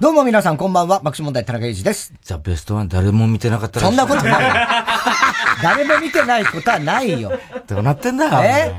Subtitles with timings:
[0.00, 2.14] どうも皆さんこんばんは、爆笑問題田中裕二です。
[2.22, 4.48] ザ・ベストワン誰も見てなかったらそんなことないよ。
[5.62, 7.32] 誰も見てないことはないよ。
[7.66, 8.26] どうなってんだ？
[8.26, 8.30] よ。
[8.42, 8.72] え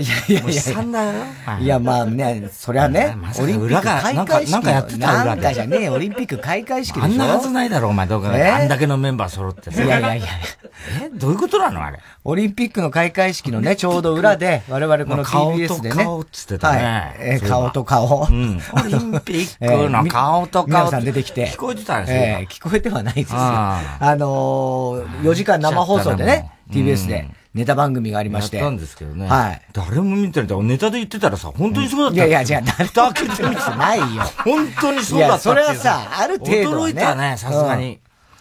[0.00, 0.62] いやいやいや。
[0.62, 1.12] さんだよ。
[1.60, 7.06] いや、まあね、そりゃね、オリンピック開会式なんかやってたなんかじゃねえ、オリンピック開会式でしょ？
[7.06, 10.26] あんなはずないだろ、お前、どうか、あんだけのメンバー揃っていやいやいや。
[11.02, 11.08] え？
[11.12, 11.98] どういうことなのあれ？
[12.24, 15.96] オリンピックの開会式のね、ちょうど裏で、我々この TBS でね。
[15.96, 16.84] 顔と顔っつってたね。
[16.84, 17.14] はい。
[17.20, 18.26] え顔と顔。
[18.30, 18.60] うん。
[18.72, 20.66] オリンピックの 顔と顔。
[20.68, 21.48] 皆さん出てきて。
[21.48, 22.20] 聞こえてたんですよ。
[22.20, 23.38] え聞こえてはないですよ。
[23.40, 23.80] あ
[24.16, 27.30] の4時間生放送でね、TBS で。
[27.54, 28.58] ネタ番組がありまして。
[28.58, 29.26] やったんですけどね。
[29.26, 29.62] はい。
[29.72, 30.62] 誰も見てない。
[30.64, 32.16] ネタで言ってたらさ、本当にそうだった。
[32.16, 34.22] いやいや、じゃあ、誰蓋開けてみてないよ。
[34.44, 35.34] 本当にそうだった。
[35.34, 38.00] いや、それはさ、ある程度、驚いたね、さすがに。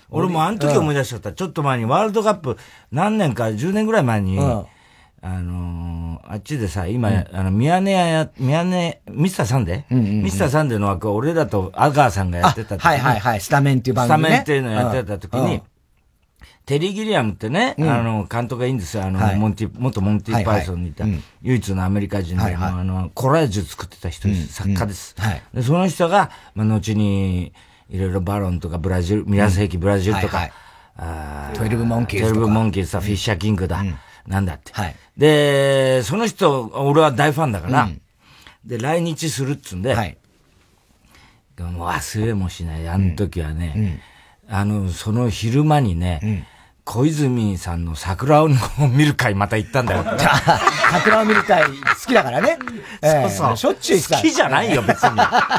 [0.09, 1.31] 俺もあの時思い出しちゃった。
[1.33, 2.57] ちょっと前にワールドカップ、
[2.91, 10.21] 何年か、10年ぐらい前に、あのあっちでさ、今、あの、宮根や、宮根、ミスターサンデー？
[10.23, 15.61] ミスターサンデーの枠を俺らと阿川さんがやってたはいはいはい、スタメンっていう番組スタメンっていうのやってた時に、
[16.67, 19.05] テリー・ギリアムってね、あの、監督がいいんですよ。
[19.05, 21.05] あの、モンティ、元モンティ・パイソンにいた、
[21.41, 24.53] 唯一のアメリカ人で、あの、コラージュ作ってた人です。
[24.53, 25.15] 作家です。
[25.53, 27.53] で、その人が、まあ、後に、
[27.89, 30.49] いろいろバロンとかブラジル、ミラ世紀ブラジルとか、
[30.97, 33.81] あトゥエルブ・モンキーズトゥエルブ・モンキーズさ、フィッシャー・キングだ。
[34.27, 34.73] なんだって。
[35.15, 37.89] で、その人、俺は大ファンだから、
[38.65, 39.95] で、来日するっつんで、
[41.57, 42.87] もう忘れもしない。
[42.89, 44.01] あの時はね、
[44.49, 46.45] あの、その昼間にね、
[46.87, 50.05] 小泉さんの桜を見る会また行ったんだよ。
[50.93, 51.71] 桜を見る会好
[52.07, 52.57] きだからね。
[53.03, 53.57] そうそう。
[53.57, 55.09] しょっちゅう好きじゃないよ、別に。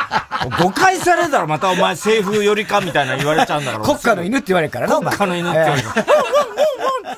[0.58, 3.84] 誤解されたらまたお前政府寄りかみたいな言われちゃうんだから。
[3.84, 6.06] 国家の犬って言われるからな、国家の犬って言われるから。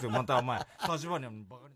[0.10, 0.58] またお前、
[0.92, 1.74] 立場にはバカに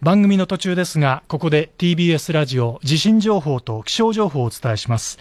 [0.00, 5.18] 番組の途中ですが、ここで TBS ラジオ地震情報と気象情報をお伝えします。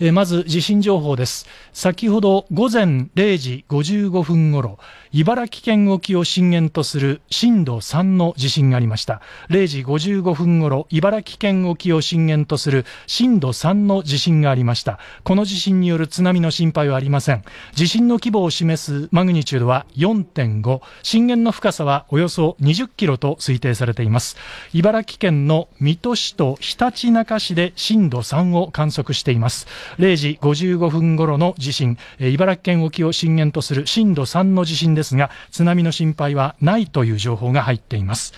[0.00, 1.46] えまず地震情報です。
[1.72, 4.78] 先ほど午前0時55分ごろ、
[5.10, 9.20] 茨城県沖を震源とする震度3の地震がありました。
[9.50, 15.00] 0時55分ごろ、茨城県沖を震源とする震度3の地震がありました。
[15.24, 17.42] この地震による津波の心配はありません。
[17.74, 24.36] 地震の規模を示すマグニチュードは4.5、震源の深さはおよそ20キロと推定されています。
[24.72, 29.66] 茨城県の水戸市とひたちなか市で震度3を観測しています。
[29.98, 38.32] 0時55分頃の地震、茨城県沖を震源とする震度3の地震ですが、津波の心配はないという情報が入っています。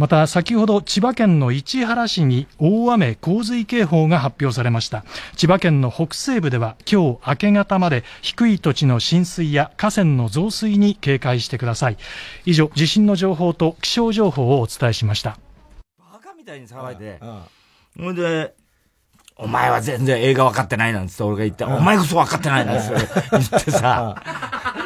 [0.00, 5.04] また先ほど千葉県の市原市に大雨洪水警報が発表されました。
[5.36, 11.98] 千葉県の北西部では今日明け方まで低い土地の浸水や河川の増水に警戒してください。
[12.46, 15.36] 以上地震の情報と気象情報をお伝えしました。
[15.98, 17.20] バカみたいに騒いで。
[17.98, 18.54] ほんで
[19.42, 24.14] お前は全然映画分かってないなんつって俺が言って、お前こそ分かってないなんつって 言ってさ、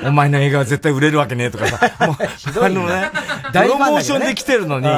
[0.05, 3.11] お前の映画は絶対売れるわけねえとかさ、 もう、あのね、
[3.53, 4.89] プロモーションで来てるのに、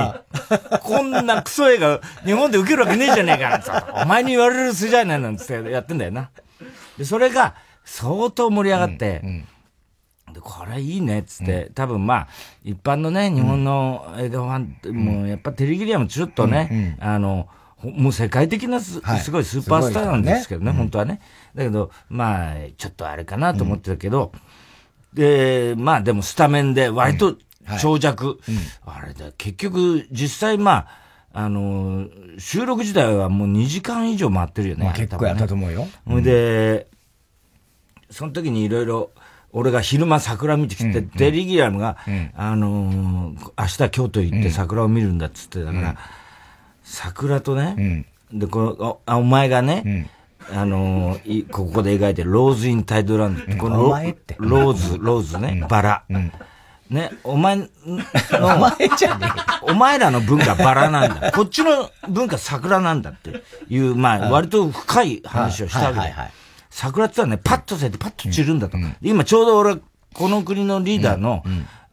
[0.82, 6.28] こんなクソ映画日本で受けるわけねえじゃねえかなんつって、お前に言われる筋合いないなんつってやってんだよな。
[6.98, 7.54] で、それが
[7.86, 9.22] 相当盛り上がって、
[10.34, 12.28] で、これいいねっつって、多分まあ、
[12.62, 17.48] 一般のね、日本の映画ファン、もうやっぱテレギリアもちょっとね、あの、
[17.94, 21.20] もう世界的なす,、すごいスーパースターなんですけどね、本当はね。
[21.54, 24.32] だけど、まあ、ちょっとあれかなと思ってたけど、
[25.14, 27.36] で、まあでもスタメンで割と
[27.80, 28.38] 長尺。
[28.84, 32.06] あれだ、結局実際まあ、あの、
[32.38, 34.84] 収録自体はもう2時間以上回ってるよね。
[34.84, 35.86] まあ、結構やったと思うよ。
[36.06, 36.86] ほ、いで、
[38.10, 39.10] その時にいろいろ、
[39.52, 41.96] 俺が昼間桜見てきて、テリー・ギリアムが、
[42.34, 45.96] あの、明日京都行って桜を見るんだっつって、だから、
[46.86, 50.08] 桜とね、で、この、お前がね、
[50.52, 56.04] あのー、ここで描いてるローズ・イン・タイドランドこのローズ、ローズね、バラ。
[56.88, 57.66] ね、お前の、
[58.40, 59.26] お前じゃね
[59.62, 61.32] お前らの文化バラなんだ。
[61.32, 66.14] こっちの文化桜なんだっていう、まあ、割と深い話をしたわけだよ。
[66.70, 68.78] 桜ってのはね、パッと咲いてパッと散るんだと。
[69.02, 69.78] 今ちょうど俺、
[70.14, 71.42] この国のリーダーの、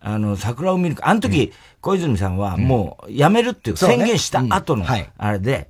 [0.05, 1.07] あの、桜を見るか。
[1.07, 4.85] あの時、小泉さんはもう辞めるっていう宣言した後の、
[5.17, 5.65] あれで、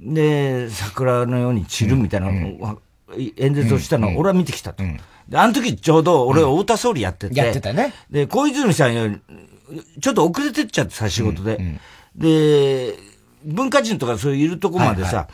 [0.00, 2.28] で、桜のように散るみたいな、
[3.36, 4.84] 演説をしたのを俺は見てきたと。
[5.28, 7.38] で、あの時ちょうど俺太田総理やってて。
[7.38, 7.92] やってたね。
[8.10, 9.20] で、小泉さんより、
[10.00, 11.80] ちょっと遅れてっちゃってさ、仕事で。
[12.14, 12.94] で、
[13.44, 15.26] 文化人とかそういういるとこまでさ、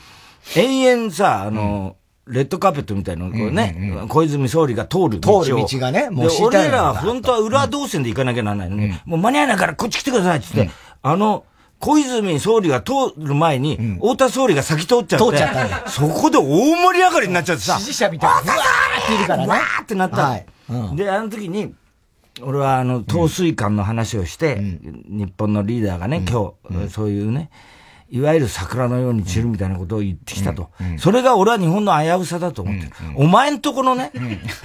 [0.57, 1.97] 延々さ、あの、
[2.31, 5.44] レッドカーペットみたいなのこうね、小泉総理が通る道を。
[5.44, 11.44] 通る道がね、もう俺らは本当は裏動線で行かなきゃならないのに、もう間に合わないからこっち来てくださいって言って、あの、
[11.81, 19.49] 小泉総理が通る前に、うん、太田総理が先通っちゃって、通っちゃったそこで大盛り上がりになっちゃってさ、支持者みたいな、わーっているからね。
[19.49, 20.29] わーってなった。
[20.29, 20.47] はい。
[20.69, 21.75] うん、で、あの時に、
[22.43, 27.50] 俺はあの、統水艦の話をして、うん、日本のリーダーがね、今日、そういうね、
[28.11, 30.71] いわゆる桜のように散るみたいなことを言ってきたと。
[30.99, 32.93] それが俺は日本の危うさだと思ってる。
[33.17, 34.12] お前んとこのね、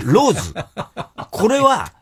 [0.03, 0.53] ローズ、
[1.31, 1.94] これは、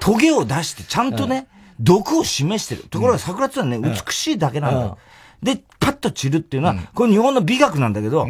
[0.00, 1.48] トゲを出してちゃんとね、
[1.80, 2.88] 毒を示してる。
[2.88, 4.98] ところが桜ってのはね、美しいだけなんだよ。
[5.42, 8.26] で、パッと散るっていうのは、これ日本の美学なんだけど、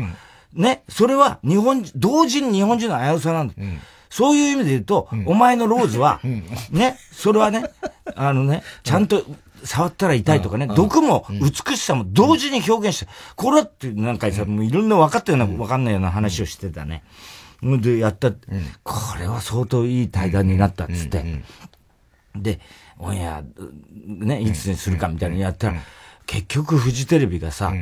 [0.53, 3.55] ね、それは日本、同時に日本人の危うさなんだ。
[4.11, 6.21] そういう意味で言うと、お前のローズは、
[6.71, 7.64] ね、それはね、
[8.17, 9.23] あのね、ちゃんと
[9.64, 17.02] 触ったら痛いとかね、毒も美しさも同時に表現して、これってなんかさ、もういろんな分かったような、分かんないような話をしてたね。
[17.62, 18.37] で、やった、こ
[19.19, 21.43] れは相当いい対談になったっつって。
[22.37, 22.60] で、
[22.99, 23.43] オンエア、
[24.06, 25.75] ね、いつにするかみたいなのやったら、
[26.26, 27.72] 結局フジテレビがさ、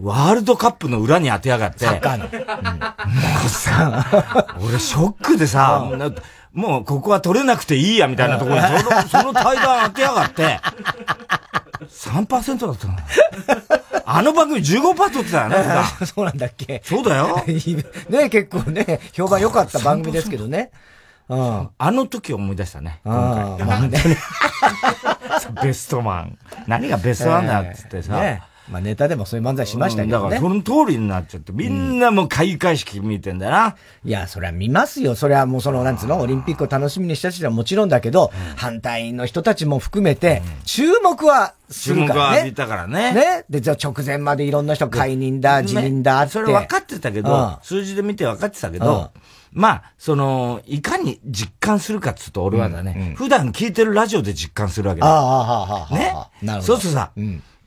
[0.00, 1.84] ワールドカップの裏に当てやがって。
[1.84, 2.24] サッカーの。
[2.24, 2.28] も
[3.46, 5.88] うさ、 俺ショックでさ、
[6.54, 10.60] もうここは取れなくていいやみたいなところにその、その対談当てやがって、
[11.88, 12.96] 3%だったの。
[14.06, 15.56] あの番組15%取ってたよね。
[16.06, 17.42] そうなんだっけそうだよ。
[18.08, 20.70] ね結構ね、評判良かった番組ですけどね。
[21.28, 23.00] うん、あの時思い出したね。
[23.02, 23.66] 今回。
[23.66, 23.98] まあね、
[25.62, 26.38] ベストマン。
[26.66, 28.20] 何がベストマンだっつってさ。
[28.20, 30.22] ねまあネタでもそういう漫才しましたけどね。
[30.22, 33.76] だからその通りになっちゃって、みんなもう開会式見てんだな。
[34.04, 35.14] いや、それは見ますよ。
[35.14, 42.36] それはもうその、なんつうの、オリンピックを楽しみにした人はもちろんだけど、反対の人たちも含めて、注目はするからね。
[42.36, 43.12] 注目は見たからね。
[43.12, 43.44] ね。
[43.50, 46.32] で、じゃあ直前までいろんな人解任だ、辞任だって。
[46.32, 49.10] それ分かってたけど、数字で見て分かってたけど、
[49.52, 55.06] まあ、その、いかに実感するかっつうと、俺はだね、普段聞いてるラジオで実感するわけだ。
[55.06, 55.94] ああ、はあ、はあ。
[55.94, 56.14] ね。
[56.42, 56.74] なるほど。
[56.74, 57.12] そうするとさ、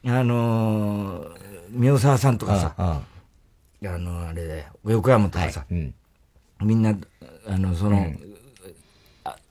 [0.06, 1.38] あのー、
[1.72, 3.02] 宮沢さんとかさ、あ
[3.82, 5.66] の、あれで、横山とかさ、
[6.62, 6.96] みんな、
[7.48, 8.06] あの、その、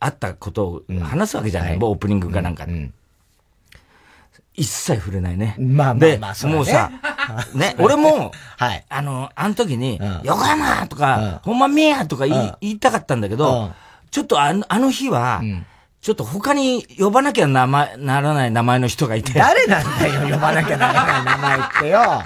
[0.00, 2.66] あったことを話すわけじゃない、オープニングかなんか。
[2.66, 2.90] で。
[4.54, 5.54] 一切触れないね。
[5.58, 6.90] まあまあまあ、もうさ、
[7.54, 8.84] ね、俺も、はい。
[8.88, 13.72] あの、あの時に、横山とか、ほんまみやとか言いたかったんだけど、
[14.10, 15.42] ちょっとあのあの日は、
[16.00, 19.32] ちょっと他に呼ばなきゃ名前、ならない名前の人がいて。
[19.32, 22.22] 誰なんだよ、呼ばなきゃならない名前ってよ。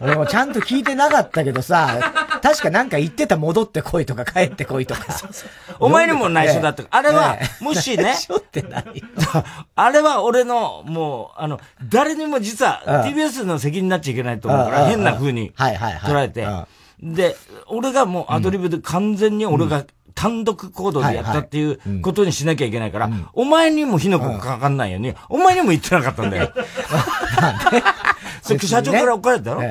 [0.00, 5.02] 俺もちゃんと聞いてなかったけどさ、確かなんか言ってた戻ってこいとか帰ってこいとか。
[5.78, 6.82] お前にも内緒だった。
[6.90, 8.04] あれは、もしね。
[8.04, 8.84] 内緒って何
[9.76, 16.46] あれは俺の、もう、あの、誰にも実は TBS の責任になっちゃいけないと思うから、変な風に捉えて。
[17.02, 17.36] で、
[17.66, 26.52] 俺がもうアドリブで完全に俺が単独行動でやったっていうことにしなきゃいけないから、お前にも火の粉かかんないように、お前にも言ってなかったんだよ。
[28.64, 29.62] 社長から怒られたろ、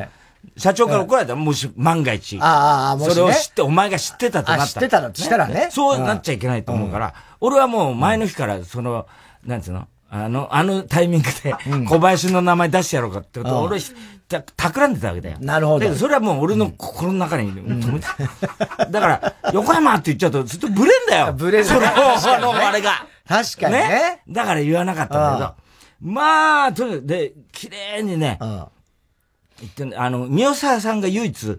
[0.58, 2.38] 社長から怒られたもし万が一。
[2.42, 4.64] ああ、もし、それを知って、お前が知ってたとなった。
[4.64, 4.68] ら。
[4.68, 5.70] 知ってたのしたらね。
[5.72, 9.08] そうなっちゃいけないと思うから、俺はもう前の日から、その、
[9.46, 9.88] なんつうの？
[10.14, 11.56] あの、あのタイミングで、
[11.88, 13.80] 小林の名前出してやろうかってことを、俺、
[14.28, 15.38] た、企んでたわけだよ。
[15.40, 15.96] なるほど。
[15.96, 18.06] それはもう俺の心の中に止めて。
[18.92, 21.34] だから、横山って言っちゃうと、ずっとブレんだよ。
[21.34, 21.64] ブレる。
[21.64, 21.82] その、
[22.20, 23.06] その、あれが。
[23.26, 24.22] 確かにね。
[24.28, 25.56] だから言わなかったんだ
[26.02, 26.12] けど。
[26.12, 31.58] まあ、とにかく、で、綺麗にね、言ってあの、宮沢さんが唯一、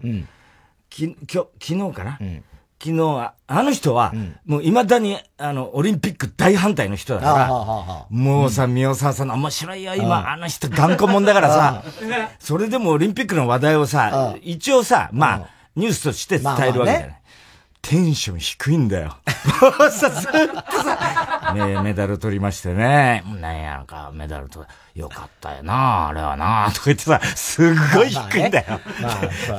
[0.91, 2.19] き、きょ、昨日かな、
[2.83, 4.11] 昨日、あの人は、
[4.45, 11.83] もう未だに、あの、オリンピック大反対の人だから、もうさ、宮沢さんの面白いよ、今、あの人頑固者だから さ、
[12.39, 15.41] それでもオリンピックの話題をさ、一応さ、まあ、
[15.77, 17.21] ニュースとして伝えるわけじゃない。
[17.83, 19.17] テンション低いんだよ。
[19.91, 23.23] さ、ずっとさ、ねメダル取りましてね。
[23.41, 28.79] なんやろか、メダルと、よかったよな、あれはな、とか言ってさ、すっごい低いんだよ。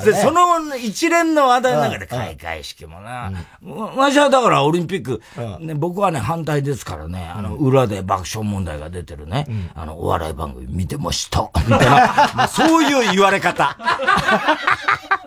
[0.04, 3.31] で、その一連の話題の中で開会式もな、
[3.62, 5.21] わしはだからオリンピック、
[5.61, 11.50] ね、僕はね、反対ですからね、あの、裏で爆笑問題が出てるね、あの、お笑い番組見てました。
[11.66, 13.76] みたいな、 そういう言われ方。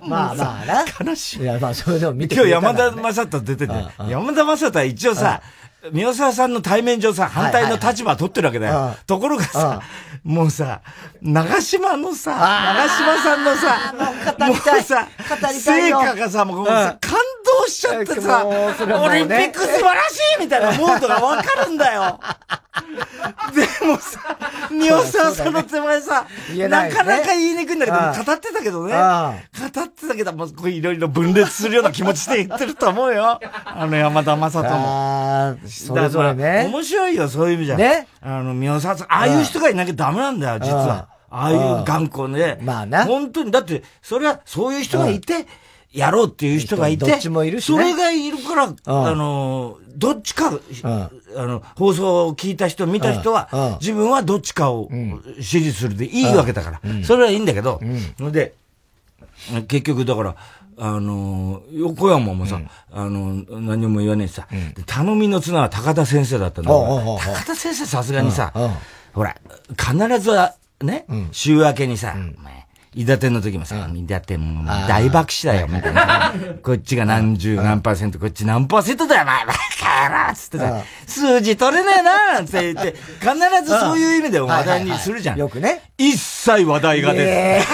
[0.07, 0.85] まあまあな。
[1.11, 1.41] 悲しい。
[1.41, 3.73] いや、まあそれでも見て今日山田正人出てて、
[4.09, 5.41] 山田正人は一応さ、
[5.91, 8.95] 宮沢さんの対面上さ、反対の立場取ってるわけだよ。
[9.05, 9.81] ところがさ、
[10.23, 10.81] もうさ、
[11.21, 13.93] 長島のさ、長島さんのさ、
[14.47, 15.07] もうさ、
[15.53, 17.13] 成果がさ、もうさ、感
[17.61, 22.19] 動しちゃってさ、オリンピック素晴らしいみたいなモードがわかるんだよ。
[23.53, 24.37] でもさ、
[24.71, 28.93] 宮沢さんの手前さ、ね、なかなか言いにくいんだけど、語ってたけどね。
[28.93, 33.39] 語ってたけど、もういろいろ分裂するような気持ちで言ってると思うよ。
[33.65, 35.57] あの山田正人も。
[35.67, 36.69] それぞれね。
[36.71, 37.77] 面白いよ、そういう意味じゃ。
[37.77, 38.07] ね。
[38.21, 41.09] あの、宮沢さん、ああいう人がいなきゃダメなんだよ、実は。
[41.29, 42.57] ああいう頑固ね。
[42.61, 43.05] まあな。
[43.05, 45.45] 本当に、だって、それは、そういう人がいて、
[45.93, 50.51] やろうっていう人がいて、どっちもいるし、ね、それがいるから、あの、どっちか、
[51.35, 54.89] あの、放送を聞いた人、見た人は、自分はどっちかを
[55.39, 57.79] 支持するでいいわけだから、それはいいんだけど、
[58.19, 58.53] ので、
[59.67, 60.35] 結局だから、
[60.79, 62.59] あの、横山もさ、
[62.91, 64.47] あの、何も言わねえしさ、
[64.85, 68.53] 頼みの綱は高田先生だったんだ高田先生さすがにさ、
[69.13, 69.35] ほら、
[69.77, 76.33] 必ずは、ね、週明けにさ、お前、伊達の時もさ、伊達も大爆笑だよ、みたいな。
[76.63, 83.33] こっちが何十何パーセント、こっち何パーセントだよ、お前、バカ野郎つってさ、数字取れねえななんて言って、必
[83.65, 85.37] ずそういう意味で話題にするじゃん。
[85.37, 85.91] よくね。
[85.97, 87.67] 一切話題が出ず。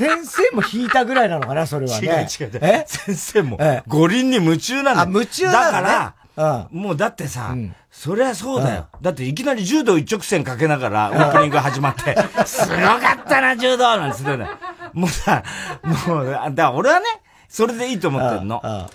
[0.00, 2.06] 先生も引いたぐらいなのかな、それはね。
[2.08, 2.58] 違う違う。
[2.62, 2.84] え？
[2.86, 5.02] 先生も、五輪に夢中なんだ。
[5.02, 7.54] あ、夢中だから、もうだってさ、
[7.90, 8.88] そりゃそうだよ。
[9.02, 12.16] だっていきなり柔道一直線かけながらオープニング始まって、
[12.46, 14.48] すごかったな、柔道なんつってね。
[14.94, 15.42] もうさ、
[16.06, 17.06] もう、だから俺はね、
[17.48, 18.88] それでいいと思ってるの。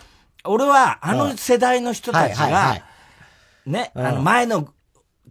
[0.46, 2.82] 俺は、あの世代の人たちが、
[3.68, 4.68] ね、あの前の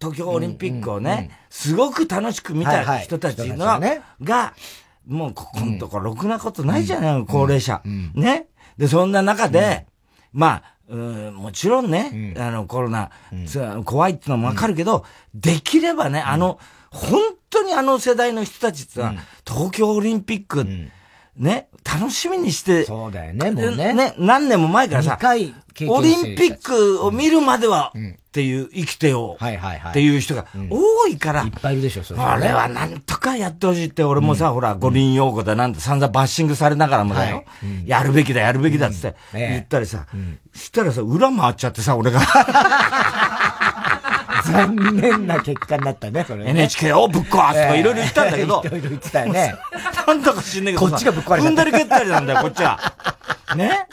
[0.00, 3.80] 東京オリンピックをね、すごく楽しく見た人たちの、
[4.22, 4.54] が、
[5.06, 7.82] もうここのところろくなことないじゃない、高齢者。
[8.14, 8.46] ね。
[8.76, 9.86] で、そんな中で、
[10.32, 16.58] まあ、うん、もちろんね、うん、あの、コロナ、うん、怖いってのもわかるけど、うん、できればね、あの、
[16.90, 17.20] 本
[17.50, 19.14] 当にあの世代の人たちってのは、
[19.46, 20.66] 東京オリンピック、
[21.36, 23.92] ね、楽しみにして、そうだよね、もうね。
[23.92, 28.00] ね、何年も前からさ、オリンピックを見るまでは、っ
[28.34, 29.90] ていう生きてよ、はいはいはい。
[29.90, 32.20] っていう人が多いから、いっぱいいるでしょ、それ。
[32.20, 37.44] あれはなんとかやってほしいって、俺もさ、ほら、五輪用語だなんて散々バッシングされながらもだよ。
[37.84, 40.06] やるべきだ、やるべきだって言ったりさ、
[40.54, 42.20] したらさ、裏回っちゃってさ、俺が。
[44.44, 46.50] 残念な結果になったね、それ、ね。
[46.50, 48.62] NHK をぶっ壊すとかいろいろ言ったんだけど。
[48.64, 49.54] いろいろ言ってたよね。
[50.06, 51.48] なんだか知んないけどこっちがぶっ壊れた。
[51.48, 52.78] 踏んだり蹴ったりなんだよ、こっちは。
[53.56, 53.86] ね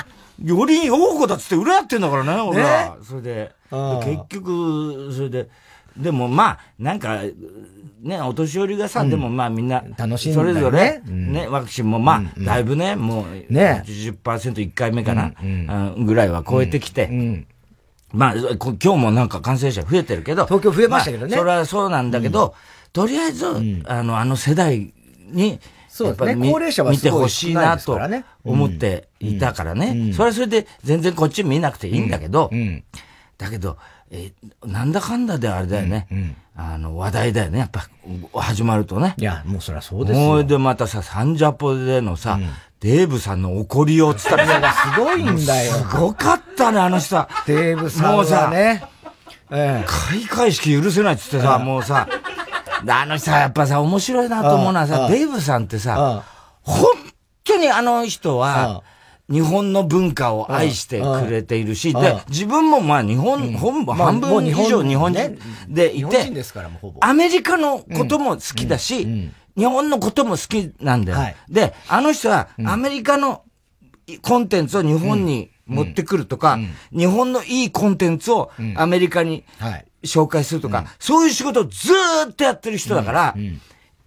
[0.44, 2.98] より大子だっつって裏やってんだからね、俺は。
[3.04, 3.52] それで。
[3.70, 5.50] 結局、それで。
[5.98, 7.22] でもまあ、なんか、
[8.02, 15.34] ね、お年寄りがさ、でもまあみんな、楽しんそれぞれ、ね、ワクチンもまあ、だいぶね、もう、ね、80%1 回目かな、
[15.98, 17.46] ぐらいは超えてきて、
[18.14, 20.46] まあ、今日もなんか感染者増えてるけど。
[20.46, 21.38] 東京増えましたけどね。
[21.38, 22.56] それはそうなんだけど、
[22.94, 23.46] とりあえず、
[23.86, 24.94] あの、あの世代
[25.32, 26.52] に、そうですね。
[26.52, 28.00] 高齢者は見てほしいなと
[28.44, 30.14] 思っていたからね。
[30.14, 32.50] それはそれで全然こっち見なくていいんだけど、
[33.38, 33.78] だけど、
[34.12, 34.34] え
[34.66, 36.08] なんだかんだであれだよね。
[36.56, 37.60] あの、話題だよね。
[37.60, 37.88] やっぱ、
[38.34, 39.16] 始まるとね。
[39.18, 40.26] いや、もうそりゃそうですよ。
[40.26, 42.38] もうでまたさ、サンジャポでのさ、
[42.82, 45.72] デーブさんの怒りをつったらすごいんだよ。
[45.72, 47.30] すごかったね、あの人は。
[47.48, 48.84] デーブさんはさ、ね、
[49.50, 52.08] ええ、開会式許せないっつってさ、もうさ、
[52.86, 56.24] あの人はやっぱさ、面白いなと思うのはさ、デーブさんってさ、
[56.64, 56.86] 本
[57.46, 58.84] 当にあの人は、
[59.32, 66.32] 日本の文化を愛してくれているし、で、自分もまあ日本、本部半分以上日本人でいて、
[67.00, 71.18] アメリカのことも好きだし、日本のことも好きなんだよ。
[71.18, 73.44] はい、で、あの人はアメリカの
[74.22, 76.60] コンテンツを日本に持ってくるとか、
[76.92, 79.46] 日本のいいコンテンツをアメリカに
[80.04, 83.36] 紹介するとか、そういう仕事をずーっとやってる人だから、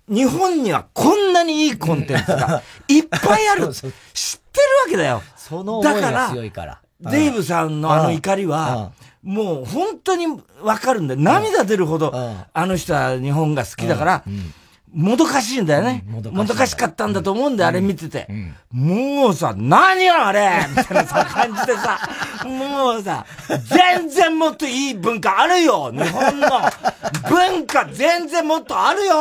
[0.08, 3.72] 日本にはこんなにいいコンテンツが いっぱいある。
[3.72, 5.22] 知ってるわけだよ。
[5.36, 6.78] その思いが強いから。
[7.00, 8.92] デイブさんのあの怒りは、
[9.22, 10.26] もう本当に
[10.62, 11.20] わかるんだよ。
[11.20, 12.12] 涙出るほど、
[12.52, 14.24] あの人は日本が好きだから、
[14.94, 16.04] もどかしいんだよね。
[16.06, 18.28] もどかしかったんだと思うんだよ、あれ見てて。
[18.70, 20.66] もうさ、何よあれ！
[20.70, 21.98] みたいなさ、感じでさ、
[22.46, 23.26] もうさ、
[23.68, 25.90] 全然もっといい文化あるよ。
[25.92, 26.48] 日本の。
[27.28, 29.14] 文化全然もっとあるよ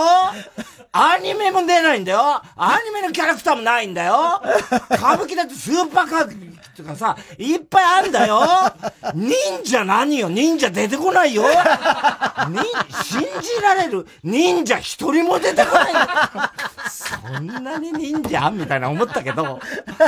[0.95, 2.19] アニメも出ないんだよ。
[2.55, 4.39] アニメのキャラクターもないんだよ。
[4.91, 8.41] 歌舞伎だってスーパー歌舞伎とかさ、いっぱいあるんだよ。
[9.15, 10.29] 忍者何よ？
[10.29, 11.45] 忍者出てこないよ。
[13.05, 14.05] 信じられる？
[14.23, 15.93] 忍者一人も出てこない
[16.89, 19.59] そんなに忍者みたいな思ったけど、考
[19.89, 19.99] え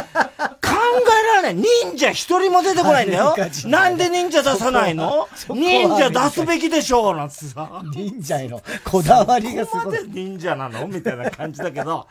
[1.36, 1.56] られない。
[1.56, 3.36] 忍者一人も出てこないんだよ。
[3.66, 5.28] なんで忍者出さないの？
[5.50, 7.82] 忍者出すべきでしょうなんつさ。
[7.96, 10.08] 忍者へのこだわりがすごい。
[10.10, 12.08] 忍者なの みたいな感じだけど、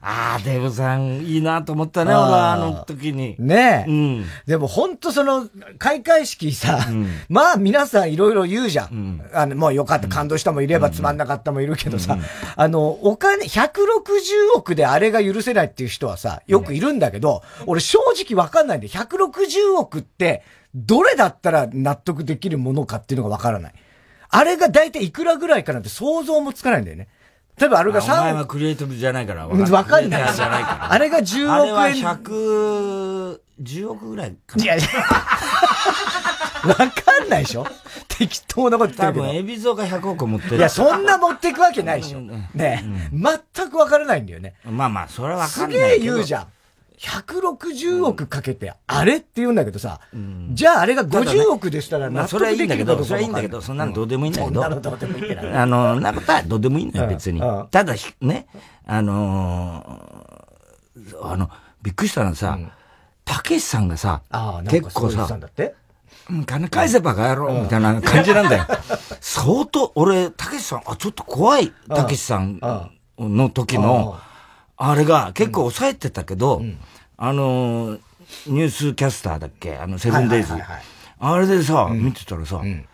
[0.00, 3.34] ああ、デブさんいいなと思ったね、俺はあの時に。
[3.38, 3.90] ねえ。
[3.90, 4.24] うん。
[4.46, 5.48] でも本当その、
[5.78, 8.88] 開会式さ、うん、まあ皆さんいろいろ言うじゃん。
[8.92, 12.22] うん、あの、もうよかった、感動したもいればつまんなかったもいるけどさ、うん、
[12.54, 13.78] あの、お金、160
[14.54, 20.44] 億であれが許せないっていう人はさ、よくいるんだけど、俺正直わかんないんで、160億って、
[20.76, 23.74] どれだったら納得できるものかっていうのがわからない。
[24.30, 27.08] あれが大体いくらぐらいかなんて想像もつかないんだよね。
[27.58, 28.12] 例えばあれが3億。
[28.12, 29.70] お前はクリエイティブじゃないからわかんない。
[29.70, 30.34] わかんない。
[30.34, 30.92] じゃないから。
[30.92, 31.50] あれが10億円。
[31.52, 34.64] あれは100、10億ぐらいかな。
[34.64, 34.86] いやいや。
[36.68, 37.66] わかんないでしょ？
[38.08, 39.24] 適当なこと言ってるけど。
[39.24, 40.56] 多分、エビゾが100億持ってる。
[40.56, 42.20] いや、そんな持っていくわけないでしょ。
[42.20, 43.22] ね、うん、
[43.54, 44.54] 全くわからないんだよね。
[44.64, 45.80] まあまあ、それはわかんない。
[45.80, 46.46] すげえ言うじゃん。
[46.98, 54.50] 160億かけて、あれって言うんだけどさ、うん、じゃああれが50億でしたら納得できるかどうか、それはいいんだけど、そんなのどうでもいいんだけど。
[54.50, 55.58] そんなのどうでもいいけど。
[55.58, 57.40] あの、なことはどうでもいいんだよ、別に。
[57.70, 58.46] ただ、ね、
[58.86, 61.48] あのー、あの、
[61.82, 62.58] びっくりしたのはさ、
[63.24, 64.22] たけしさんがさ、
[64.68, 65.28] 結構さ、
[66.46, 68.66] 金返せばかやろうみたいな感じなんだよ。
[69.20, 72.58] 相当、俺、たけしさん、あ、ちょっと怖い、たけしさん
[73.18, 74.18] の時の、
[74.78, 76.78] あれが結構抑えてたけど、うん、
[77.16, 78.00] あのー、
[78.46, 79.76] ニュースキャスターだっけ？
[79.76, 80.54] あの、セブンデイズ。
[81.18, 82.86] あれでさ、うん、見てたらさ、うん、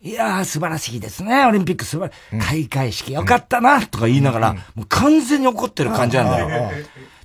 [0.00, 1.84] いやー、素晴らしいですね、オリンピック。
[1.84, 2.46] 素晴らしい。
[2.48, 6.48] 開会式よかったな、とか言いながら、もう完全に怒ってる感じなんだよ。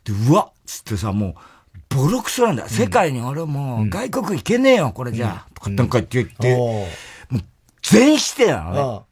[0.04, 1.36] で、うわっつってさ、もう、
[1.88, 2.68] ボロクソなんだ。
[2.68, 5.54] 世界に俺もう、外国行けねえよ、これじゃあ。
[5.54, 6.86] とかなんか言って言って、も
[7.32, 7.42] う、
[7.82, 9.06] 全否定なのね。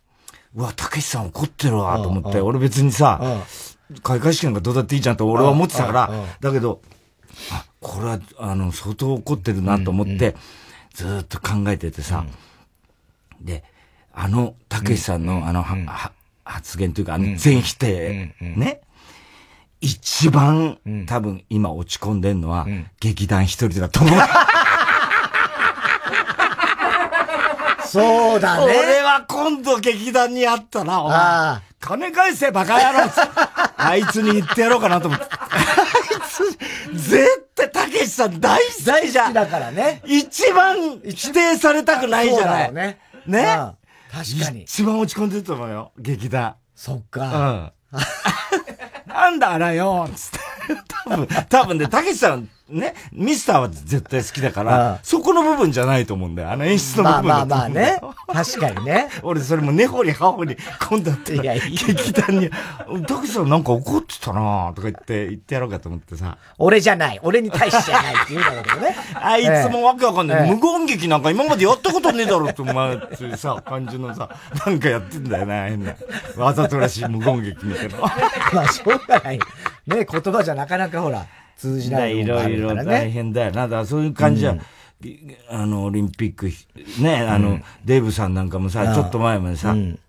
[0.55, 3.21] うわ、たけしさん怒ってるわ、と思って、俺別にさ、
[4.01, 6.81] 開会式なんかどうだっていいじゃんと俺は思ってたから、だけど、
[7.51, 10.35] あ、これは、あの、相当怒ってるなと思って、
[10.93, 12.25] ずっと考えててさ、
[13.41, 13.63] で、
[14.13, 15.65] あの、たけしさんの、あの、
[16.45, 18.81] 発言というか、あの、全否定、ね。
[19.81, 22.65] 一番、多分今落ち込んでんのは、
[23.01, 24.19] 劇団一人だと思う。
[27.85, 28.73] そうだね。
[28.75, 31.61] 俺は今度劇団に会ったな、お前。
[31.83, 33.11] 金返せバカ野郎
[33.75, 35.25] あいつに言ってやろうかなと思って。
[35.29, 39.33] あいつ、絶対、たけしさん大好きじゃん。
[39.33, 40.01] だからね。
[40.05, 42.73] 一番否定されたくないじゃない。
[42.73, 42.99] ね。
[43.25, 43.43] ね、
[44.09, 44.61] 確かに。
[44.61, 46.55] 一番落ち込んでると思うよ、劇団。
[46.73, 47.71] そっか。
[47.91, 47.99] うん。
[49.13, 50.39] なんだあらよ、つって。
[51.09, 56.51] 多分、多分ね、たけしさん、ね、ミスターは絶対好きだから、そこの部分じゃないと思うんだよ。
[56.51, 57.99] あの演出の部分まあまあまあね。
[58.27, 59.09] 確かにね。
[59.21, 60.57] 俺それも根掘り葉掘り、
[60.89, 62.49] 今度って、劇団に、
[63.05, 66.37] たけしさんなんか怒ってたなとか言って、言ってやろうかと思ってさ。
[66.57, 67.19] 俺じゃない。
[67.21, 68.95] 俺に対してじゃないって言うだろうけどね。
[69.15, 70.49] あいつもわけわかんない。
[70.49, 74.29] 無言劇なんか今までやったことねえだろって、お前ってさ、感じのさ、
[74.65, 75.95] なんかやってんだよな、変な。
[76.37, 77.97] わざとらしい無言劇みたいな。
[78.53, 79.39] まあ、しょうがない。
[79.87, 81.25] ね、言葉じゃなかなかほら、
[81.57, 83.63] 通じないいろいろ大変だよな。
[83.63, 84.61] だからそういう感じじゃ、うん、
[85.49, 86.49] あの、オリンピック、
[87.01, 89.99] ね、あの、うん、デーブさんなんかもさ、ちょっと前までさ、うん。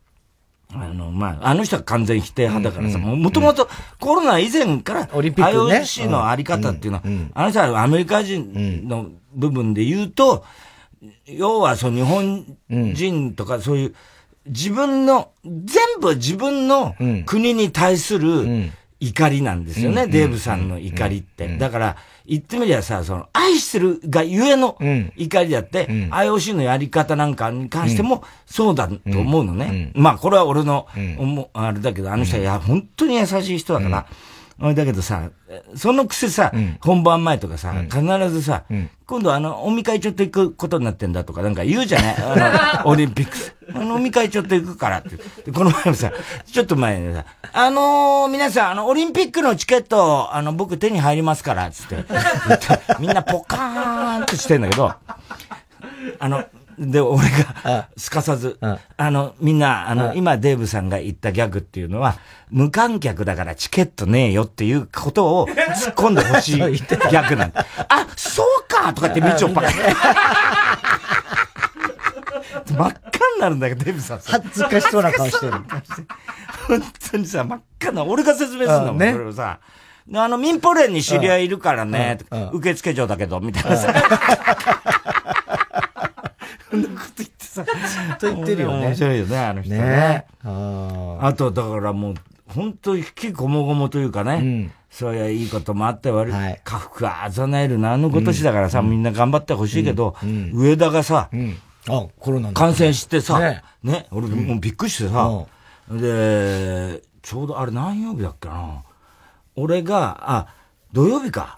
[0.72, 3.68] あの、まあ、あの人は完全否定派だからさ、もともと
[4.00, 7.04] コロナ以前から、オリンピック、ね、IOC のあり方っていうのは、
[7.34, 10.44] あの人はアメリカ人の部分で言うと、
[11.26, 13.94] 要はそう日本人とかそういう、
[14.46, 16.94] 自分の、全部自分の
[17.26, 18.70] 国に対する、
[19.08, 21.56] 怒りなんですよね、デーブさんの怒りって。
[21.58, 24.78] だから、言ってみりゃさ、その、愛してるがゆえの
[25.16, 29.92] 怒りだって、IOC のやり方なんかに関しても、そうだと思うのね。
[29.94, 30.86] まあ、これは俺の、
[31.52, 34.06] あれだけど、あの人は、いや、本当に優しい人だから、
[34.72, 35.30] だけどさ、
[35.76, 43.54] そのくせさ、うん、本番前とかさ、うん、必ずさ、うん、今度あの、飲み会ちょっと行くことになってんだとかなんか言うじゃないあの、 オリンピックス。
[43.74, 45.16] 飲み会ちょっと行くからって。
[45.44, 46.12] で、この前もさ、
[46.46, 52.04] ちょっと前にさ、あのー、皆さん、あの、オリンピックのチケット、あの、僕手に入りますから、つって。
[53.00, 54.94] みんなポカーンってしてんだけど、
[56.18, 56.44] あの、
[56.78, 57.28] で、俺
[57.62, 58.58] が、すかさず、
[58.96, 62.16] あの、みんな、あの、今デーブさんが言ったギャグっていうのは、
[62.50, 67.66] 無観客だからチケットねえよっていうことを突っ込んでほしいギャグなんだ。
[67.88, 69.62] あ、そうかとかってみちょぱ。
[72.66, 74.20] 真っ赤になるんだけど、デーブさん。
[74.20, 75.52] 恥ずかしそうな顔してる。
[75.52, 79.60] 本当にさ、真っ赤な、俺が説明するんだもん、ね、それをさ。
[80.12, 82.18] あの、民放連に知り合いいるからね、
[82.52, 83.94] 受付嬢だけど、みたいなさ。
[86.74, 87.64] そんなこと言ってさ。
[88.18, 88.86] と言ってるよね。
[88.88, 89.78] 面白いよね、あの人ね。
[89.78, 92.14] ねああと、だからもう、
[92.48, 94.34] 本当引きこもごもというかね。
[94.34, 96.32] うん、そういういいこともあって悪い。
[96.32, 101.30] はい、家福あざなえる何の今年だからさ、うん、みんな頑張ってほしいけど、うん、上田がさ、
[101.88, 105.46] あ、コロナ感染してさ、ね、ね、俺もうびっくりしてさ、
[105.90, 108.82] で、ちょうどあれ何曜日だっけな。
[109.56, 110.48] 俺が、あ、
[110.92, 111.56] 土曜日か。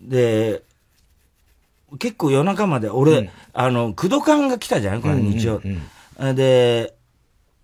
[0.00, 0.62] で、
[1.98, 5.60] 結構夜中まで、俺、あの、工藤館が来たじゃんこれ、日曜。
[6.34, 6.94] で、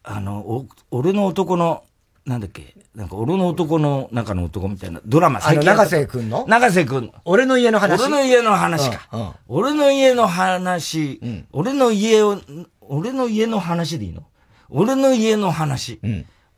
[0.04, 1.84] あの、お、俺の男の、
[2.24, 5.40] なんだっけ、なんか俺の男の中の男みたいなドラマ。
[5.42, 6.44] あの、長瀬くんの？
[6.46, 7.10] 長瀬くん。
[7.24, 8.00] 俺の家の話。
[8.00, 9.08] 俺の家の話か。
[9.12, 12.40] うんうん、俺の家の話、うん、俺の家を、
[12.80, 14.22] 俺の家の話でいいの？
[14.68, 16.00] 俺の家の話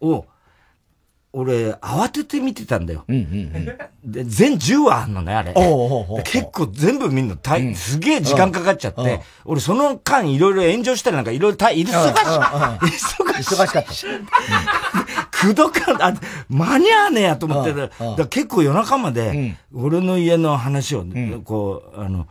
[0.03, 0.27] を、
[1.37, 3.05] 俺、慌てて見てたんだよ。
[3.09, 3.23] うんうん
[4.05, 5.53] うん、で、全10話あんのね、あれ。
[6.23, 11.91] 結構全部見んの大、うん、すげえ時間かかっちゃって、俺その間いろいろ炎上したりなんかいろいろ大、忙し。
[11.91, 11.91] い。
[11.91, 15.49] 忙し忙しかった。
[15.49, 16.15] くどかあ、
[16.49, 21.05] 間に合わねえやと思ってだ結構夜中まで、俺の家の話を、
[21.43, 22.29] こう、あの、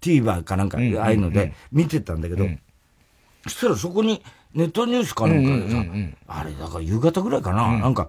[0.00, 2.46] TVer かなんか、ああいうので見てたんだけど、
[3.48, 4.22] そしたらそこに、
[4.54, 5.84] ネットニュースかなんかでさ、
[6.28, 8.08] あれ、だから夕方ぐらいかな、なんか、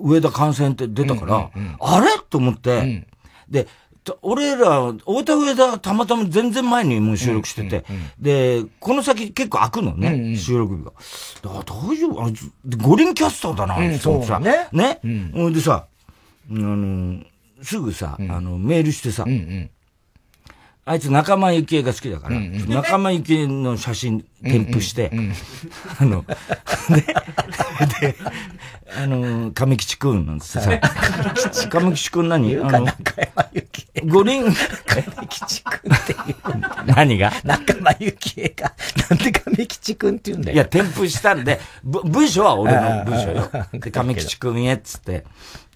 [0.00, 2.06] 上田感染って出たから、あれ？
[2.30, 3.06] と思って、
[3.48, 3.66] で、
[4.22, 7.84] 俺ら、太田上田たまたま全然前にもう収録してて、
[8.18, 10.92] で、この先結構開くのね、収録日が。
[11.42, 12.24] だから大丈夫？
[12.24, 12.30] あ
[12.78, 14.40] 五輪キャスターだな、ってさ。
[14.40, 14.68] ね。
[14.72, 15.00] ね？
[15.04, 15.86] うん、でさ、
[16.50, 17.22] あの、
[17.62, 19.24] すぐさ、あの、メールしてさ、
[20.84, 25.12] あいつ仲間由紀恵が好きだから、仲間由紀恵の写真添付して、
[26.00, 26.24] あの、
[26.90, 27.02] で、
[28.00, 28.16] で、
[28.98, 32.56] あの、亀吉くんなんつってさ、亀吉くん何？
[32.56, 34.00] あの、中山由紀恵。
[34.06, 36.36] 五輪、亀吉くんっていう。
[36.86, 37.32] 何が？
[37.44, 38.74] 仲間由紀恵が、
[39.08, 40.54] なんで亀吉くんって言うんだよ。
[40.56, 43.48] いや、添付したんで、文章は俺の文章よ。
[43.72, 45.24] で、亀吉くんへっつって、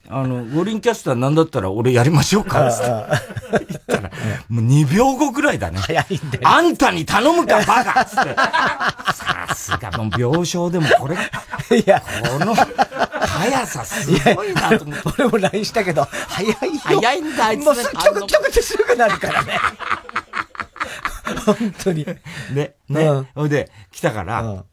[0.09, 3.67] あの、五輪キャスターなんだったら俺やりましょうかつって。
[3.69, 4.11] 言ったら、
[4.49, 5.79] もう2秒後ぐらいだね。
[5.79, 6.49] 早いんだよ。
[6.49, 8.35] あんたに頼むか、バカつって。
[9.15, 11.17] さすが、もう病床でもこれ、
[11.79, 12.03] いや、
[12.39, 15.03] この、速さすごいなと思って。
[15.19, 16.57] 俺も LINE したけど、早いよ。
[16.85, 19.59] 早いんだ、あいつ、もうちょくちょくってすぐなるからね。
[21.45, 22.07] 本当に。
[22.53, 23.09] ね、ね。
[23.09, 24.65] ほ、うんで、来たから、うん、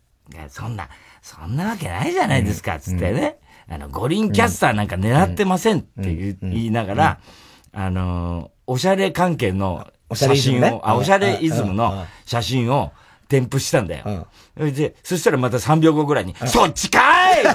[0.49, 0.89] そんな、
[1.21, 3.37] そんなわけないじゃないですか、つってね。
[3.73, 7.19] あの、五輪キャスターなんか狙ってませんって言いながら、
[7.73, 12.91] あの、おしゃれ関係の写真を、あ、おしゃれイズムの写真を
[13.27, 14.27] 添付したんだよ。
[14.55, 17.43] で、そしたらまた3秒後ぐらいに、そっちかい！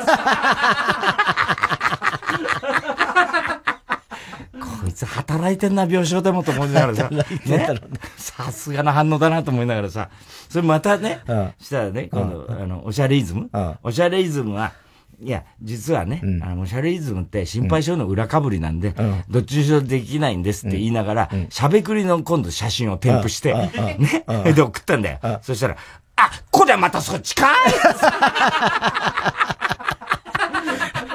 [4.60, 7.08] こいつ働いてんな、病床でもと思いながらさ。
[7.10, 7.68] ね。
[8.16, 10.08] さすがの反応だなと思いながらさ。
[10.48, 11.20] それまたね、
[11.60, 13.50] したらね、今度、あの、おしゃれイズム？
[13.82, 14.72] おしゃれイズムは、
[15.20, 25.18] いや、実はね、うん、あの、シャレイズムって心配性の裏かぶりなんで、うん、どっちにしろできないんですって言いながら、しゃべくりの今度写真を添付して、ね、で送ったんだよ。
[25.42, 25.76] そしたら、
[26.16, 27.52] あ、これまたそっちか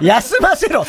[0.02, 0.86] い 休ませろ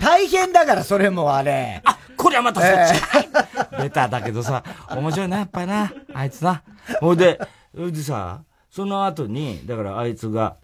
[0.00, 1.80] 大変だから、それもあれ。
[1.84, 6.62] あ、これはまたそっちかい、えー、ベターだけどさ、面白いな、やっぱりな、あいつな。
[7.00, 7.40] ほいで、
[7.76, 10.56] ほいでさ、その後に、だからあいつが、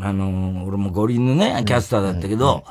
[0.00, 2.64] あのー、俺も五輪のね、キャスターだったけど、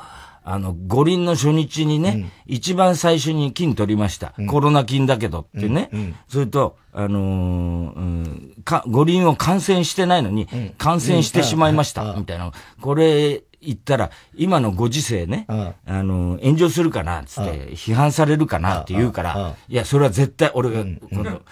[0.48, 4.32] あの、五輪の初日にね、一番最初に金取りました。
[4.48, 5.90] コロナ金だけどってね。
[6.28, 10.46] それと、あのー、か、五輪を感染してないのに、
[10.78, 12.14] 感染してしまいました。
[12.14, 12.52] みたいな。
[12.80, 20.88] これ、言ったら、今のご時世ね、あの、炎上するかな、つって、批判されるかなって言うから、いや、それは絶対、俺が、こ
[21.24, 21.42] の、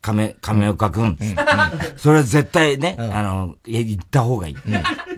[0.00, 1.18] 亀、亀岡くん、
[1.96, 4.56] それは絶対ね、あの、言った方がいい。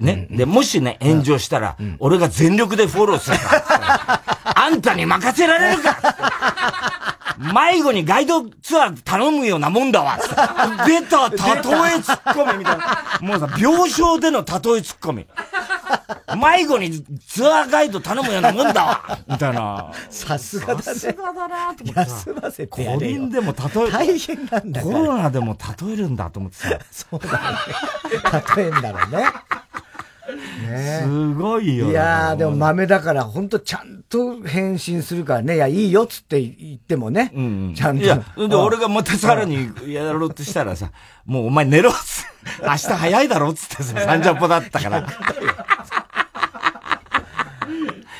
[0.00, 0.26] ね。
[0.30, 4.22] で、もしね、炎上したら、俺が全力でフォローするから、
[4.66, 7.09] あんたに任せられるか
[7.40, 10.18] 迷子にガイドツアー頼むようなもんだわ
[10.86, 11.36] 出た、例
[11.96, 13.18] えツッコミみたいな。
[13.22, 15.26] もうさ、病床での例えツッコミ。
[16.36, 19.90] 迷子にツアーガイド頼むようなもんだわみたいな。
[20.10, 20.82] さすがだね。
[20.82, 23.28] さすがだなと思って休ませてやれよ。
[23.30, 26.78] でも例え、大変なんだコロナでも例えるんだと思ってさ。
[26.90, 27.38] そうだね。
[28.56, 29.24] 例えんだろうね。
[30.36, 31.90] ねすごいよ。
[31.90, 35.56] いやー、でも豆だから、本当ちゃんと返信するからね。
[35.56, 37.32] いや、いいよっつって言ってもね。
[37.34, 38.04] うん、ちゃんと。
[38.04, 40.90] いや、で、俺がまたさらにやろうとしたらさ、
[41.24, 42.24] もうお前寝ろっつ
[42.62, 45.06] 明日早いだろっつってさ、三ジャポだったから。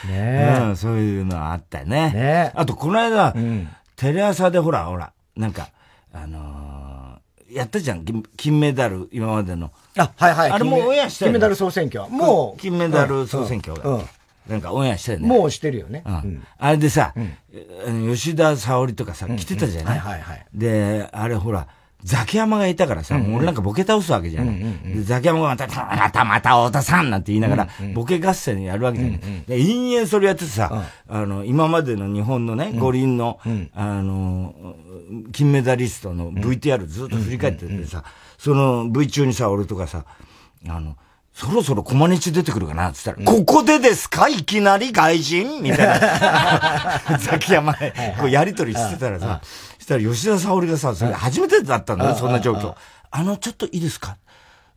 [0.09, 2.11] ねうん、そういうのあったよね。
[2.12, 5.70] ねあと、この間、うん、テレ朝でほら、ほら、なんか、
[6.12, 8.05] あのー、やったじゃん、
[8.37, 9.73] 金メダル、今までの。
[9.96, 10.50] あ、はいはい。
[10.50, 12.09] あれもうオンエアしたよ、ね、金メダル総選挙。
[12.09, 12.61] もう。
[12.61, 13.90] 金メダル総選挙が。
[13.90, 14.05] うん。
[14.48, 15.29] なんかオンエアしたよね。
[15.29, 16.03] もうしてるよね。
[16.07, 16.46] うん。
[16.59, 17.14] あれでさ、
[17.85, 20.46] 吉田沙織とかさ、来てたじゃない、はいはいはい。
[20.55, 21.68] で、あれほら、
[22.03, 24.59] ザキヤマがいたからさ、俺なんかボケ倒すわけじゃない。
[24.59, 29.20] でザキヤマがまた、またまた太田さんなんて言いながら、ボケ合戦やるわけじゃない。
[29.46, 33.38] で、延々それやってさ、あの、今までの日本のね、五輪の、
[33.74, 34.55] あの、
[35.33, 38.03] 金メダリストの VTR ずっと振り返っててさ、
[38.42, 40.05] その V 中にさ、俺とかさ、
[40.66, 40.96] あの、
[41.35, 44.29] そろそろコマネチ出てくるかなって言ったら、うん、ここでですか？
[44.29, 45.62] いきなり外人？
[45.62, 47.18] みたいな。
[47.20, 49.40] ザキヤマで、こうやりとりしてたらさ、
[49.79, 52.74] したら吉田沙保里がさ、それ初めてだったんだよ、そんな状況。
[53.11, 54.16] あの、ちょっといいですか？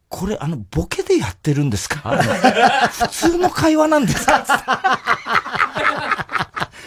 [0.09, 1.99] これ、あの、ボケでやってるんですか？
[2.91, 4.45] 普通の会話なんですか？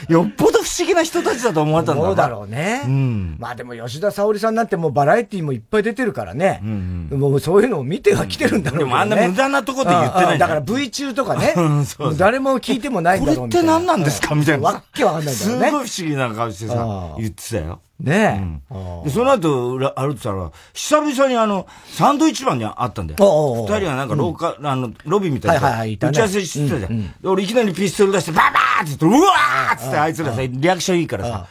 [0.09, 2.83] よっぽど不思議な人たちだと思われたんだそうだろうね。
[2.85, 3.37] うん。
[3.39, 6.61] まあでも吉田沙保里さんなんてもうバラエティもいっぱい出てるからね。
[6.63, 8.85] うんうん、もうそういうのを見ては来てるんだろうね。
[8.85, 11.55] でもあんな無駄なとこで言ってないだから V 中とかね。
[12.19, 13.37] 誰も聞いてもないんだろう。
[13.37, 14.65] これって何なんですかみたいな。
[14.65, 15.67] わっけわかんないんだよね。
[15.67, 17.81] すごい不思議な顔してさ、言ってたよ。
[17.99, 23.67] ねえ、うん、で、その後、歩いてたら、久々にあの、サンドイッチマンに会ったんだよ。
[23.69, 26.09] 二人がなんか廊下、うん、あの、ロビーみたいな。
[26.09, 27.15] 打ち合わせしてたじゃん。
[27.25, 31.47] 俺いきなりピストル出して、ババーって言って、うわーっつってあいつらさ、リアクションいいからさ。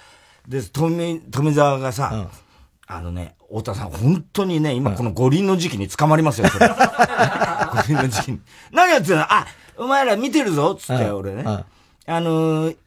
[0.48, 2.30] で、富、富澤がさ、
[2.88, 6.68] あのね、太田さん、本当にね、今この五輪の時期に捕まりますよ、それ。
[6.70, 6.76] 五
[7.88, 8.40] 輪の時期に。
[8.72, 9.22] 何やってんの？
[9.22, 11.44] あ、お前ら見てるぞつって、俺ね。
[12.08, 12.78] あのー、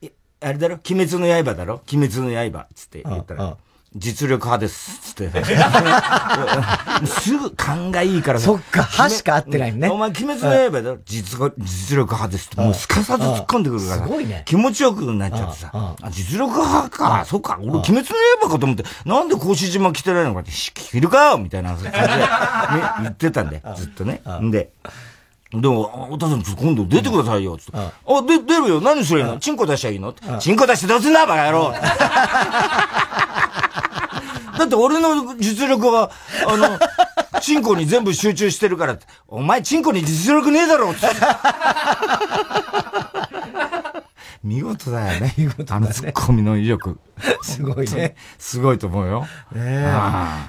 [0.41, 0.79] あれだろ？
[0.89, 1.83] 鬼滅の刃だろ？
[1.93, 3.57] 鬼滅の刃つって言ったら。
[3.97, 5.15] 実力派です。
[5.15, 5.31] つって。
[7.07, 9.89] すぐ勘がいいからそっか、歯しか合ってないね。
[9.89, 10.99] お前、鬼滅の刃だろ？
[11.07, 12.61] 実実力派ですって。
[12.61, 14.03] もうすかさず突っ込んでくるから。
[14.03, 14.43] すごいね。
[14.45, 15.71] 気持ちよくなっちゃってさ。
[15.73, 17.25] あ実力派か。
[17.25, 17.57] そっか。
[17.63, 18.05] 俺、鬼滅の
[18.43, 24.21] 刃かと思って、なんで格子島着てないのかって、着るかよみたいな感じで、言ってたんで、ずっとね。
[24.43, 24.71] んで、
[25.51, 27.73] でも、お父さん、今度出てくださいよ、つって。
[27.75, 28.81] あ、で、出るよ。
[28.83, 29.23] 何すれ？
[29.23, 30.15] ばいいのチンコ出しちゃいいの？
[30.41, 31.73] チンコ出してどうすんだ、バカ野郎
[34.59, 36.11] だって俺の実力は、
[36.47, 36.79] あの、
[37.41, 41.07] チンコに全部集中してるからお前チンコに実力ねえだろって。
[44.43, 45.35] 見事だよね。
[45.37, 45.87] 見事だね。
[45.87, 46.99] あのツッコミの威力。
[47.43, 48.17] すごいね。
[48.39, 49.27] すごいと思うよ。
[49.53, 49.61] ね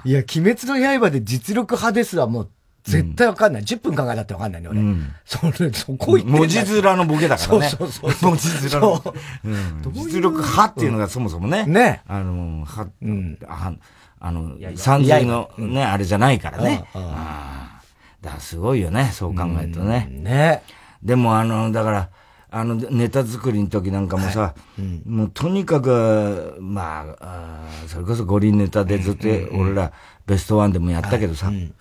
[0.05, 0.09] え。
[0.09, 2.49] いや、鬼滅の刃で実力派ですわ、もう
[2.89, 3.63] 絶対わかんない。
[3.63, 4.79] 10分考えたってわかんないね、俺。
[4.79, 7.69] うん、それ、そこ言って文字面のボケだからね。
[7.69, 8.31] そうそうそう。
[8.31, 9.15] 文字面の。
[9.45, 11.65] うん、実力派っていうのがそもそもね。
[11.65, 12.01] ね。
[12.07, 13.73] あの、は、うん、あ
[14.19, 16.83] あの、三髄のね、あれじゃないからね。
[16.93, 17.83] ああ。
[18.21, 20.07] だからすごいよね、そう考えるとね。
[20.09, 20.63] ね。
[21.01, 22.09] でもあの、だから、
[22.51, 29.93] あの、ネタ作りの時なんかもさ、はいうん、もうとにかく、まああ、それこそ五輪ネタでずっと俺ら
[30.25, 31.73] ベストワンでもやったけどさ、はいうん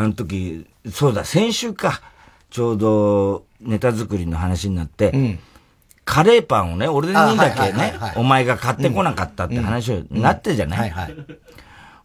[0.00, 2.00] あの時、そうだ、先週か、
[2.48, 5.38] ちょうどネタ作りの話になって、うん、
[6.06, 10.92] カレーパンをね、俺にだけね、お前が買ってこなかったって話になってじゃない、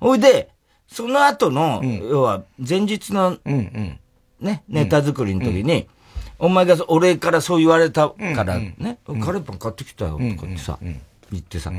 [0.02, 0.50] ほいで、
[0.90, 5.88] その後の、要は前日の、ね、ネタ作りの時に、
[6.38, 11.72] お前が俺からそう言われたからね、カレーパン買ってきたよとかってさ、言ってさ、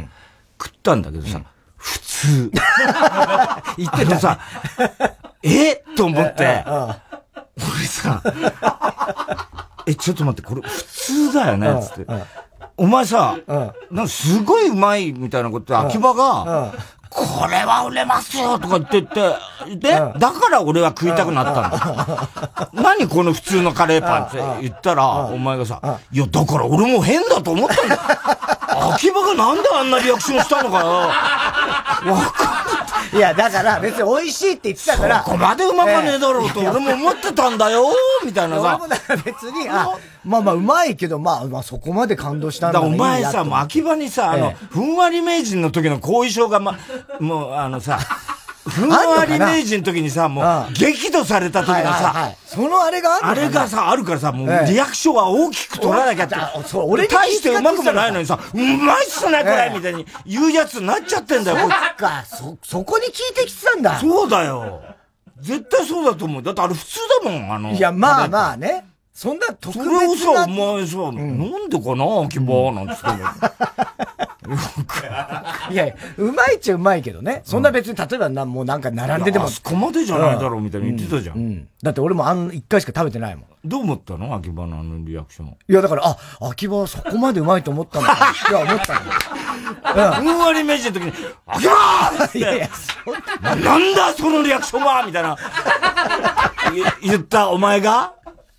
[0.58, 1.42] 食ったんだけどさ、
[1.76, 2.50] 普通。
[3.76, 4.40] 言ってたさ、
[5.42, 6.64] えと思って、
[7.56, 8.22] 俺さ、
[9.86, 11.82] え、ちょっと待って、これ普通だよね。
[11.82, 12.06] つって。
[12.76, 13.36] お前さ、
[13.90, 16.72] なんかすごいうまいみたいなことで、秋葉が、
[17.08, 22.68] これは売れますよとか言ってって、で、だから俺は食いたくなったんだ。
[22.74, 25.80] 何この普通のカレーパンって言ったら、お前がさ、
[26.12, 27.98] いや、だから俺も変だと思ったんだ。
[28.94, 30.86] 秋葉がなんであんなリアクションしたのかよ。
[30.90, 31.10] わ
[32.32, 32.55] かん
[33.12, 35.24] いや、だから別に美味しいって言ってたから。
[35.24, 37.84] そこまでうまくねえだろうと俺も思ってたんだよ、
[38.24, 38.76] みたいなさ。
[38.80, 39.88] 俺もだから別に、あ、
[40.24, 46.78] まあまあうまいけど、まあまあそこまで感動したんだお前さ、もう秋葉にさ、あの、ふんわり名人の時の後遺症が、ま、
[47.20, 47.98] もうあのさ、
[48.68, 56.36] ふんわり名人の時にさ、もう、激怒された時のさ、そのあれがあるあれがさ、あるからさ、もう、リアクションは大きく取らなきゃって。
[56.66, 63.98] そう、俺大してうまくもないのにさ、うまいっすね、これみたいに言うやつになっちゃってんだよ、そっか、そ、そこに聞いてきてたんだ。
[63.98, 64.82] そうだよ。
[65.40, 66.42] 絶対そうだと思う。
[66.42, 67.72] だってあれ普通だもん、あの。
[67.72, 68.84] いや、まあまあね。
[69.16, 69.94] そんな特別な。
[69.94, 73.06] それをさ、お前さ、なんでかな、秋葉、なんつって。
[75.72, 77.40] いやいや、うまいっちゃうまいけどね。
[77.42, 79.46] そんな別に、例えばな、もうなんか並んでても。
[79.46, 81.36] あそこまでじゃないだろうみたいに言ってたじゃん。
[81.38, 81.68] うん。
[81.82, 83.44] だって俺もあん、一回しか食べてないもん。
[83.64, 84.34] どう思ったの？
[84.34, 85.48] 秋葉のあのリアクション。
[85.48, 86.18] いや、だから、あ、
[86.50, 88.12] 秋葉はそこまでうまいと思ったんだ。
[88.50, 89.06] いや、思ったん
[89.82, 90.12] だ。
[90.12, 91.12] ふんわり飯の時に、
[91.46, 92.68] 秋葉いやいや、
[93.40, 95.34] なんだそのリアクションはみたいな。
[97.02, 98.12] 言ったお前が？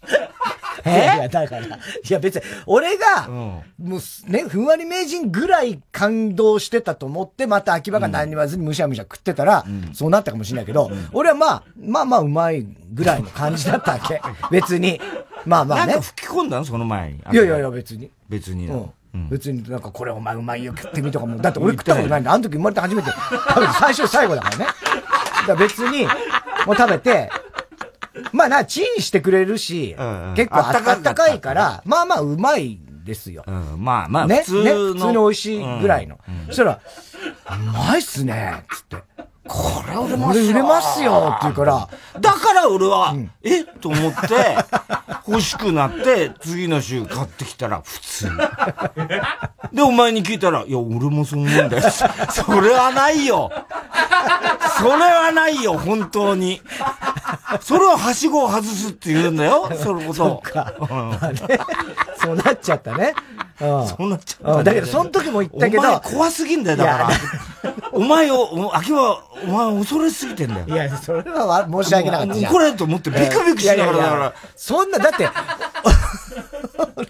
[0.85, 1.69] いやいや、だから、い
[2.07, 14.21] や別に、俺が、もうね、ふんわり名人ぐらい感動してたと思って、また秋葉が何に言わずにむしゃむしゃ食ってたら、そうなったかもしれないけど、俺はまあ、まあまあうまいぐらいの感じだったわけ。
[14.49, 15.01] 別に。
[15.45, 15.93] まあまあね。
[15.93, 17.11] なんか吹き込んだのその前？
[17.13, 17.19] に。
[17.19, 18.09] いやいやいや、別に。
[18.29, 18.67] 別に。
[18.67, 18.89] うん
[19.31, 21.37] 別になんかこれお前うまいよ食ってみとかも。
[21.37, 22.31] だって俺食ったことないんだ。
[22.31, 24.65] あの時生まれて初めて食べて最初最後だからね。
[24.65, 24.75] だか
[25.47, 26.05] ら別に、
[26.67, 27.29] もう食べて、
[28.31, 33.43] まあな、チンしてくれるし、うんうん、結構あったかいから、まあまあうまいですよ。
[33.47, 36.19] うん、まあまあ、ね、普通ね、普通に美味しいぐらいの。
[36.27, 38.97] うんうん、そしたら、うまいっすね、つって。
[39.47, 40.49] これ売れますよ。
[40.49, 41.89] 売れますよって言うから。
[42.19, 43.63] だから俺は、うん、え？
[43.63, 44.57] と思って、
[45.27, 48.29] 欲しくなって、次の週買ってきたら普通。
[49.73, 51.91] で、お前に聞いたら、いや、俺もそう思うんだよ。
[51.91, 53.51] それはないよ。
[54.77, 56.61] それはないよ、本当に。
[57.61, 60.13] それははしごを外すって言うんだよ、そのこと。
[60.13, 60.73] そうか。
[60.79, 61.59] まあね、
[62.17, 63.13] そうなっちゃったね。
[63.59, 65.81] そうなっちゃった、だけど、その時も言ったけど。
[65.81, 67.09] お前怖すぎんだよ、だから。
[67.91, 70.65] お前を、秋は、お前恐れすぎてんだよ。
[70.67, 72.51] いや、それは申し訳なかったじゃん。
[72.51, 74.33] 怒れと思ってビクビクしながらだから。
[74.55, 75.27] そんな、だって、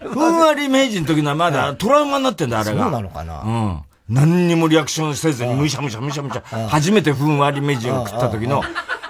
[0.08, 2.84] ふんわり明治の時のはまだトラウマになってんだ、あれが。
[2.84, 3.42] そうなのかな。
[3.42, 3.82] うん。
[4.10, 8.64] 何にもリアクションせずに、むしゃむしゃむしゃむしゃ、初めてふんわり明治を食った時の、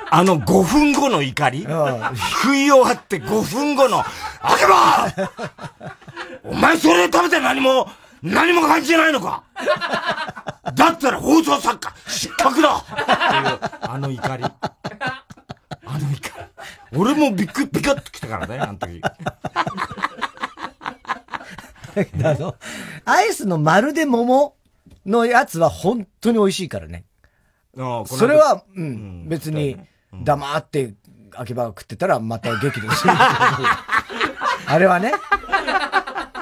[0.09, 1.65] あの5分後の怒り
[2.41, 4.05] 不意を張って5分後の、あ
[4.57, 5.29] けば
[6.43, 7.89] お前それ食べて何も、
[8.23, 9.43] 何も感じないのか
[10.73, 14.43] だったら放送作家、失格だっていう、あの怒り。
[14.43, 16.39] あの怒
[16.91, 16.97] り。
[16.97, 19.01] 俺もびっくり、ビカッと来たからね、あの時。
[22.23, 22.55] あの、
[23.05, 24.55] アイスのまるで桃
[25.05, 27.05] のやつは本当に美味しいからね。
[27.75, 29.77] それは、うん、別に、
[30.13, 30.93] 黙って
[31.35, 33.13] 秋葉が食ってたらまた激怒する。
[34.67, 35.13] あれはね。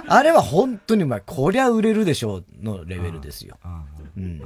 [0.07, 1.23] あれは本当にうまい。
[1.25, 3.57] こりゃ売れるでしょうのレベルですよ。
[4.17, 4.41] うん。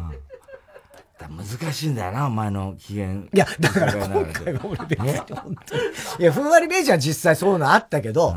[1.28, 3.14] 難しいんだよな、お前の機嫌。
[3.14, 5.82] いや、だから今回は俺別に本当に。
[6.20, 8.36] いや、ふんわり名人は実際そういうのあったけど、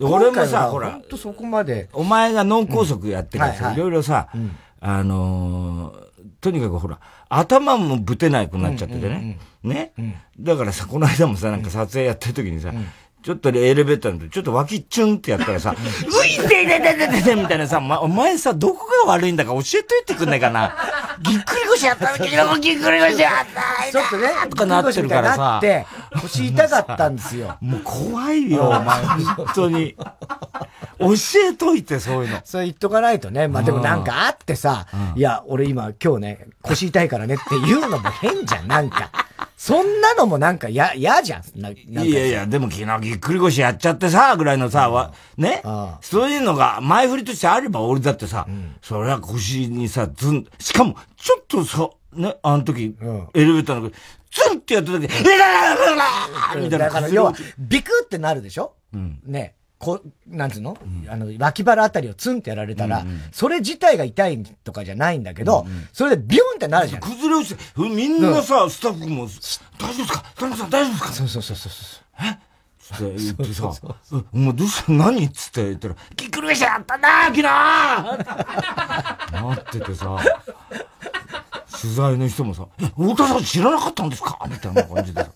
[0.00, 1.88] 俺もさ、ほら、本当そこまで。
[1.92, 4.28] お前が脳梗塞やってからさ、いろいろさ、
[4.80, 5.94] あの
[6.40, 9.38] とにかくほら、頭もぶてないくなっちゃっててね。
[9.64, 9.92] ね、
[10.38, 12.72] だからさ、この間もさ、なんか撮影やってる時にさ、
[13.24, 20.76] ちょっとエレベーターで、ちょっと脇チュンってやったらさ、ういてててててみたいなさ、ま、お前さ、どこが悪いんだか教えといてくんないかな。
[21.22, 25.56] ぎっくり腰やった時の ぎっくり腰やったちょっとね、とかなってるからさ。
[25.56, 25.86] って
[26.20, 27.56] 腰痛かったんですよ。
[27.62, 29.96] もう怖いよ、お前、本当に。
[30.98, 31.14] 教
[31.48, 32.40] えといて、そういうの。
[32.44, 33.48] そう言っとかないとね。
[33.48, 39.10] まあでもなんかあってさ、いや、俺今今日ね、腰痛いからねって言うのも変じゃん、なんか。
[39.64, 41.42] そんなのもなんかや、嫌じゃん。
[41.58, 45.62] いやいや、でも昨日ぎっくり腰やっちゃってさ、ぐらいのさ、わね？
[46.02, 48.46] そういうのが前振りとしてあれば俺だってさ、
[48.82, 52.94] それは腰にさ、ずん、しかも、ちょっとさ、ね、あの時、
[53.32, 56.04] エレベーターのズンってやった時、えらららら
[56.56, 56.84] みたいな。
[56.84, 58.74] だから、要は、ビクってなるでしょ？
[58.92, 59.18] うん。
[59.24, 59.54] ね。
[59.84, 67.00] こ、なんつうの、うん、あの、脇腹あたりをツンってやられたら、うんうん、それ自体が痛いとかじゃないんだけど、うんうん、それでビュンってなるじゃん。
[67.00, 69.26] 崩れ落ちて、みんなさ、スタッフも、
[69.78, 70.24] 大丈夫ですか？
[70.36, 71.12] 田中さん大丈夫ですか？
[71.12, 71.72] そうそうそうそう。
[72.20, 72.38] え？
[72.78, 73.72] つって言ってさ、
[74.32, 74.92] お前どうした？
[74.92, 75.24] 何？
[75.24, 78.14] っつって言ったら、ぎっくり腰やったんだ昨日な
[79.54, 80.18] っててさ、
[81.84, 84.38] 取材の人もさ、え、太田さん知らなかったんですか？
[84.48, 85.30] みたいな感じでさ。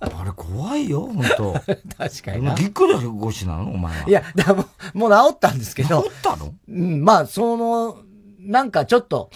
[0.00, 1.52] あれ怖いよ、本当
[1.98, 2.54] 確かにな。
[2.54, 3.72] ぎっくり腰なの？
[3.72, 4.08] お前は。
[4.08, 6.02] いや、だもう、もう治ったんですけど。
[6.02, 6.54] 治ったの？
[6.68, 7.98] うん、まあ、その、
[8.40, 9.30] なんかちょっと、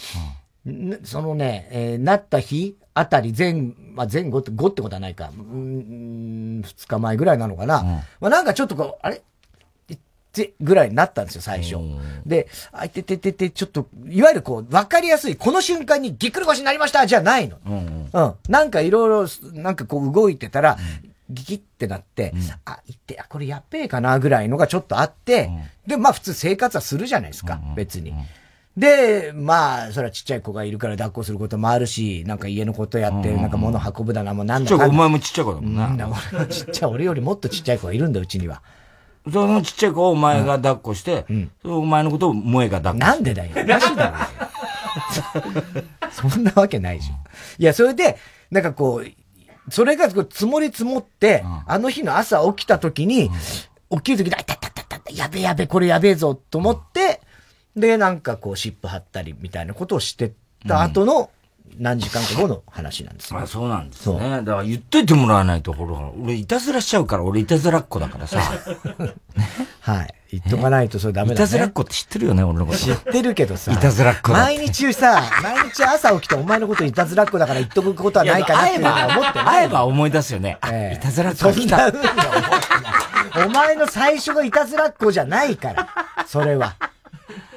[0.65, 3.55] うん、そのね、えー、なった日あたり前、
[3.93, 5.31] まあ、前後って、5ってことはないか。
[5.35, 7.81] うん、2日前ぐらいなのかな。
[7.81, 9.17] うん、まあ、なんかちょっとこう、あれ？
[9.17, 9.21] っ
[10.33, 11.77] てぐらいになったんですよ、最初。
[12.27, 17.59] で、あいてててて、ちょっと、いわゆるこう、わかりやすい、この瞬間にぎっくり腰になりましたじゃないの。
[17.67, 20.79] うん、うん、なんかいろいろ、なんかこう動いてたら、
[21.29, 25.51] ギキってなって、うん、あ、いって、あ、これやっべえかなぐらいのがちょっとあって、
[25.87, 28.15] うん、で、まあ普通生活はするじゃないですか、別に。
[28.77, 34.87] で、まあ、それはちっちゃい子がいるから抱っこすることもあるし、なんか家のことやって、なんか物運ぶだな、もなんだか。
[34.87, 35.87] お前もちっちゃい子だもんな。
[35.87, 38.63] うん、俺ちっちゃい、俺よりもっとちっちゃい子がいるんだ、うちには。
[39.31, 43.51] そのちっちゃい子をお前が抱っこして、うん、お前のことを萌えが抱っこなんでだよ。
[43.53, 45.83] おかしいだろ。
[46.11, 47.17] そんなわけないじゃん。
[47.59, 48.17] いや、それで、
[48.51, 53.31] なんかこう、それが積もり積もって、うん、あの日の朝起きた時に、
[53.91, 57.21] うん、起きる時に、あ、たたたたやべやべ、これやべえぞ、と思って、
[57.77, 60.33] で、なんかこう、湿布貼ったりみたいなことをして
[60.67, 61.31] た後の、
[61.79, 63.41] 何時間か後の話なんですよ。
[63.41, 64.19] あそうなんですね。
[64.19, 68.41] だから言っといてもらわないと、ほら、俺いたずらしちゃうから、俺いたずらっ子だからさ。
[69.81, 70.15] はい。
[70.33, 71.35] 言っとかないとそれダメだね。
[71.35, 72.79] いたずらっ子って知ってるよね、俺のこと。
[72.79, 73.73] 知ってるけどさ。
[73.73, 80.59] いたずらっ子毎日さ、毎日朝起きてお前のこといたずらっ子だから言っとくことはないかなって思って会えば思い出すよね。
[80.71, 81.93] ええ、いたずらっ子来た。
[83.45, 85.89] お前の最初がいたずらっ子じゃないから。
[86.27, 86.77] それは。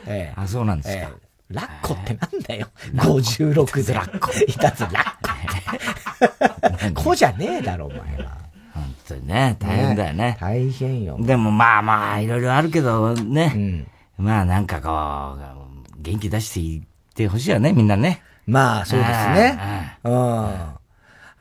[0.08, 0.42] ええ。
[0.42, 1.12] あ、そうなんですか。
[1.54, 2.68] ええラッコってなんだよ。
[2.96, 3.94] 56で。
[3.94, 4.32] ラッコ。
[4.32, 7.04] いたずらっこ。
[7.04, 8.38] 子じゃねえだろ、お前は。
[8.74, 10.38] 本当にね、大変だよね。
[10.40, 11.18] 大変よ。
[11.20, 13.86] でもまあまあ、いろいろあるけどね。
[14.18, 18.22] まあなんかこう、元気出していってほしいよね、みんなね。
[18.46, 19.60] まあ、そうですね。
[20.04, 20.83] うん。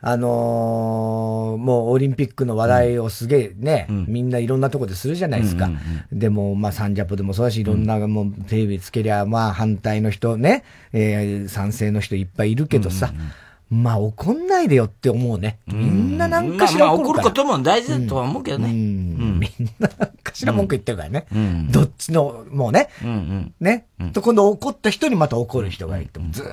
[0.05, 5.67] あのー、もうオリンピックの話題をすげえね、うん、みんないろんなとこでするじゃないですか。
[5.67, 5.79] うんうん
[6.11, 13.31] うん、でも、まあ、サンジャポでもそうだし、いろんな、もうテレビつけりゃ、まあ、反対の人ね、えー、賛成の人いっぱいいるけどさ、うんうんうん
[13.73, 15.57] まあ怒んないでよって思うね。
[15.67, 17.09] みんななんかしら怒る。
[17.09, 18.69] まあ、怒ることも大事だとは思うけどね。
[18.69, 19.39] うん。
[19.39, 21.25] みんななんかしら文句言ってるからね。
[21.33, 22.89] うん、どっちの、もうね。
[23.03, 23.87] うんうん、ね。
[24.13, 26.45] と、今度怒った人にまた怒る人がいて、ずー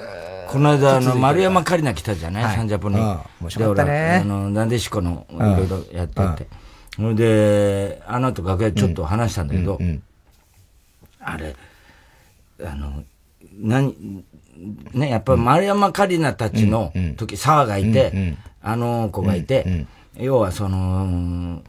[0.48, 2.96] この間、あの、丸山カリナ来たじゃない、はい、サンジャポに。
[2.96, 4.22] 面白かったね。
[4.24, 6.14] あの、なでしこの、いろいろやって
[6.44, 6.48] て。
[6.96, 9.78] それで、あの後楽屋ちょっと話したんだけど、
[11.20, 11.54] あれ、
[12.64, 13.04] あの、
[13.60, 14.24] 何、
[14.92, 19.86] ね、やっぱり丸山カリナたちの時、沢がいて、あの子がいて、
[20.16, 21.62] 要はその、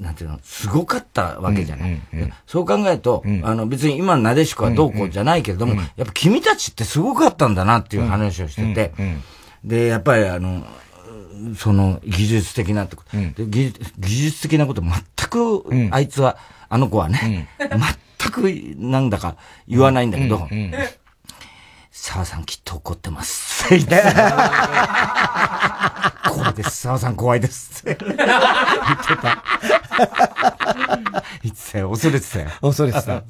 [0.00, 2.00] なんていうの、すごかったわけじゃない。
[2.46, 8.92] そう考えると、あの別に今のなでしこはどうこうじゃないけれども、やっぱ君たちってすごかったんだなっていう話をしてて、
[9.64, 10.64] で、やっぱりあの、
[11.56, 14.92] その技術的なとこ、で技術的なこと全
[15.28, 16.36] く、あいつは、
[16.68, 17.48] あの子はね、
[18.20, 18.42] 全く
[18.76, 19.36] なんだか
[19.66, 20.46] 言わないんだけど、
[22.00, 23.68] 沢さんきっと怒ってます。
[26.24, 26.70] 怖いです。
[26.82, 27.82] 沢さん怖いです。
[27.84, 28.14] 言ってた。
[31.42, 31.90] 言ってたよ。
[31.90, 32.48] 恐れてたよ。
[32.62, 33.24] 恐れてた。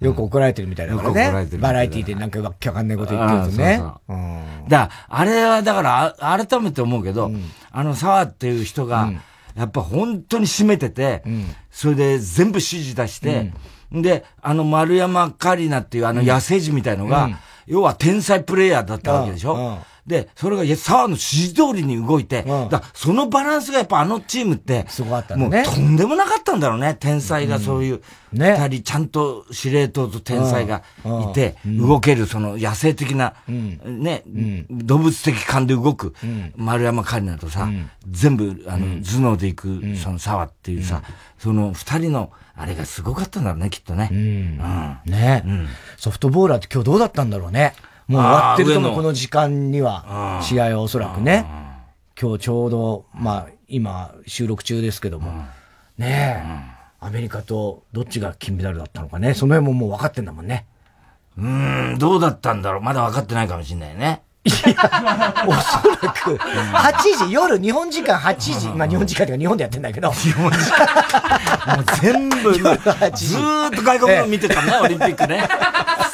[0.00, 1.26] よく怒られてるみたいだからね。
[1.26, 1.62] よく怒られてる。
[1.62, 3.76] バラエティでなんかわけわかんないこと言ってるとね。
[3.78, 4.18] そうそうう
[4.66, 9.12] ん、だあれはだから、改めて思うけど、うん、あの沢っていう人が、
[9.54, 13.52] やっぱ本当に締めてて、うん、それで全部指示出して、
[13.92, 17.38] で、あの丸山カリナっていうあの野生児みたいのが、
[17.68, 19.78] 要は天才プレイヤーだったわけでしょ？
[20.08, 25.44] で、それが、いや、沢の指示通りに動いて、だそのバランスがやっぱあのチームって、すごかったね。
[25.44, 26.96] もうとんでもなかったんだろうね。
[26.98, 28.00] 天才がそういう、
[28.32, 30.82] 二人、ちゃんと司令塔と天才が
[31.30, 34.24] いて、動ける、その野生的な、ね、
[34.70, 36.14] 動物的感で動く、
[36.56, 37.68] 丸山カリナとさ、
[38.08, 41.02] 全部、あの、頭脳でいく、その沢っていうさ、
[41.38, 44.08] その二人の、あれがすごかったんだろうね、きっとね。
[44.10, 44.58] うん。
[45.04, 45.44] ね、
[45.96, 47.74] ソフトボーラーって今日どうだったんだろうね。
[48.08, 51.44] もう終わってるともこの時間には、試合はおそらくね。
[52.20, 55.30] 今日ちょうど、まあ、今、収録中ですけども。
[55.98, 59.34] ねえ、アメリカとどっちが金メダルだったのかね。
[59.34, 60.66] その辺ももう分かってんだもんね。
[61.36, 62.82] うん、どうだったんだろう。
[62.82, 64.22] まだ分かってないかもしれないね。
[64.44, 70.10] いや、おそらく、8時、夜、日本時間8時、まあ日本時間とか日本でやってんだけど。
[70.12, 71.76] 日本時間。
[71.76, 75.46] もう全部、ずーっと外国の見てたね、オリンピックね。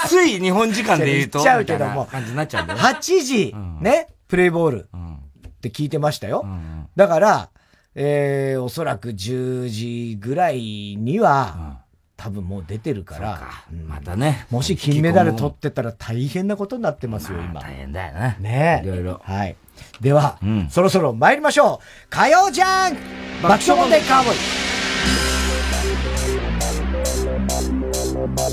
[0.07, 1.41] つい日本時間で言うと。
[1.43, 2.07] ちゃうけども。
[2.07, 2.79] 感じになっちゃうんだよ。
[2.79, 6.47] 8時、ね、プレイボールって聞いてましたよ。
[6.97, 7.51] だから、
[7.95, 11.83] えー、おそらく10時ぐらいには、
[12.17, 13.41] 多分もう出てるから。
[13.87, 14.47] またね。
[14.51, 17.61] もし金メダル取ってたら大変なことになってますよ、今。
[17.61, 18.37] 大変だよね。
[18.41, 19.21] ねいろいろ。
[19.25, 19.57] はい。
[20.01, 20.39] では、
[20.71, 22.09] そろそろ参りましょう。
[22.11, 22.95] 火曜じゃん
[23.43, 24.84] 爆笑問題カーボーイ。
[28.37, 28.53] 改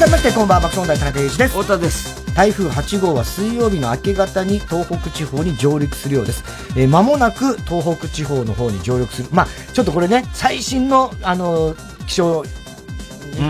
[0.00, 1.52] めましてこんばんは爆笑問題田中裕二です。
[1.52, 2.25] 太田です。
[2.36, 6.44] 台風8号は水曜日の明け方に東北地方に上陸するようです。
[6.78, 9.28] えー、間もなく東北地方の方に上陸する。
[9.32, 12.44] まあ、ちょっとこれね、最新の、あのー、気象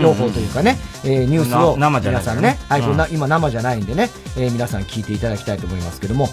[0.01, 6.29] 情報というかね、うんうん、えー、ニュースを皆さんね、はい、そんな、今生じゃないんでね、えー、皆さん聞いていただきたいと思いますけども、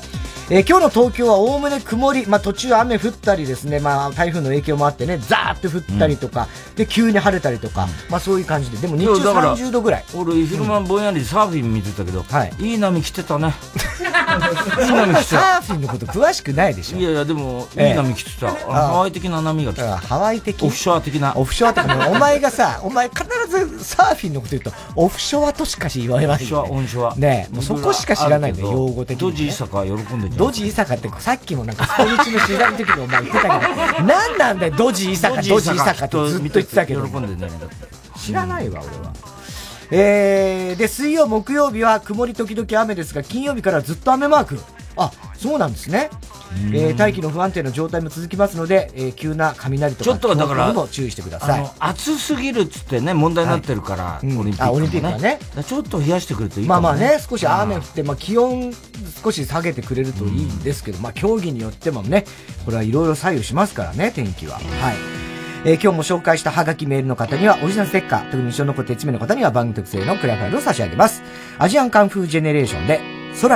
[0.50, 10.04] えー、今日の東京はおおむね曇り、まあ、途中雨降ったりですね、まあ、台風の影響もあってね、ザーって降ったりとか、うん、で、急に晴れたりとか、まあ、そういう感じで、でも日中30度ぐらい。
[10.14, 13.54] 俺、昼間ぼんやりサーフィン見てたけど、はい、いい波来てたね。
[15.24, 16.98] サーフィンのこと詳しくないでしょ。
[16.98, 18.48] いやいや、でも、いい波来てた。
[18.50, 19.96] ハワイ的な波が来た。
[19.96, 20.62] ハワイ的？
[20.62, 21.32] オフショア的な。
[21.36, 22.08] オフショア的な。
[22.10, 26.36] お前がさ、お前必ずサーフィンのこと言うと、オフショアとしか言われない。
[26.36, 27.14] オフショア、オンショア。
[27.16, 29.30] ねもうそこしか知らないんだよ、用語的に。
[29.30, 33.66] ドジイサカ喜んでドジイサカってさっきもなんかスポニチの取材の時にお前言ってたけ
[34.02, 37.06] ど、何なんだよ、ドジイサカ、ドジイサカってずっと言ってたけど。
[37.06, 37.52] 喜んでね。
[38.16, 39.12] 知らないわ、俺は。
[39.90, 44.58] えー、で、水曜、木曜日は曇り時々雨ですが、金曜日からずっと雨マーク。
[44.96, 46.10] あ、そうなんですね。
[46.72, 51.70] えー、大気の不安定な状態も続きますので、えー、急な雷とか、ちょっとだからも注意してください。
[51.80, 55.38] 暑すぎるっつってね、問題になってるから、はいうん、オリンピック、ね、あ、オリンピックはね。
[55.66, 58.72] ちょっと冷やしてくれるといいかも、ね、まあまあね、少し雨降って、まあ気温
[59.22, 62.24] 少し下げてくれるといいんですけど、うん、まあ競技によってもね、
[62.64, 64.56] これはいろいろ左右しますからね、天気は。
[64.56, 64.64] はい。
[65.66, 71.22] えー、今日も紹介したハガキメールの方にはオリジナルステッカー、特に一緒の子手1名の方には番組特製のクリアファイルを差し上げます。
[71.58, 73.00] アジアンカンフージェネレーションで、
[73.34, 73.48] ソ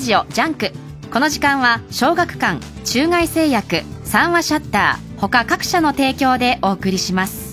[0.00, 0.72] ジオジャンク。
[1.12, 7.50] この時間は小学館中外製薬三和シャッター他各社の提供でお送りします。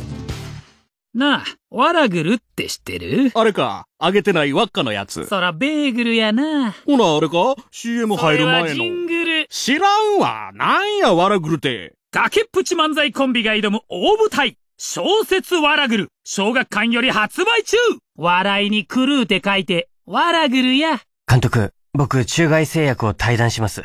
[1.14, 3.32] なあワラグルって知ってる？
[3.34, 5.26] あれか揚げてない輪っかのやつ。
[5.26, 6.72] そらベーグルやな。
[6.86, 8.70] ほなあれか？CM 入る前の。
[8.76, 9.48] ジングル。
[9.50, 10.52] 知らんわ。
[10.54, 11.96] なんやワラグルって。
[12.12, 14.58] 崖っぷち漫才コンビが挑む大舞台。
[14.78, 17.78] 小説ワラグル小学館より発売中。
[18.16, 21.02] 笑いに狂うて書いてワラグルや。
[21.28, 23.84] 監督僕、中外製薬を退団します。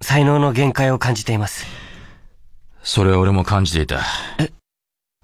[0.00, 1.66] 才能の限界を感じています。
[2.84, 4.02] それは俺も感じていた。
[4.38, 4.52] え、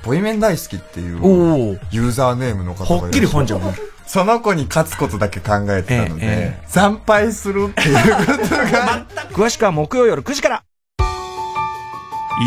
[0.05, 3.61] ボイメン大好きっていうユーザーネームの方がいるはっきりファンじゃん。
[4.05, 7.97] その子に勝つことだけ考えてたので、惨敗するっていう
[8.27, 9.07] ことが。
[9.33, 10.63] 詳しくは木曜夜9時から。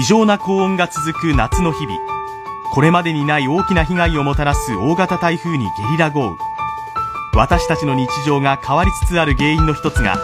[0.01, 1.97] 異常な高温が続く夏の日々。
[2.74, 6.49] これまでにない大きな被害をもたらす大型台風にゲリラ豪雨。
[7.34, 10.18] 私たちの日常が変わりつつある原因の一つが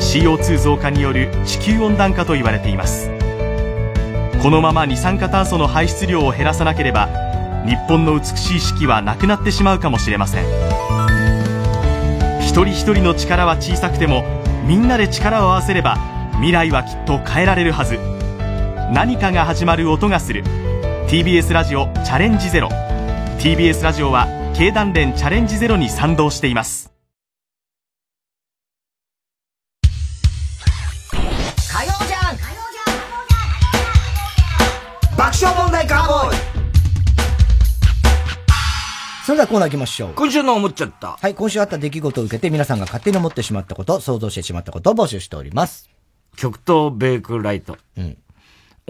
[0.00, 3.10] CO2 増加による地球温暖化と言われています。
[4.42, 7.08] このまま二酸化炭素の排出量を減らさなければ
[7.66, 10.44] 日本の美しい四季はなくなってしまうかもしれません。
[12.40, 14.24] 一人一人の力は小さくても
[14.66, 15.96] みんなで力を合わせれば
[16.34, 17.98] 未来はきっと変えられるはず。
[18.92, 20.44] 何かが始まる音がする。
[21.08, 22.68] TBS ラジオチャレンジゼロ。
[23.38, 26.92] TBS ラジオは経団連チャレンジゼロに賛同しています
[31.72, 32.36] 火曜じゃん
[35.16, 36.50] 爆笑問題カーボーイ
[39.24, 40.12] それではコーナー行きましょう。
[40.14, 41.16] 今週の思っちゃった。
[41.20, 45.88] はい、今週あった出来事を受けて皆さんが勝手に思ってしまったこと、想像してしまったことを募集しております。
[46.36, 47.78] 極東ベークライト。
[47.96, 48.18] うん。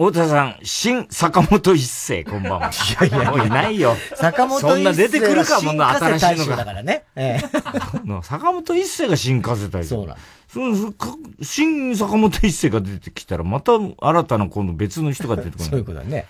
[0.01, 2.71] 太田さん、新坂本一世、こんばんは。
[2.71, 3.95] いやいやもういないよ。
[4.15, 6.43] 坂本一世そんな出てくるかもな、新しいのが。
[6.45, 7.03] 衆だからね。
[7.15, 7.49] ええ。
[8.23, 10.17] 坂本一世が新加瀬大そうだ。
[10.47, 15.65] そのか新坂本一世が出てきたら、また新たな今度別の人が出てくる。
[15.65, 16.25] そういうことだね。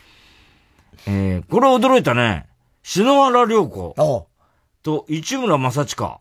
[1.08, 2.48] えー、これ驚いたね。
[2.84, 3.96] 篠原涼子
[4.84, 6.18] と市村正親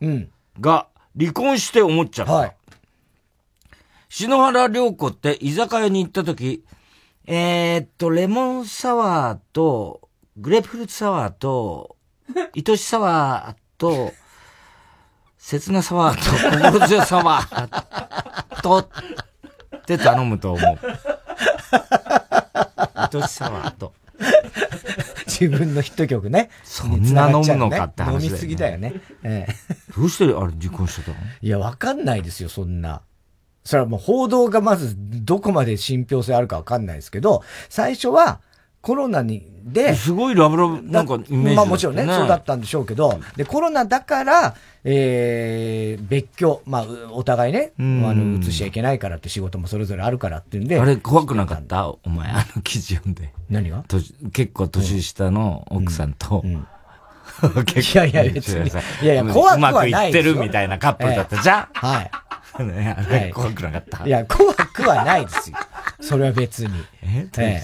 [0.61, 0.87] が
[1.19, 2.53] 離婚して思っちゃった。
[4.07, 6.63] 篠原涼子って居酒屋に行った時、
[7.33, 11.95] えー、っと、レモンサワーと、グレープフルーツサワーと、
[12.53, 14.11] 愛しサワーと、
[15.37, 16.23] 切なサワーと、
[16.57, 18.89] 心強サワーと、っ
[19.85, 20.79] て頼むと思う。
[22.95, 23.93] 愛しサワーと。
[25.25, 26.49] 自分のヒット曲ね。
[26.65, 28.93] そんな飲むのかって話だよね飲みすぎだよね。
[29.23, 29.55] ええ。
[29.95, 31.17] どうしてあれ離婚してたの？
[31.39, 33.03] いや、わかんないですよ、そんな。
[33.63, 38.39] それはもう報道がまずどこまで信憑性あるかわかんないですけど、最初は
[38.81, 41.55] コロナに、で、すごいラブラブ、なんかイメージね。
[41.55, 48.39] まあもちろんね、そうだったんでしょうけど、で、コロナだから、えー、別居、まあ、うお互いね、あん。
[48.39, 50.79] の、移しちゃいけないからって仕事もそれぞれあるからっていうんで。
[50.79, 51.89] あれ怖くなかった？
[51.89, 53.31] お前、あの記事読んで。
[53.51, 53.83] 何が？
[53.87, 53.97] と
[54.33, 58.67] 結構年下の奥さんと、 いやいや別に。
[59.03, 62.11] いやいや怖くはうまくいってるみたいなカップルだったじゃん、はい。
[62.63, 65.57] はい怖くなかった、いや、怖くはないですよ。
[65.99, 66.71] それは別に。
[67.01, 67.27] え？
[67.37, 67.63] え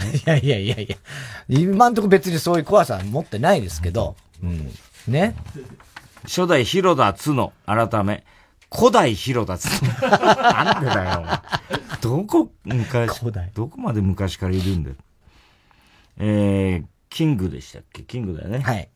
[0.00, 0.16] え。
[0.16, 0.96] いやいやいやいや。
[1.48, 4.16] 今んとこ別にそういう怖さは持ってないですけど。
[4.42, 4.70] うん。
[5.08, 5.34] ね？
[6.24, 8.24] 初代広田つの、改め、
[8.74, 9.88] 古代広田つの。
[10.10, 11.42] なんでだよ、
[12.00, 13.20] どこ、昔、
[13.54, 14.96] どこまで昔からいるんだよ。
[16.18, 18.02] えー、キングでしたっけ？
[18.02, 18.60] キングだよね。
[18.60, 18.88] はい。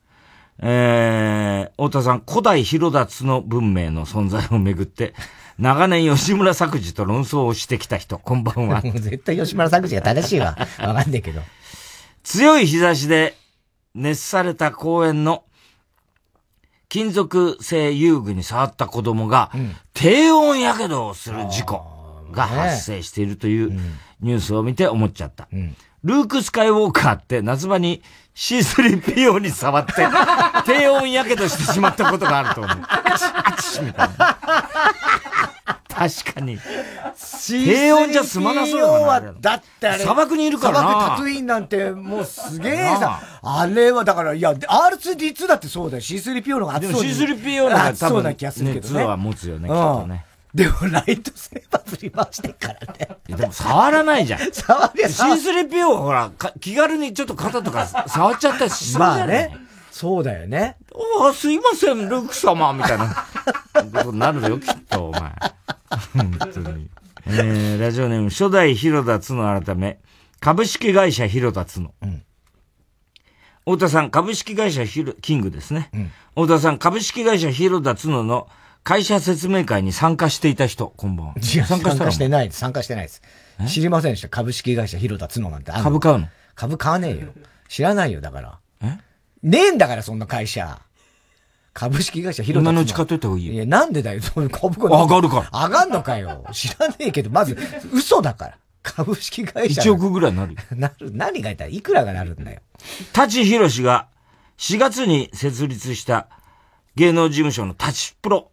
[0.64, 5.12] えー、太田さん、古代広田つの文明の存在をめぐって、
[5.58, 8.80] 長年吉村作治と論争をしてきた人、こんばんは。
[8.86, 10.56] もう絶対吉村作治が正しいわ。
[10.78, 11.42] わかんねえけど。
[12.22, 13.36] 強い日差しで
[13.94, 15.42] 熱された公園の
[16.88, 19.50] 金属製遊具に触った子供が、
[19.94, 21.82] 低温やけどをする事故
[22.30, 23.72] が発生しているという
[24.20, 25.48] ニュースを見て思っちゃった。
[26.04, 28.02] ルーク・スカイウォーカーって夏場に
[28.34, 29.92] C3PO に触って
[30.66, 32.78] 低温やけどしてしまったことがあると思う。
[32.88, 34.38] あちあちみたいな。
[35.88, 36.58] 確かに。
[37.46, 39.98] 低温じゃ済まなそうだなは、だってあれ。
[40.00, 43.20] 砂漠にいるからな砂漠タトゥインなんて、もうすげえさ。
[43.42, 46.02] あれはだから、いや、R2D2 だってそうだよ。
[46.02, 48.94] C3PO の方がでも熱そうに C3PO の方が熱そうな気がするけどね。
[48.94, 50.24] 熱は持つよね、きっとね。
[50.54, 53.08] でも、ライトセーバー振り回してっからね。
[53.28, 54.52] いやでも触らないじゃん。
[54.52, 59.18] 触りゃ C3PO はほら、か気軽にちょっと肩とか触っちゃったりするじゃない？
[59.18, 59.56] まあね。
[59.90, 60.76] そうだよね。
[61.18, 63.08] おあ、すいません、ルーク様、みたいな
[63.74, 65.20] ことになるよ、きっと、お前。
[66.14, 66.90] 本当に。
[67.26, 69.98] えー、ラジオネーム、初代広田つの改め、
[70.40, 71.94] 株式会社広田つの。
[73.64, 75.90] 太田さん、株式会社ひろ、キングですね。
[76.30, 78.48] 太田さん、株式会社広田つのの
[78.84, 81.34] 会社説明会に参加していた人、こんばんは。
[81.36, 82.58] いや参加のしてないです。
[82.58, 83.22] 参加してないです。
[83.68, 84.28] 知りませんでした。
[84.28, 86.28] 株式会社広田角なんてあ株買うの？
[86.56, 87.28] 株買わねえよ。
[87.68, 88.58] 知らないよ、だから。
[88.82, 88.98] え？
[89.44, 90.80] ねえんだから、そんな会社。
[91.74, 93.52] 株式会社広田今のうち買っといた方がいいよ。
[93.54, 96.44] いや、なんでだよ、その株価上がるから上がんのかよ。
[96.52, 97.56] 知らねえけど、まず、
[97.92, 98.58] 嘘だから。
[98.82, 99.80] 株式会社。
[99.80, 100.58] 1億ぐらいなるよ。
[100.76, 102.60] なる、何がいたらいくらがなるんだよ。
[103.12, 104.08] 舘ひろしが
[104.58, 106.26] 4月に設立した
[106.96, 108.50] 芸能事務所の舘プロ。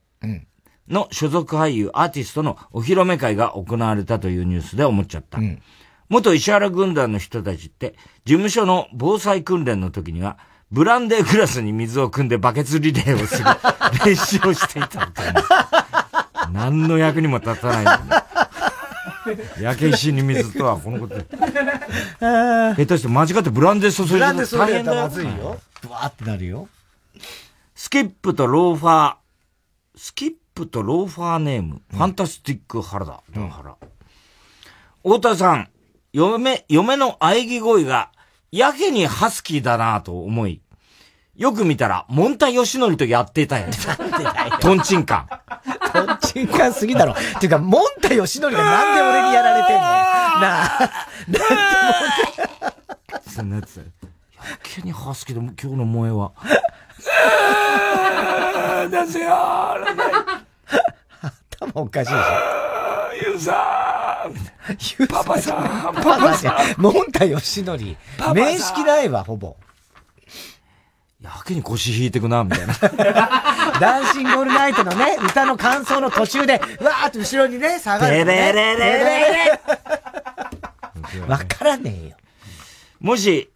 [0.87, 5.39] の所属俳優、アーティストのお披露目会が行われたというニュースで思っちゃった。
[6.09, 7.93] 元石原軍団の人たちって、
[8.25, 10.37] 事務所の防災訓練の時には、
[10.71, 13.45] ブランデーグラスに水を汲んでバケツリレーをする
[14.05, 15.33] 練習をしていたという。
[16.51, 18.29] 何の役にも立たないんだね。
[19.61, 21.25] 焼け石に水とはこのことで。
[22.19, 25.01] 下手して間違ってブランデー注いでブランデー注いで大変だよ。
[25.03, 25.59] まずいよ。
[25.81, 26.67] ブワーってなるよ。
[27.75, 29.15] スキップとローファー、
[30.01, 33.21] スキップとローファーネーム、ファンタスティック原田。
[33.33, 33.75] 原。
[35.03, 35.67] 太田さん、
[36.13, 38.09] 嫁、嫁の喘ぎ声が、
[38.49, 40.61] やけにハスキーだなぁと思い、
[41.35, 43.67] よく見たら、モンタヨシノリとやっていたよ。
[44.61, 45.27] トンチンカン。
[45.91, 47.11] トンチンカンすぎだろ。
[47.11, 49.81] っていうか、モンタヨシノリがなんで俺にやられてんのよ。
[49.81, 51.03] なあ。
[53.27, 53.79] そんなやつ。
[53.79, 53.83] や
[54.63, 56.31] けにハスキーで、今日の萌えは。
[58.91, 59.35] だぜよ
[61.59, 63.29] 頭おかしいでしょ。
[63.31, 69.55] ゆうさんパパさんパパさんモンタヨシノリパパさん面識ないわ、ほぼ。
[71.21, 72.73] やけに腰引いてくな、みたいな。
[73.79, 78.25] ダンシングオールナイトのね、歌の感想の途中で、うわーって後ろにね、下がる、ね。
[78.25, 79.59] レレレレレレ
[81.27, 82.17] わからねえよ。
[83.01, 83.49] もし、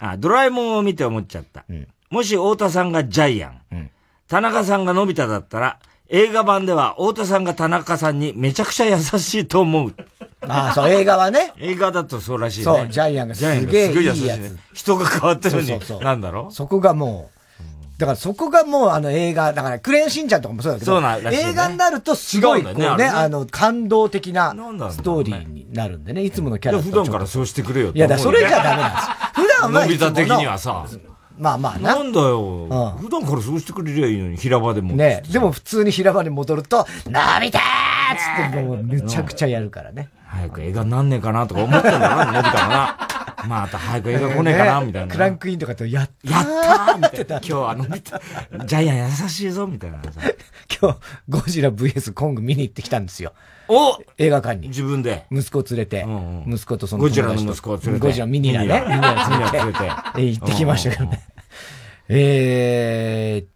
[0.00, 1.64] あ、ドラえもんを見て思っちゃった。
[2.10, 3.90] もし太田さんがジャイアン、
[4.28, 5.78] 田中さんがのび太だったら、
[6.08, 9.94] 映画版では太田さんが田中さんにめちゃくちゃ優しいと思う。
[10.42, 11.52] ああ、そう、映画はね。
[11.58, 12.64] 映画だとそうらしいね。
[12.64, 14.78] そう、ジャイアンがすげえいいやねつ。
[14.78, 16.50] 人が変わってるのにそうそうそうなんだろ？
[16.52, 24.54] そこがもう、だからそこがもうあの映画、だからクレヨンしんちゃんとかもそうだけど、そうなんらしいね映画になるとすごいこうね、違うねあれねあの、感動的な
[24.92, 29.06] ストーリーになるんでね、いつものキャラいや普段からそうしてくれよいや、だそれじゃダメなんです。
[29.40, 30.86] 普段はのび太的にはさ、
[31.38, 31.96] まあまあな。
[31.96, 32.96] なんだよ。
[32.98, 34.94] 普段からそうしてくれりゃいいのに、平場でも。
[34.94, 37.60] ねでも普通に平場に戻ると、のび太ー
[38.14, 40.08] っつってもうめちゃくちゃやるからね。
[40.26, 42.98] 早く映画なんねえかなとか思ってんだな、のび太がな。
[43.46, 45.12] また早く映画来ねえかな、みたいな。
[45.12, 47.46] クランクインとかと、やったーやったーみたいな。
[47.46, 47.74] 今日あ
[48.58, 50.10] の、ジャイアン優しいぞ、みたいなさ。
[50.80, 53.32] 今日、ゴジラ VS コング見に行ってきたんですよ。
[53.68, 54.68] お映画館に。
[54.68, 55.26] 自分で。
[55.30, 56.06] 息子連れて。
[56.46, 58.84] 息子とそのゴジラの息子を連れてゴジラミニラね。
[58.86, 59.30] ミニラ連れて。
[59.30, 59.84] ミニラ連れて
[60.18, 61.20] え行ってきましたけどね。
[62.08, 63.50] えー、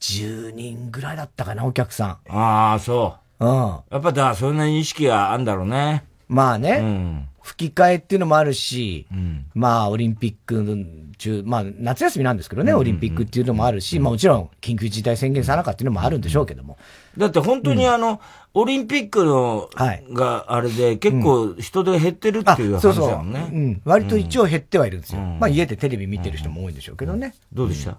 [0.00, 2.08] 10人ぐらいだったかな、お客さん。
[2.28, 3.46] ああ、そう。
[3.46, 3.52] うん。
[3.90, 6.04] やっぱだ、そんなに意識があるんだろうね。
[6.28, 7.26] まあね。
[7.42, 9.06] 吹き替えっていうのもあるし、
[9.54, 10.64] まあ、オリンピック
[11.18, 16.78] 中、まあ、夏休みなんですけどね、オリンピックっていうのもあるし、まあもちろん、緊急事態宣言さなかっていうのもあるんでしょうけども。
[17.18, 18.20] だって本当にあの、
[18.56, 19.68] オリンピックの、
[20.12, 23.10] があれで結構人手が減ってるっていう話そうそう。
[23.10, 23.50] だもんね。
[23.52, 23.82] うん。
[23.84, 25.20] 割と一応減ってはいるんですよ。
[25.20, 27.34] まあ家でテレビ見てる人も多いんでしょうけどね。
[27.52, 27.98] どうでした？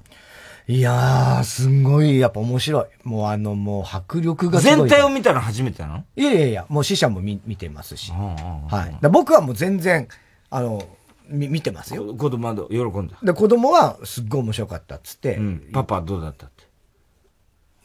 [0.68, 2.86] いやー、すんごい、やっぱ面白い。
[3.03, 4.89] もうあの、もう迫力がすごい。
[4.89, 6.03] 全体を見たの初めてなの？
[6.16, 8.12] いやいやいや、もう死者も見見てますし。
[8.12, 9.08] はい。
[9.10, 10.08] 僕はもう全然、
[10.49, 10.82] あの、
[11.30, 12.16] み見てますよ。
[12.16, 13.18] 子供は喜んだ？
[13.22, 15.39] で、子供はすっごい面白かったっつって。
[15.72, 16.47] パパはどうだった？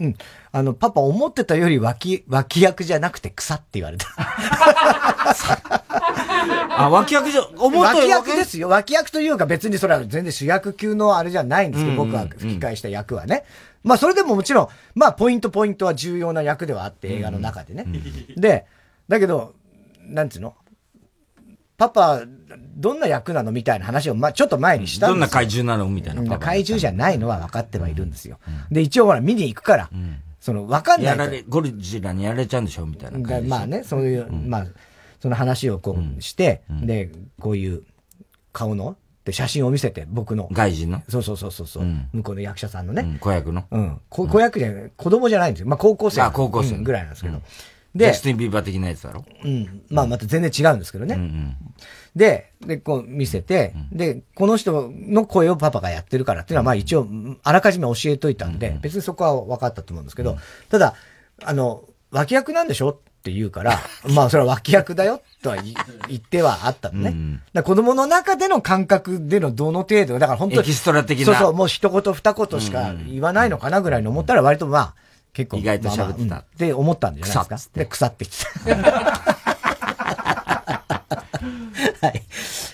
[0.01, 0.17] うん。
[0.53, 4.07] あの、パパ思ってたより脇、脇役じゃなくて草って言われた。
[6.79, 8.69] あ、脇役じゃ、思ったよ脇役ですよ。
[8.69, 13.45] 脇役というか別にそれは全然主役級のあれじゃないんですけど、うんうんうん僕が吹き替えした役はね。
[13.83, 17.85] まあそれでももちろん、まあポイントポイントは重要な役ではあって映画の中でね。
[18.37, 18.67] で、
[19.09, 19.55] だけど、
[20.07, 20.55] なんつうの？
[21.81, 22.21] パパ、
[22.77, 25.15] どんな役なのみたいな話を、まあちょっと前にしたんですよ。
[25.15, 26.39] どんな怪獣なのみたいな。
[26.39, 28.39] 怪獣じゃないのは分かってはいるんですよ。
[28.71, 29.91] で、一応ほら見に行くから、
[30.41, 33.49] その分かんないやられ、ゴリジラにやられちゃうんでしょみたいな感じ。
[33.49, 34.67] まあね、そういう、まあ、
[35.21, 37.11] その話をこうして、で、
[37.41, 37.83] こういう
[38.53, 40.47] 顔の、で、写真を見せて、僕の。
[40.53, 41.03] 外人の？
[41.09, 43.17] そうそうそうそうそう、向こうの役者さんのね。
[43.21, 43.65] 子役の。
[43.71, 44.01] うん。
[44.11, 45.69] こ子役じゃない、子供じゃないんですよ。
[45.69, 46.21] まあ高校生。
[46.21, 47.41] あ高校生うんぐらいなんですけど。
[47.95, 49.25] ジャスティン・ビーバー的なやつだろ？
[49.45, 49.83] うん。
[49.91, 51.57] まあまた全然違うんですけどね。
[52.15, 57.09] で、で、こう見せて、で、この人の声をパパがやってるからっていうのは、まあ一応、
[57.43, 60.37] あらかじめ教えといたんで、別にそこは分かったと思うんですけど、
[60.69, 60.95] ただ、
[61.45, 62.91] あの、脇役なんでしょ？
[62.91, 63.79] って言うから、
[64.15, 65.75] まあそれは脇役だよとは言
[66.09, 67.11] 言ってはあったのね。
[67.53, 70.61] だから子供の中での感覚でのどの程度、だから本当に。
[70.63, 74.95] エキストラ的なそうそう、もう一言二言しか言わないのかなぐらいに思ったら割とまあ、
[75.33, 75.59] 結構。
[75.59, 77.57] 意外と喋ってたって思ったんじゃないですか？
[77.57, 78.51] 腐っで、腐ってきた。
[82.03, 82.23] はい。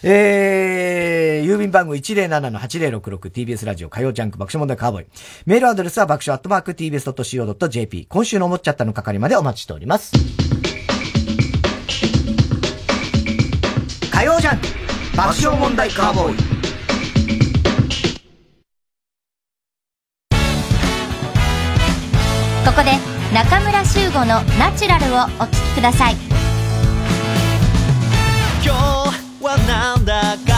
[0.03, 5.07] えー、郵便番号 107-8066TBS ラジオ火曜ジャンク爆笑問題カーボーイ。
[5.47, 8.07] メールアドレスは爆笑アットマーク TBS.CO.JP。
[8.09, 10.13] 今週の思っちゃったの係までお待ちしております。
[14.13, 14.67] 火曜ジャンク
[15.17, 16.56] 爆笑問題カーボーイ。
[22.67, 22.91] ここで
[23.33, 26.17] 中村修吾のナチュラルをお聴きください。
[28.65, 28.77] 今日
[29.41, 30.56] はなんだか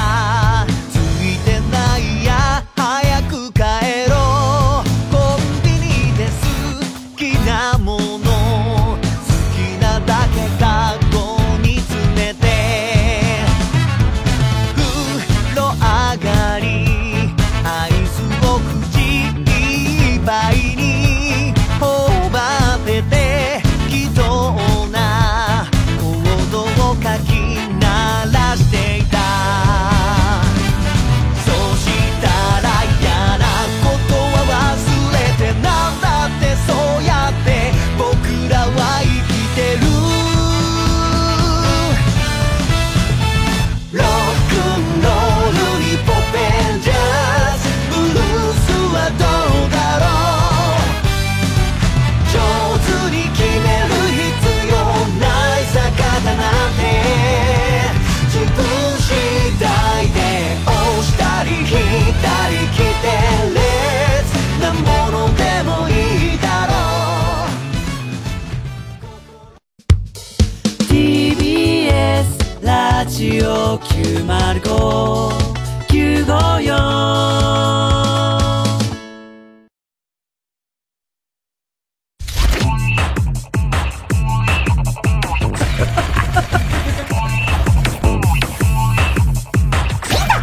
[73.20, 74.68] オ905954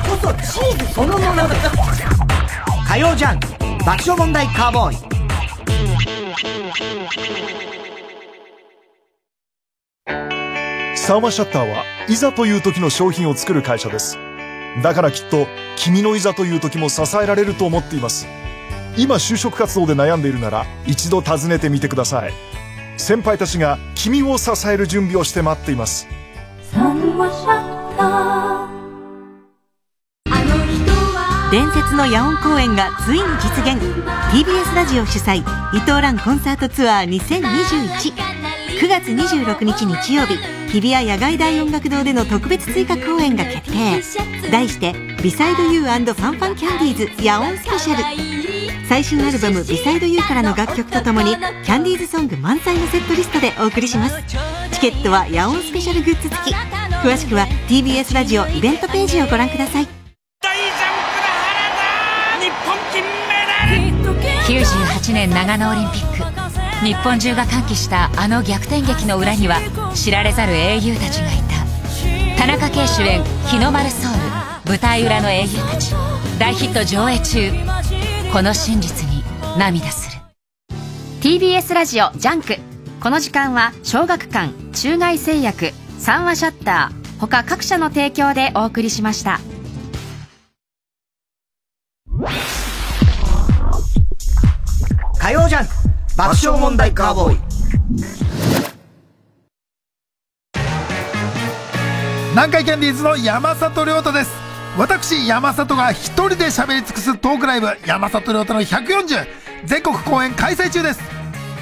[0.04, 1.48] こそチーズそのものだ
[2.86, 3.40] 火曜ジャン
[3.86, 4.94] 爆笑問題カーボー
[7.62, 7.64] イ
[11.06, 14.18] サーマシャッターはいざという時の商品を作る会社です。
[14.82, 15.45] だからきっと
[15.76, 18.26] 君のいざという時も支えられると思っています。
[18.97, 22.34] 今就職活動で悩んでいるなら一度訪ねてみてください。
[22.97, 26.08] 先輩たちが君を支える準備をして待っています。
[26.72, 28.66] サーマシャッター
[31.51, 33.80] 伝説の野音公演がついに実現
[34.34, 44.52] TBS ラジオ主催伊藤蘭コンサートツアー20219月26日日曜日日比谷野外大音楽堂での特別追加公演が決定。
[44.52, 48.04] 題して「ビサイドユーファンファンキャンディーズ野音スペシャル」
[48.86, 54.22] 最新アルバム「ビサイドユーからの楽曲とともにキャンディーズソング満載のセットリストでお送りします。
[54.74, 56.54] チケットは野音スペシャルグッズ付き。
[56.54, 59.88] 詳しくは TBS ラジオイベントページをご覧ください。
[64.46, 66.25] 98年長野オリンピック
[66.84, 69.60] 日本中が歓喜したあの逆転劇の裏には
[69.94, 71.56] 知られざる英雄たちがいた。
[72.38, 74.20] 田中圭主演「日の丸ソウル」
[74.70, 75.94] 舞台裏の英雄たち。
[76.38, 77.52] 大ヒット上映中。
[78.32, 79.24] この真実に
[79.58, 80.22] 涙する。
[81.22, 82.58] TBS ラジオジャンク。
[83.00, 89.40] この時間は小学館中外製薬三和シャッター他各社の提供でお送りしました。
[95.20, 95.85] 火曜ジャンク
[96.18, 97.39] 爆笑問題カーボーイ。
[102.32, 104.32] 南海キャンディーズの山里亮太です。
[104.78, 109.28] 私山里が一人で喋り尽くすトークライブ山里亮太の140
[109.66, 111.01] 全国公演開催中です。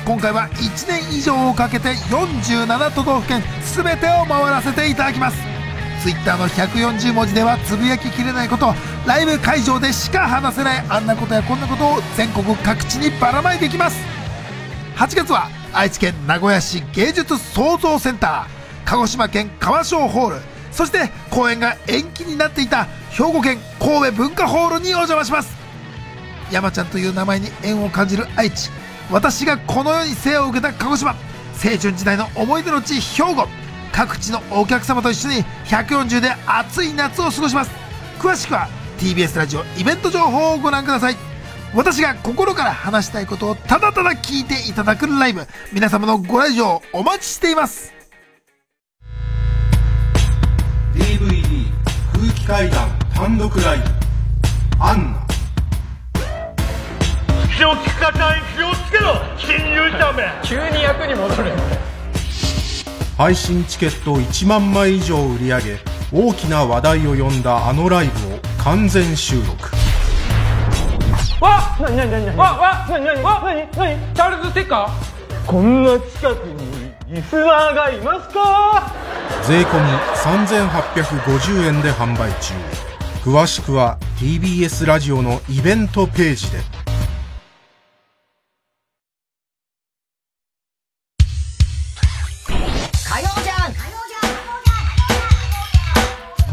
[0.05, 3.41] 今回は1年以上をかけて47都道府県
[3.75, 5.37] 全てを回らせていただきます。
[6.03, 8.75] ツイッターの140文字ではつぶやききれないこと
[9.07, 14.22] ライブ会場でしか話せないあんなことやこんなことを全国各地にばらまいていきます。
[14.95, 20.35] 8月は愛知県名古屋市芸術創造センター鹿児島県川商ホール。
[20.71, 25.55] そして公演が延期になっていた兵庫県神戸文化ホールにお邪魔します。
[26.51, 28.69] 山ちゃんという名前に縁を感じる愛知。
[29.11, 31.11] 私がこの世に生を受けた鹿児島。
[31.11, 31.17] 青
[31.77, 33.47] 春時代の思い出の地兵庫。
[33.91, 37.71] 各地のお客様と一緒に140で暑い夏を過ごします。
[38.19, 38.67] 詳しくは
[38.99, 41.32] TBS ラジオイベント情報をご覧ください。
[41.73, 45.45] 私が心から話したいことをただただ聞いていただくライブ。
[45.71, 47.93] 皆様のご来場お待ちしています。
[50.93, 51.65] DVD
[52.13, 53.83] 空気階段単独ライブ。
[54.79, 55.27] アンナ。
[57.57, 59.33] 気を利かない気をつけろ。
[60.43, 61.51] 急に役に戻る
[63.17, 65.77] 配信チケット1万枚以上売り上げ
[66.11, 69.71] 大きな話題を呼んだあのライブを完全収録
[71.43, 78.93] わなになになにわわなになになになにチャールズ・テッカーこんな近くにリスナーがいますか
[79.45, 79.67] 税込
[80.23, 82.53] 3850円で販売中
[83.29, 86.59] 詳しくは TBS ラジオのイベントページで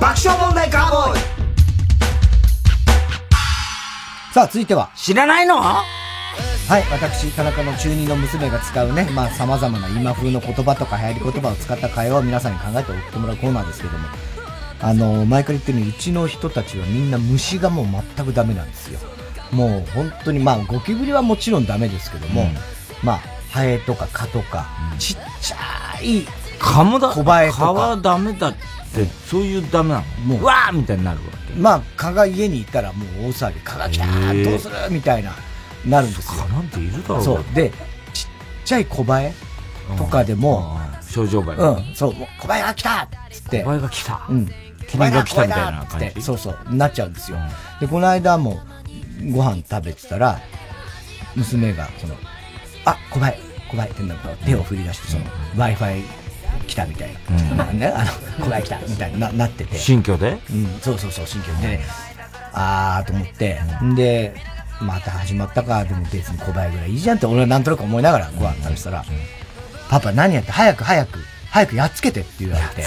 [0.00, 1.29] 爆笑問題ガーボーイ
[4.32, 4.90] さあ、続いては。
[4.94, 5.56] 知らないの？
[5.56, 5.82] は
[6.78, 14.06] い、私、田中の中二の娘が使うね、まあ様々な今風の言葉とか流行り言葉を使った会話を皆さんに考えて送ってもらうコーナーですけども、
[14.82, 19.00] あの、前から言ってるように、うちの人たちはみんな虫がもう全くダメなんですよ。
[19.50, 22.54] もう本当に、まあゴキブリはもちろんダメですけども、うん
[23.02, 23.18] まあ、
[23.50, 24.68] ハエとか蚊とか、
[25.00, 26.24] ちっちゃい、
[26.60, 27.58] 蚊もだ、小バエとか。
[27.64, 30.36] 蚊はダメだって、そういうダメなの？
[30.36, 31.39] もう、わーみたいになるわけ。
[31.56, 35.32] まあ、蚊が家にいたらもう大騒ぎ、蚊が来たどうするみたいな、
[35.86, 36.44] なるんですよ。
[36.44, 37.24] 蚊なんているだろう。
[37.24, 37.44] そう。
[37.54, 37.70] で、
[38.12, 38.26] ちっ
[38.64, 39.32] ちゃい小バエ
[39.96, 40.78] とかでも、
[41.08, 43.62] 症状がうん、そう、小バエが来たっつって。
[43.62, 44.26] 小バエが来た。
[44.28, 44.48] うん。
[44.88, 45.88] 君が来たみたいな感じ。
[45.88, 46.20] 小バエだって。
[46.20, 47.38] そうそう、なっちゃうんですよ。
[47.80, 48.60] で、この間も、
[49.32, 50.40] ご飯食べてたら、
[51.36, 52.14] 娘が、その、
[52.84, 53.38] あ、小バエ、
[53.70, 55.24] 小バエってなんか手を振り出して、その、
[55.56, 56.02] Wi-Fi
[56.66, 57.10] 来たみたい
[57.56, 57.64] な。
[57.66, 59.76] ね、あの、小バエ来たみたいにななってて。
[59.76, 60.38] 新居で？
[60.50, 61.80] うん、そうそうそう、新居で、ね、
[62.52, 64.34] あーと思って、んで、
[64.80, 69.04] また始まったか、でも別に小バエぐらいいいじゃんって俺はなんとなく思いながらご飯食べてたら、
[69.88, 70.52] パパ何やって？
[70.52, 71.18] 早く早く、
[71.50, 72.76] 早くやっつけてって言われて。
[72.76, 72.86] で、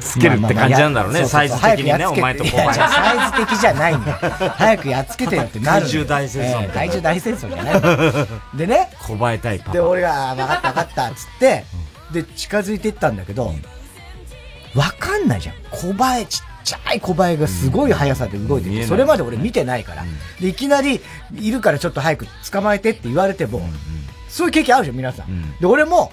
[0.00, 1.26] つけるって感じなんだろうね。
[1.26, 4.16] サイズ的にねお前と小バエいやじゃあサイズ的じゃないんだよ。
[4.56, 5.82] 早くやっつけてよってなる。
[5.82, 8.56] 怪獣大戦争ええ怪獣大戦争じゃない。
[8.56, 9.70] でね、小バエタイプ。
[9.72, 11.64] で、俺が、あ分かった分かった、つって、
[12.12, 13.54] で、近づいていったんだけど、
[14.74, 15.54] わかんないじゃん。
[15.70, 20.04] 小バエ、ちっちゃい小バエがすごい速さで動いてて、それまで俺見てないから。
[20.40, 21.00] で、いきなり、
[21.34, 23.62] いるからちょっと早く捕まえてって言われても、
[24.28, 25.58] そういう経験あるじゃん、皆さん。
[25.58, 26.12] で、俺も、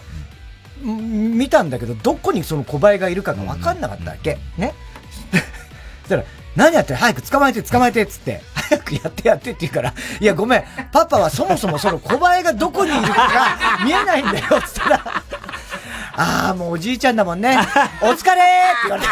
[0.83, 4.37] ん見たんだけど、どこにその小バエがいるかが分かんなかったわけ。
[4.57, 4.73] ね。
[6.03, 6.23] そしたら、
[6.55, 6.95] 何やってる？
[6.99, 15.23] 早く捕まえて捕まえてっつって、早くやってやってって言うから、いやごめん、パパはそもそもその小バエがどこにいるかが見えないんだよっつったら、
[16.17, 17.57] ああ、もうおじいちゃんだもんね。
[18.01, 19.09] お疲れーって言われた。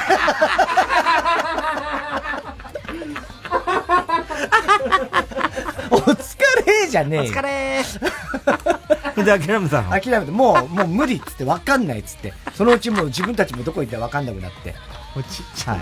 [5.92, 7.26] お疲れーじゃねえよ。
[7.26, 12.34] お疲れーで、諦めたの諦めて、もう、もう無理っつって、わかんないっつって。
[12.56, 14.74] そのうちもう自分たちもどこ行ったかわかんなくなって。
[15.16, 15.82] おちっちゃい。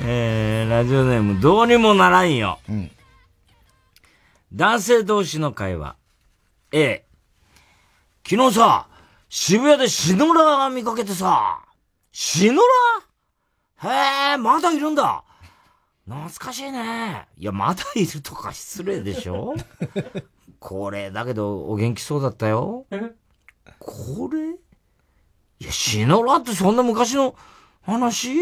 [0.04, 2.60] えー、ラジオネーム、どうにもならんよ。
[4.52, 5.96] 男性同士の会話。
[6.72, 7.04] A。
[8.28, 8.86] 昨日さ、
[9.34, 11.64] 渋谷でシノラが見かけてさ、
[12.12, 12.60] シノ
[13.80, 13.90] ラ
[14.30, 15.24] へえ、まだいるんだ。
[16.04, 17.26] 懐かしいね。
[17.38, 19.54] いや、まだいるとか失礼でしょ？
[20.60, 22.84] これ、だけど、お元気そうだったよ。
[23.78, 24.50] これ？
[25.60, 27.34] いや、シノラってそんな昔の
[27.80, 28.34] 話？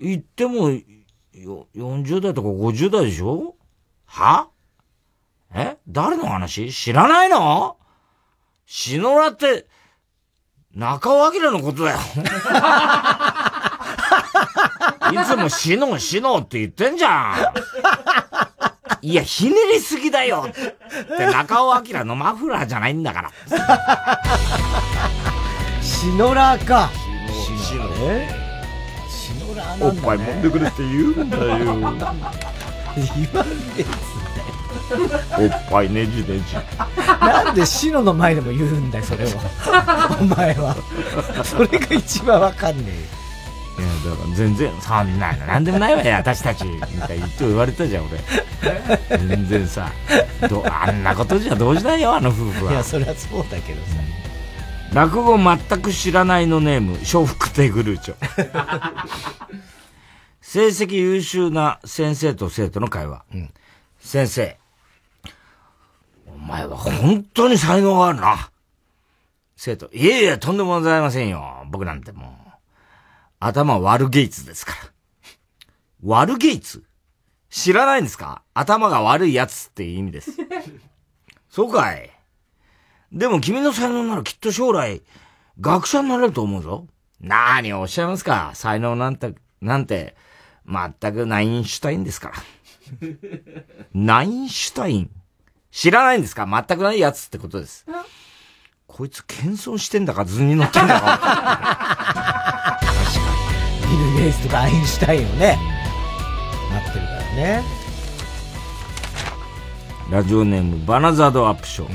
[0.00, 3.56] 言っても、よ、40代とか50代でしょ？
[4.06, 4.48] は？
[5.52, 5.76] え？
[5.86, 6.72] 誰の話？
[6.72, 7.76] 知らないの？
[8.66, 9.66] シノラって、
[10.74, 11.98] 中尾明のことだよ。
[15.12, 19.06] いつもシノシノって言ってんじゃん。
[19.06, 20.74] いや、ひねりすぎだよって
[21.26, 23.30] 中尾明のマフラーじゃないんだから。
[25.80, 26.90] シノラーか。
[27.64, 28.28] シノえ
[29.08, 29.92] シノラーなんだ、ね。
[29.96, 31.46] おっぱい揉んでくれって言うんだよ。
[31.54, 31.78] 言
[33.32, 33.86] わんでっ
[35.38, 36.54] おっぱいねじねじ。
[37.20, 40.16] なんでシノの前でも言うんだよ、それは。
[40.20, 40.76] お前は。
[41.44, 43.16] それが一番わかんね
[43.78, 46.64] いや、だから全然、そんなのなんでもないわよ、私たち。
[46.64, 49.18] みたいに言われたじゃん、俺。
[49.18, 49.92] 全然さ、
[50.48, 52.64] どあんなことじゃ動じないよ、あの夫婦え。
[52.66, 52.72] は。
[52.72, 53.96] いや、そりゃそうだけどさ。
[54.94, 58.14] 落語全く知らないのネーム、笑福亭グルーチョ。
[60.40, 63.24] 成績優秀な先生と生徒の会話。
[64.00, 64.65] 先生、お
[66.46, 68.50] 前は本当に才能があるな。
[69.56, 71.66] 生徒、いえいえ、とんでもございませんよ。
[71.70, 72.50] 僕なんてもう、
[73.40, 74.78] 頭悪ゲイツですから。
[76.02, 76.84] 悪ゲイツ？
[77.48, 78.42] 知らないんですか？
[78.54, 80.32] 頭が悪いやつっていう意味です。
[81.48, 82.10] そうかい。
[83.12, 85.00] でも君の才能ならきっと将来、
[85.58, 86.86] 学者になれると思うぞ。
[87.20, 88.50] 何をおっしゃいますか？
[88.54, 90.14] 才能なんて、なんて、
[90.66, 92.34] 全くナインシュタインですから。
[93.94, 95.10] ナインシュタイン
[95.76, 96.46] 知らないんですか？
[96.46, 97.84] 全くないやつってことです。
[98.86, 102.78] こいつ謙遜してんだか図に乗ってんだか。
[103.82, 105.58] ビル・ゲイツとかアインシュタインをね、
[106.70, 107.62] なってるからね。
[110.10, 111.90] ラジオネームバナザードアップショー。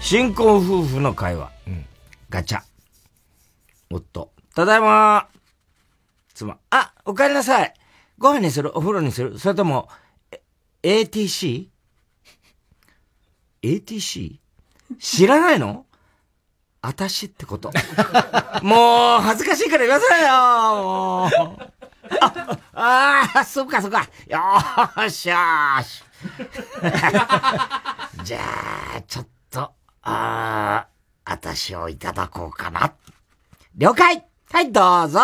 [0.00, 1.50] 新婚夫婦の会話。
[2.30, 2.62] ガチャ。
[3.90, 4.30] 夫。
[4.54, 5.28] ただいま
[6.32, 6.56] 妻。
[6.70, 7.74] あ、お帰りなさい。
[8.16, 9.90] ご飯にするお風呂にするそれとも、
[10.82, 11.02] え
[13.68, 14.38] ATC?
[14.98, 15.84] 知らないの？
[16.80, 17.70] あたしってこと？
[18.62, 20.28] もう、恥ずかしいから言わせないよ。
[22.20, 24.08] あ、ああ、そうかそうか。
[24.26, 26.02] よーしよーし。
[28.24, 28.38] じゃ
[28.96, 29.70] あ、ちょっと、あ
[30.02, 30.88] あ、
[31.24, 32.94] あたしをいただこうかな。
[33.76, 35.20] 了解はい、どうぞ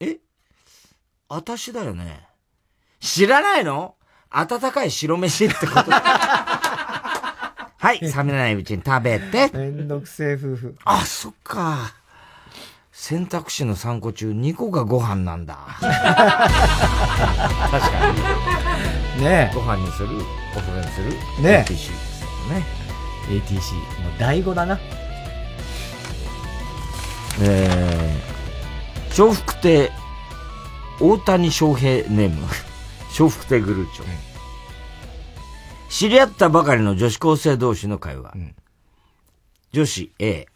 [0.00, 0.18] え？
[1.28, 2.26] あたしだよね。
[3.00, 3.95] 知らないの？
[4.38, 5.90] 温かい白飯ってこと。
[7.78, 9.50] はい、冷めないうちに食べて。
[9.54, 10.76] めんどくせえ夫婦。
[10.84, 11.94] あ、そっか。
[12.92, 15.56] 選択肢の3個中2個がご飯なんだ。
[15.80, 16.48] 確か
[19.16, 19.24] に。
[19.24, 20.08] ねご飯にする、
[20.56, 21.00] お風呂にす
[21.38, 21.42] る？
[21.42, 21.96] ね ATC ですよ
[22.50, 22.64] ね。
[23.28, 23.74] ATC。
[23.74, 23.84] もう
[24.18, 24.78] 第5だな。
[27.40, 29.90] えー、笑福亭、
[31.00, 32.46] 大谷翔平ネーム、
[33.18, 34.04] 笑福亭グルーチョ。
[35.88, 38.34] 知り合ったばかりの女子高生同士の会話。
[39.72, 40.46] 女子 A。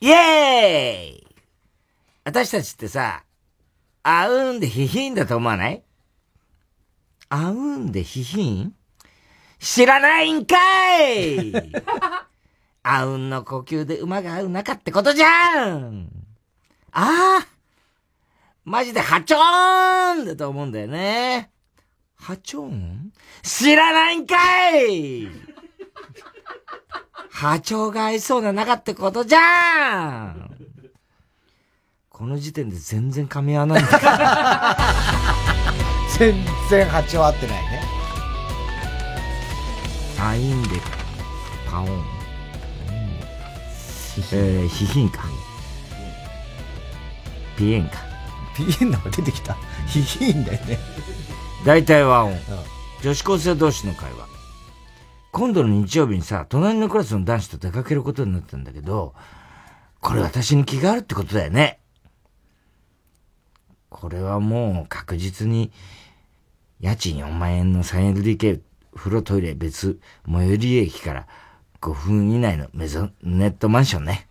[0.00, 1.26] イエーイ！
[2.24, 3.24] 私たちってさ、
[4.02, 5.82] あうんでヒヒンだと思わない？
[7.30, 8.74] あうんでヒヒン？
[9.58, 10.56] 知らないんか
[11.02, 11.52] い！
[12.82, 16.08] あうんの呼吸で馬が合う仲ってことじゃん！
[16.92, 17.46] ああ
[18.64, 21.50] マジでハチョーンだと思うんだよね。
[22.24, 23.12] ハチョーン
[23.42, 24.34] 知らないんか
[24.78, 25.28] い
[27.30, 30.50] 波長が合いそうな仲ってことじゃん
[32.08, 34.00] この時点で全然噛み合わないんだ
[36.16, 37.82] 全然波長合ってないね。
[40.18, 40.80] あいんで、
[41.70, 42.04] パオン。
[44.32, 45.24] えー、ヒヒンか。
[47.58, 47.98] ピエンか。
[48.56, 49.58] ピエンのが出てきた。
[49.86, 50.78] ヒヒンだよね。
[51.64, 52.36] 大体和音。
[53.02, 54.28] 女子高生同士の会話。
[55.32, 59.14] 今度の日曜日にさ、隣のクラスの男子と出かけることになったんだけど、
[60.00, 61.80] これ私に気があるってことだよね。
[63.88, 65.72] これはもう確実に、
[66.80, 68.60] 家賃4万円の 3LDK
[68.94, 69.98] 風呂トイレ別、
[70.30, 71.26] 最寄り駅から
[71.80, 74.28] 5分以内のメゾネットマンションね。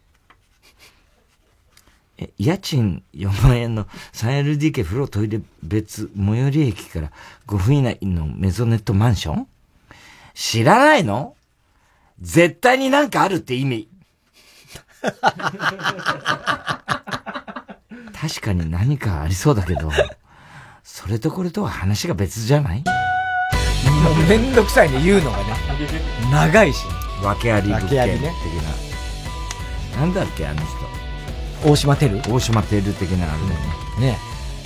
[2.24, 7.12] え、家賃4万円の 3LDK 風呂トイレ別、最寄り駅から
[7.48, 9.48] 5分以内のメゾネットマンション？
[10.34, 11.36] 知らないの？
[12.22, 13.90] 絶対になんかあるって意味。
[15.04, 15.20] 確
[18.42, 19.92] かに何かありそうだけど、
[20.84, 22.84] それとこれとは話が別じゃない？
[24.04, 25.44] もうめんどくさいね、言うのがね。
[26.32, 26.92] 長いし、ね。
[27.22, 28.06] 訳あり物件的な。
[28.06, 28.22] ね
[29.98, 30.83] なんだっけ、あの人。
[31.66, 32.22] 大島テル？
[32.30, 33.42] 大島テル的なあれ
[34.06, 34.12] ね。
[34.14, 34.18] ね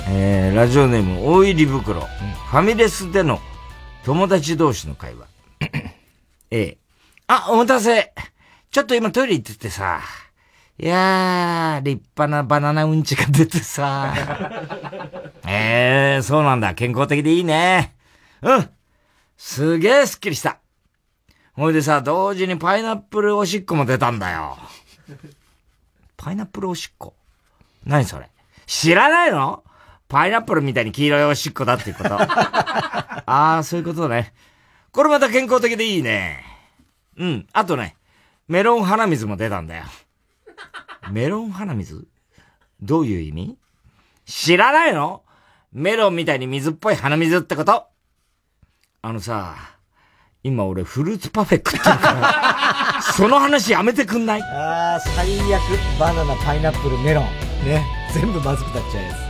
[0.10, 3.40] えー、ラジオネーム、大入り袋、ファミレスでの
[4.04, 5.28] 友達同士の会話。
[6.50, 6.78] ええ。
[7.28, 8.14] あ、お待たせ。
[8.72, 10.00] ちょっと今トイレ行っててさ。
[10.80, 14.14] いやー、立派なバナナうんちが出てさ。
[15.46, 16.74] え えー、そうなんだ。
[16.74, 17.96] 健康的でいいね。
[18.42, 18.70] うん。
[19.38, 20.58] すげえスッキリした。
[21.54, 24.58] ほいでさ、同時にパイナップルおしっこも出たんだよ。
[26.18, 27.14] パイナップルおしっこ
[27.86, 28.30] 何それ？
[28.66, 29.64] 知らないの？
[30.10, 32.16] パイナップルみたいに黄色いおしっこだっていうこと。
[32.20, 34.34] ああ、そういうことね。
[34.92, 36.44] これまた健康的でいいね。
[37.18, 37.48] うん。
[37.54, 37.96] あとね、
[38.48, 39.84] メロン鼻水も出たんだよ。
[41.12, 42.08] メロン鼻水？
[42.82, 43.58] どういう意味？
[44.26, 45.24] 知らないの？
[45.72, 47.88] メロンみたいに水っぽい鼻水ってこと
[49.02, 49.77] あのさ、
[50.48, 54.42] 今俺フルーツパフェ食ってるから、 その話やめてくんない？
[54.42, 55.62] ああ、最悪。
[56.00, 57.26] バナナ、パイナップル、メロン。
[57.66, 57.86] ね。
[58.14, 59.28] 全部まずくなっちゃうやつ。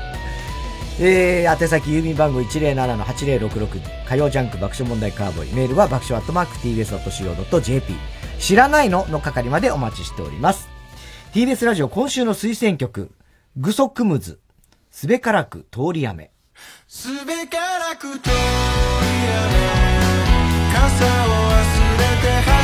[0.99, 7.93] えー、宛先郵便番号107-8066火曜ジャンク爆笑問題カーボーイメールは爆笑アットマーク TBS.CO.JP
[8.39, 10.67] 知らないのの係までお待ちしております
[11.35, 13.11] TBS ラジオ今週の推薦曲
[13.57, 14.39] グソクムズ
[14.89, 16.31] すべからく通り雨
[16.87, 17.57] すべか
[17.89, 18.35] らく通り
[19.77, 19.86] 雨
[20.77, 21.65] 傘を忘
[21.97, 22.56] れて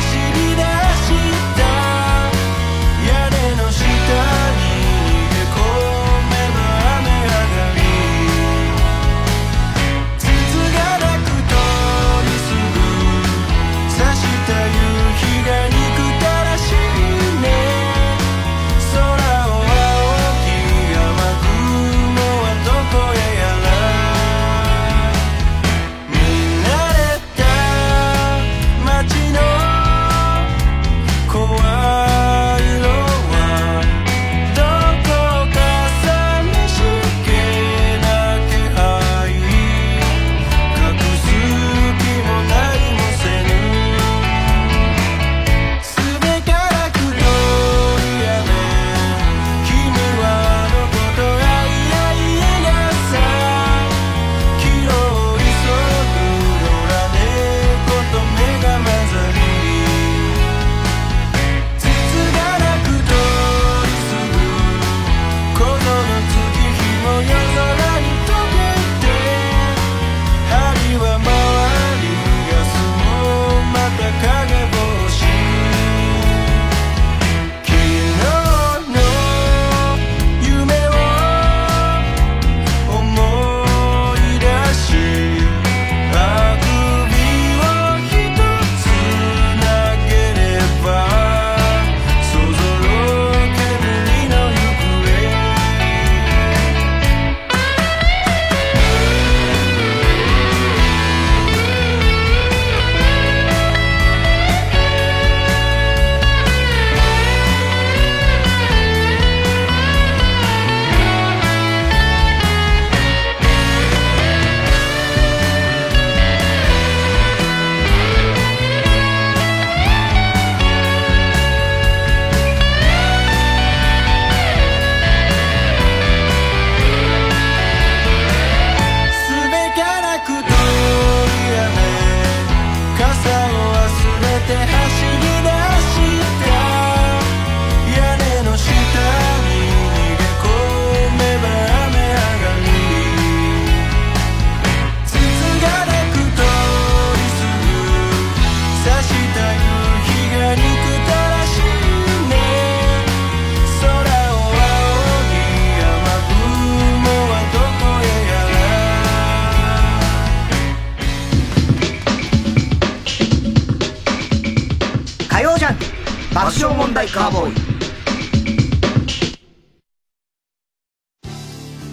[166.94, 167.54] 爆笑問題カーボーイ。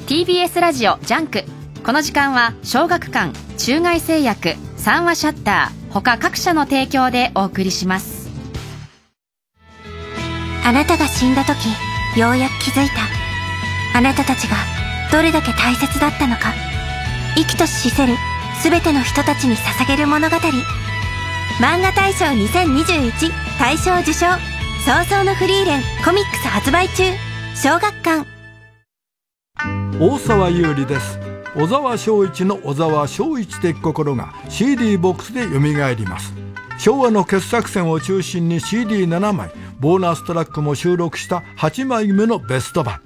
[0.05, 1.43] TBS ラジオジャンク。
[1.83, 8.29] この時間は小学館中外製薬三和シャッター他各社の提供でお送りします。
[10.63, 11.57] あなたが死んだ時
[12.19, 12.93] ようやく気づいた。
[13.97, 14.55] あなたたちが
[15.11, 16.53] どれだけ大切だったのか。
[17.35, 18.13] 生きとし死せる
[18.61, 20.35] 全ての人たちに捧げる物語。
[21.59, 24.50] 漫画大賞2021大賞受賞
[24.83, 27.03] 早々のフリーレンコミックス発売中。
[27.53, 28.25] 小学館。
[29.99, 31.19] 大沢優里です。
[31.55, 36.33] 小沢昭一の小沢昭一的心が CD ボックスで蘇ります。
[36.79, 43.01] 昭和の傑作選を中心に CD7 枚ボーナストラックも収録した8枚目のベスト版。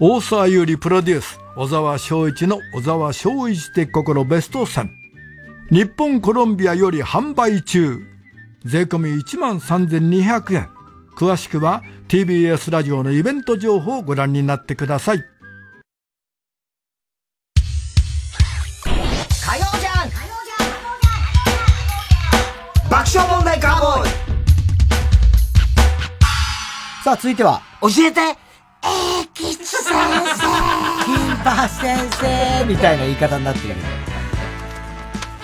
[0.00, 4.88] 大沢優里プロデュース小沢昭一の小沢昭一的心ベスト10
[5.70, 8.00] 日本コロンビアより販売中。
[8.64, 10.73] 税込1万3200円。
[11.16, 15.24] 詳しくは TBS ラジオのイベント情報をご覧になってください。
[19.46, 20.10] 火曜じゃん。
[22.90, 24.10] 爆笑問題カーボーイ。
[27.04, 28.20] さあ、続いては、教えて。
[28.82, 29.94] 英吉先生。
[31.04, 33.86] 金八先生みたいな言い方になってるけど。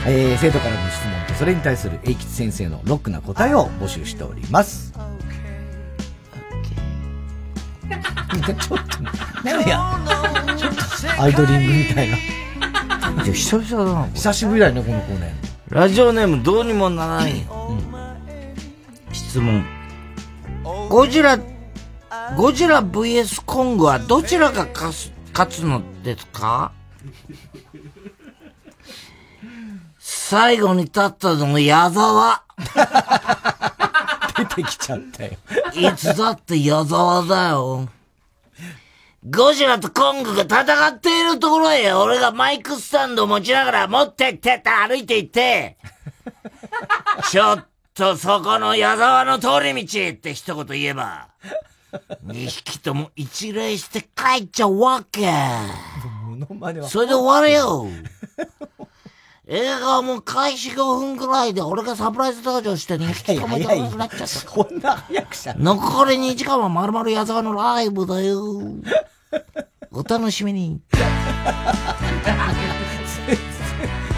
[0.06, 4.94] えー、生徒からの質問とそれに対する英吉先生のロックな答えを募集しております。
[7.90, 8.76] ちょっと、
[9.44, 9.98] なんや、
[10.56, 10.72] ちょっ
[11.16, 12.16] と、アイドリングみたいな。
[13.32, 14.06] 久々だな。
[14.14, 15.34] 久しぶりだよね、この子ね。
[15.68, 17.78] ラジオネームどうにもならんよ。
[19.12, 19.64] 質問。
[20.88, 21.38] ゴジラ、
[22.36, 26.72] ゴジラ VS コングはどちらが勝つ勝つのですか？
[29.98, 32.42] 最後に立ったの矢沢。
[34.44, 35.32] 出てきちゃったよ。
[35.74, 37.88] いつだって矢沢だよ。
[39.28, 45.76] ゴジラとコングが戦っているところへ俺がマイクスタンドを持ちながら持ってってって歩いて行って、
[47.30, 51.28] ちょっとそこの矢沢の通り道って一言言えば、
[52.22, 55.28] 二匹とも一礼して帰っちゃうわけ。
[56.88, 57.88] それで終わるよ。
[59.52, 64.27] 映画はもう開始5分くらいで俺がサプライズ登場して2匹ともいなくなっちゃった。
[64.28, 68.44] そんな早くした残り2時間はまるまる矢沢のライブだよ。
[69.90, 70.81] お楽しみに。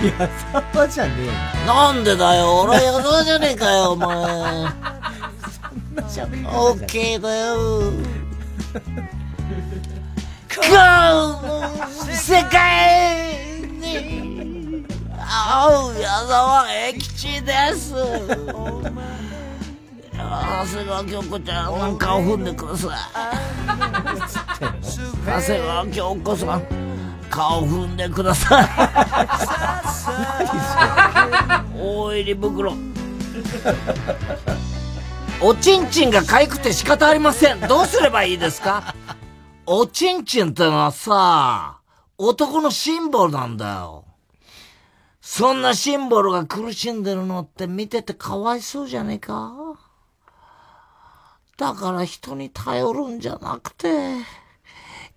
[0.02, 0.28] 矢
[0.74, 1.12] 沢じゃね
[1.64, 4.12] えなんでだよ俺は矢沢じゃねえかよ、お前。
[6.08, 7.56] そんなオッケーだよ。
[10.54, 10.60] こ
[12.06, 13.32] う世界
[13.80, 14.61] に
[15.24, 17.94] 会う矢沢永吉です。
[20.14, 22.90] 長谷川京子ちゃん、なんかを踏んでください。
[25.26, 26.62] 長谷川京子さん、
[27.30, 28.68] 顔踏んでください。
[31.78, 32.74] 大入り袋。
[35.40, 37.60] おちんちんが痒くて仕方ありません。
[37.60, 38.94] どうすればいいですか？
[39.66, 41.80] おちんちんってのはさ、
[42.16, 44.04] 男のシンボルなんだよ。
[45.24, 49.78] そんなシンボルが苦しんでるのって見ててかわいそうじゃねえか？
[51.56, 54.16] だから人に頼るんじゃなくて、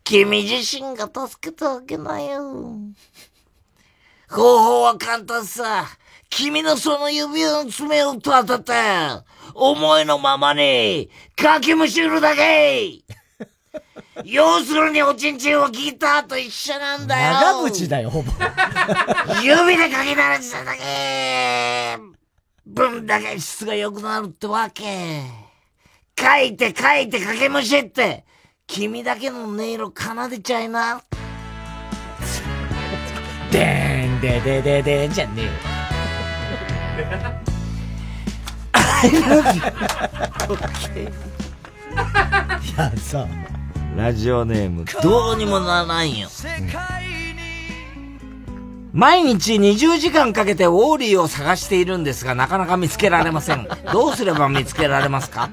[0.03, 2.77] 君自身が助けてあげなよ。
[4.29, 5.87] 方法は簡単さ。
[6.29, 8.73] 君のその指の爪を当てて、
[9.55, 13.01] 思いのままに、かきむしるだけ
[14.23, 18.31] 要するにおちんちんをギターと一緒なんだよ長渕だよ、ほぼ。
[19.43, 21.97] 指でかき鳴らしただけ
[22.65, 25.21] 分だけ質が良くなるってわけ。
[26.17, 28.23] 書いて書いてかけむしって、
[28.67, 31.01] 君だけの音色奏でちゃいな。
[33.51, 35.51] でーん、ででででんじゃねえよ。
[39.05, 39.07] い
[42.77, 43.27] や、さ、
[43.95, 46.27] ラジオネーム、どうにもならないよ。
[48.91, 53.67] 毎日20時間かけてウォーリーを探しているんですが、なかなか見つけられません。
[53.91, 55.49] どうすれば見つけられますか？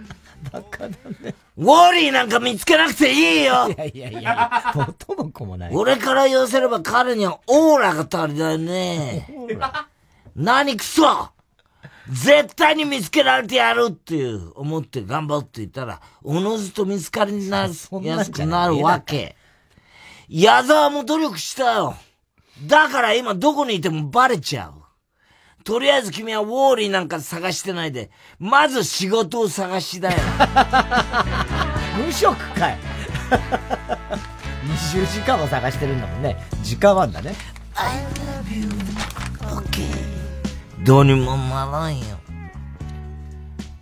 [0.53, 0.89] バカだ
[1.21, 1.35] ね。
[1.57, 5.71] ウォーリーなんか見つけなくていいよいやいやいや、元も子もない。
[5.75, 9.29] 俺から言わせれば彼にはオーラが足りないね。
[10.35, 11.29] 何くそ
[12.11, 17.73] 絶対に見つけられてやるっていう思って頑張っていたら、おのずと見つかりになる
[18.03, 19.37] やすくなるわけ。
[20.29, 21.97] 矢沢も努力したよ。
[22.67, 24.83] だから今どこにいてもバレちゃう。
[25.65, 30.19] とりあえず君はウォーリーなんか探してないで、まず仕事を探しだよ。
[32.05, 32.79] 無職かい。
[34.93, 36.37] 20時間も探してるんだもんね。
[36.63, 37.35] 時間はあんだね。
[37.75, 37.99] I
[38.37, 38.69] love you.
[39.41, 40.02] OK.
[40.85, 42.19] どうにもならんよ。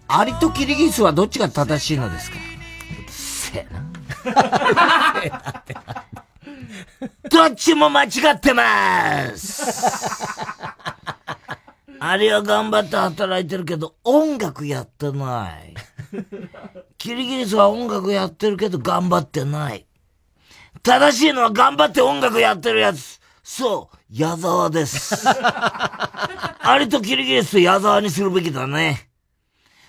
[0.08, 2.36] アリとキリギリスはどっちが正しいのですか？
[2.36, 2.40] う
[3.02, 3.80] るせえな。
[7.30, 9.82] どっちも間違ってまーす
[12.00, 15.74] アリは頑張って働いてるけど音楽やってない。
[16.98, 19.86] キリギリスは音楽やってるけど頑張ってない。
[20.82, 23.20] 正しいのは頑張って音楽やってるやつ。
[23.42, 25.24] そう、矢沢です。
[25.28, 29.08] アリとキリギリスと矢沢にするべきだね。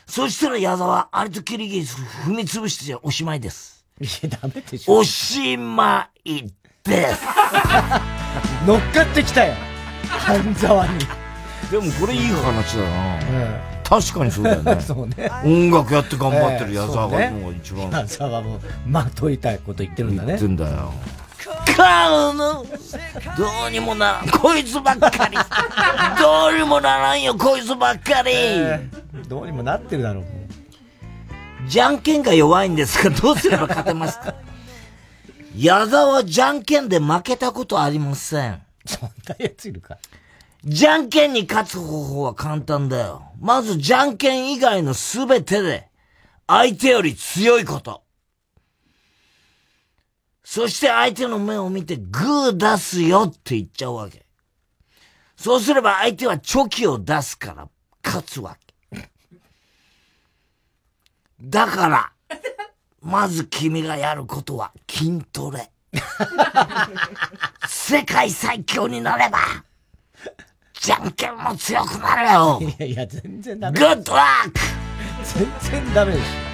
[0.06, 3.84] そしたら矢沢、アリとキリギリス踏み潰しておしまいです。
[4.00, 4.98] いや、ダメでしょ。
[4.98, 6.48] おしまい
[6.84, 7.24] です。
[8.68, 9.56] 乗っかってきたよ。
[10.08, 11.00] 半沢に。
[11.72, 13.20] でもこれいい話だな。
[13.84, 14.78] 確かにそうだよね。
[14.86, 15.32] そうね。
[15.44, 17.26] 音楽やって頑張ってる矢沢が
[17.60, 17.90] 一番。
[17.90, 20.28] 矢沢も、まあ、問いたいこと言ってるんだね。
[20.28, 20.94] 言ってんだよ。
[23.38, 24.30] どうにもならん。
[24.30, 25.38] こいつばっかり。
[26.20, 28.32] どうにもならんよ、こいつばっかり。
[29.28, 30.26] どうにもなってるだろう。
[31.68, 34.34] じゃんけんが弱いんですが、どうすれば勝てますか？
[35.56, 38.62] 矢沢はじゃんけんで負けたことありません。
[38.86, 39.98] そんなやついるか？
[40.64, 43.24] じゃんけんに勝つ方法は簡単だよ。
[43.40, 45.88] まずじゃんけん以外のすべてで、
[46.48, 48.01] 相手より強いこと。
[50.54, 54.26] そして相手の目を見てグー出すよって言っちゃうわけ。
[55.38, 57.70] そうすれば相手はチョキを出すから
[58.04, 58.58] 勝つわ
[58.92, 59.08] け。
[61.42, 62.12] だから、
[63.02, 65.72] まず君がやることは筋トレ。
[67.66, 69.40] 世界最強になれば、
[70.74, 72.60] じゃんけんも強くなるよ。
[72.62, 73.80] いやいや、全然ダメ。
[73.80, 74.60] グッドラック
[75.62, 76.51] 全然ダメでし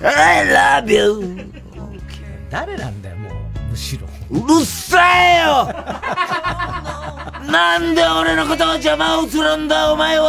[0.00, 1.46] I love you!
[1.78, 1.90] ょ。
[2.50, 3.32] 誰なんだよ、もう、
[3.70, 4.06] むしろ。
[4.28, 4.98] うるさ
[5.36, 5.72] いよ
[7.48, 10.26] なんで俺のことを邪魔をするんだ、お前は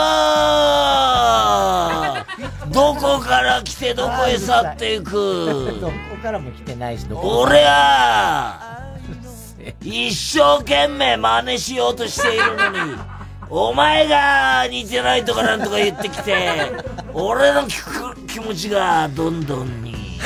[2.70, 8.60] どこから来てどこへ去っていくどこからも来てないし、どこ俺は、
[9.82, 12.96] 一生懸命真似しようとしているのに、
[13.50, 16.72] お前が似てないとかなんとか言ってきて、
[17.14, 17.78] 俺の気
[18.28, 20.20] 気持ちがどんどんに、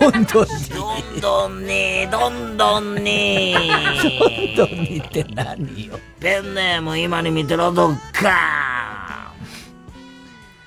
[0.00, 5.98] どんどんに、どんどんに、どんどんに、どんどんにって何よ。
[6.20, 9.32] ペンネーム今に見てろ、どっか。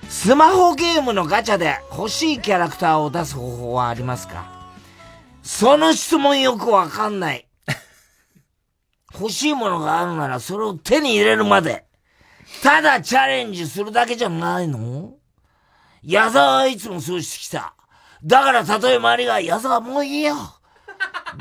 [0.10, 4.45] スマホゲームのガチャで欲しいキャラクターを出す方法はありますか？
[5.44, 7.47] その質問よくわかんない。
[9.19, 11.85] 欲しいものがあるならそれを手に入れるまで、
[12.64, 15.14] ただチャレンジするだけじゃないの？
[16.03, 17.73] 矢沢はいつもそうしてきた。
[18.23, 20.35] だからたとえ周りが、矢沢もういいよ。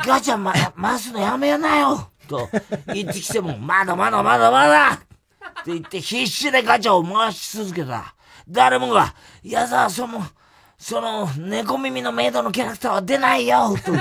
[0.05, 2.11] ガチャま、回すのやめなよ。
[2.29, 2.49] と
[2.93, 4.93] 言ってきても、まだまだまだまだ。
[4.93, 4.97] っ
[5.65, 8.15] て言って必死でガチャを回し続けた。
[8.49, 10.23] 誰もが、矢沢その、
[10.77, 13.75] その、猫耳のメイドのキャラクターは出ないよ。
[13.85, 13.93] と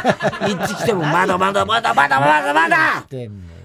[0.46, 3.06] 言ってきても、まだまだまだまだまだまだ。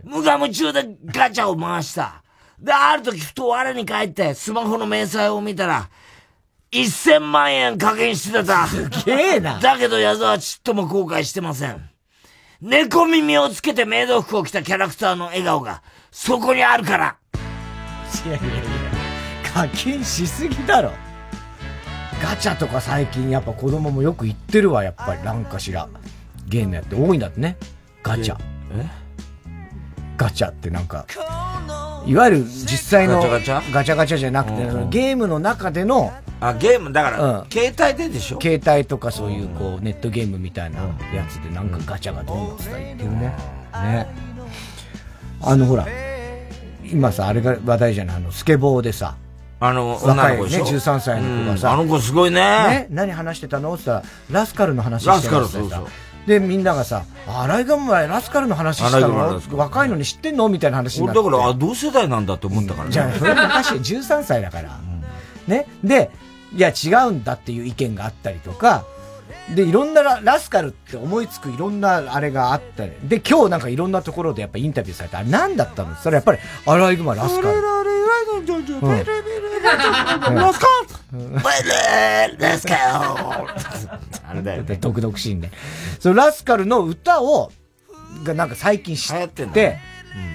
[0.05, 2.23] 無我夢中でガチャを回した。
[2.59, 5.89] で、ある時ふと我に返ってスマホの明細を見たら、
[6.73, 8.67] 1000万円課金してた。
[8.67, 9.59] すげえな。
[9.59, 11.91] だけど矢沢はちっとも後悔してません。
[12.61, 17.17] 猫耳をつけてメイド服を着たキャラクターの笑顔が、そこにあるから。
[18.27, 18.63] いやいやいや、
[19.53, 20.93] 課金しすぎだろ。
[22.23, 25.23] ガチャとか最近やっぱ子供もよく言ってるわ、やっぱり。
[25.23, 25.89] なんかしら。
[26.47, 27.57] ゲームやって多いんだってね。
[28.03, 28.37] ガチャ。
[28.73, 29.00] え？
[30.21, 31.07] ガチャってなんか、
[32.05, 34.17] いわゆる実際のガチャガチャ？
[34.19, 37.51] じゃなくて、うんゲームの中での、あ、ゲーム、だから、うん。
[37.51, 38.39] 携帯ででしょ？
[38.39, 40.81] 携帯とかそういうこうネットゲームみたいな
[41.15, 43.19] やつでなんかガチャがどんどん伝えてるね。
[43.73, 44.15] ね。
[45.41, 45.87] あのほら、
[46.85, 49.17] 今さ、あれが話題じゃない、あの、スケボーでさ、
[49.59, 51.81] あの、若い子でしょ？13歳の子がさ、うん。
[51.81, 52.41] あの子すごいね。
[52.41, 53.73] ね、何話してたの？
[53.73, 55.87] って言ったら、ラスカルの話してたラスカルそうそう
[56.27, 59.41] で、みんながさ、あアライガム前ラスカルの話したの？
[59.53, 60.49] 若いのに知ってんの？
[60.49, 61.19] みたいな話になって。
[61.21, 62.93] 俺だから、あ、同世代なんだって思ったからね。
[62.93, 64.79] じゃあ、それ昔13歳だから。
[65.47, 65.67] ね。
[65.83, 66.11] で、
[66.55, 68.85] いや、違うんだっていう意見があったりとか、
[69.55, 72.93] で、いろんなララスカルって思いつくいろんなあれがあったり。
[73.05, 75.97] で、今日なんかいろんなところでやっぱインタビューされて、あれ何だったの？
[75.97, 77.61] それやっぱり、アライグマラスカル。
[77.61, 77.71] ラ
[80.53, 80.67] スカ
[81.13, 81.35] ル
[82.39, 82.81] ラスカル
[84.29, 84.77] あれだよね。
[84.77, 85.51] 独々しいんで。
[85.99, 87.51] そのラスカルの歌を
[88.25, 89.79] がなんか最近知ってて、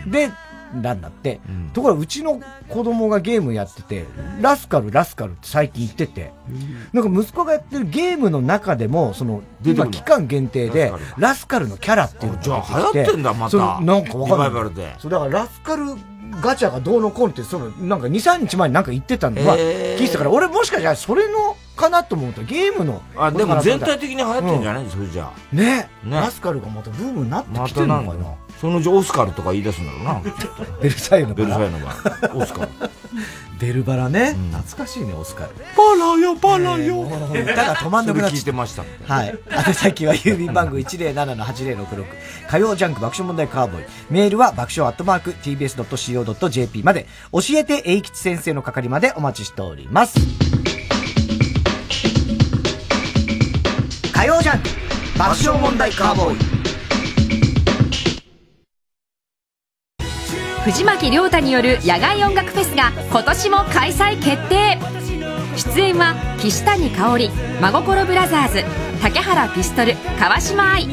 [0.08, 0.32] で、
[0.82, 1.40] なんだって、
[1.74, 4.06] ところがうちの子供がゲームやってて、
[4.42, 6.32] ラスカル、ラスカルって最近言ってて、
[6.94, 11.78] なんか息子がやってるゲームの中でも、その、今期間限定で、ラスカルの。
[11.78, 13.00] キャラっていうのがじゃあ出てきて。
[13.00, 13.58] 流行ってんだまた。
[13.82, 14.48] なんかわかんな
[14.82, 14.96] い。
[15.00, 15.84] そう、だからラスカル
[16.42, 23.02] ガチャがどうのこうのって、その、なんか2、3日前になんか言ってたのは、聞いてたから、俺もしかしたらそれの、かなと思うと、ゲームの。
[23.18, 24.84] あ、でも全体的に流行ってんじゃない？
[24.84, 25.56] ないそれじゃあ。
[25.56, 25.90] ね。
[26.06, 26.16] ね。
[26.16, 28.08] ラスカルがまたブームになってまきてるのかな。
[28.08, 28.36] たなんかな。
[28.60, 30.22] そのうちオスカルとか言い出すんだろうな。
[30.82, 32.36] ベルサイユのベバラルサイユのバラ。
[32.36, 32.70] オスカル。
[33.60, 34.36] ベルバラね。
[34.52, 35.50] 懐かしいね、オスカル。
[35.56, 37.02] バラよ、バラよ。
[37.04, 38.84] 歌が止まんなくなっちゃ聞いてました。
[39.08, 39.40] はい。
[39.68, 42.06] 宛先は郵便番号107-8066。
[42.50, 43.86] 火曜ジャンク爆笑問題カーボーイ。
[44.10, 47.08] メールは爆笑アットマーク tbs.co.jp まで。
[47.32, 50.20] 教えて英吉先生の係までお待ちしております。
[54.14, 54.70] 火曜ジャンク
[55.18, 56.65] 爆笑問題カーボーイ。
[60.66, 64.80] 藤巻亮太による野外音楽フェスが今年も開催決定。
[65.56, 67.30] 出演は岸谷香織
[67.62, 68.64] 真心ブラザーズ
[69.00, 70.88] 竹原ピストル川島愛。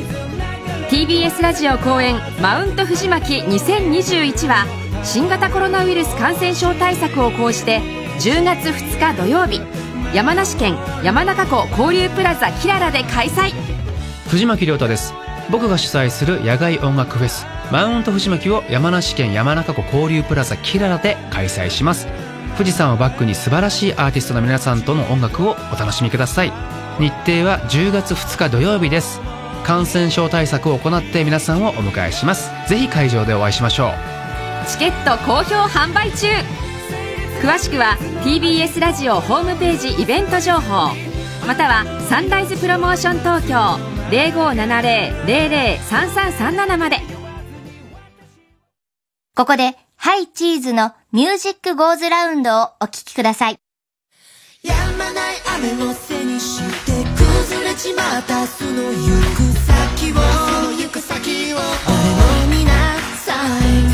[0.90, 4.66] TBS ラジオ公演「マウント藤巻2021」は
[5.02, 7.80] 新型コロナウイルス感染症対策を講じて
[8.18, 9.62] 10月2日土曜日
[10.12, 13.54] 山梨県山中湖交流プラザキララで開催。
[14.28, 15.14] 藤巻亮太です。
[15.48, 22.06] 僕が主催する野外音楽フェスマウント藤巻を山梨県山中湖交流プラザキララで開催します。
[22.58, 26.52] 富士山をバックに素晴らしいアーティストの皆さんとの音楽をお楽しみください。
[27.00, 29.22] 日程は10月2日土曜日です。
[29.64, 32.50] 感染症対策を行って皆さんをお迎えします。
[32.68, 33.92] ぜひ会場でお会いしましょう。
[34.68, 36.26] チケット好評販売中。
[37.40, 40.94] 詳しくは TBS ラジオホームページイベント情報。
[41.46, 43.78] またはサンライズプロモーション東京。
[44.10, 47.11] 0570-003337まで。
[49.34, 53.56] ここで、ハイチーズのミュージックゴーズラウンドをお聴きください。
[54.62, 60.16] やまない雨のせいにして崩れちまったその行く先を
[60.76, 62.72] 行く先を俺も見な
[63.24, 63.88] さいい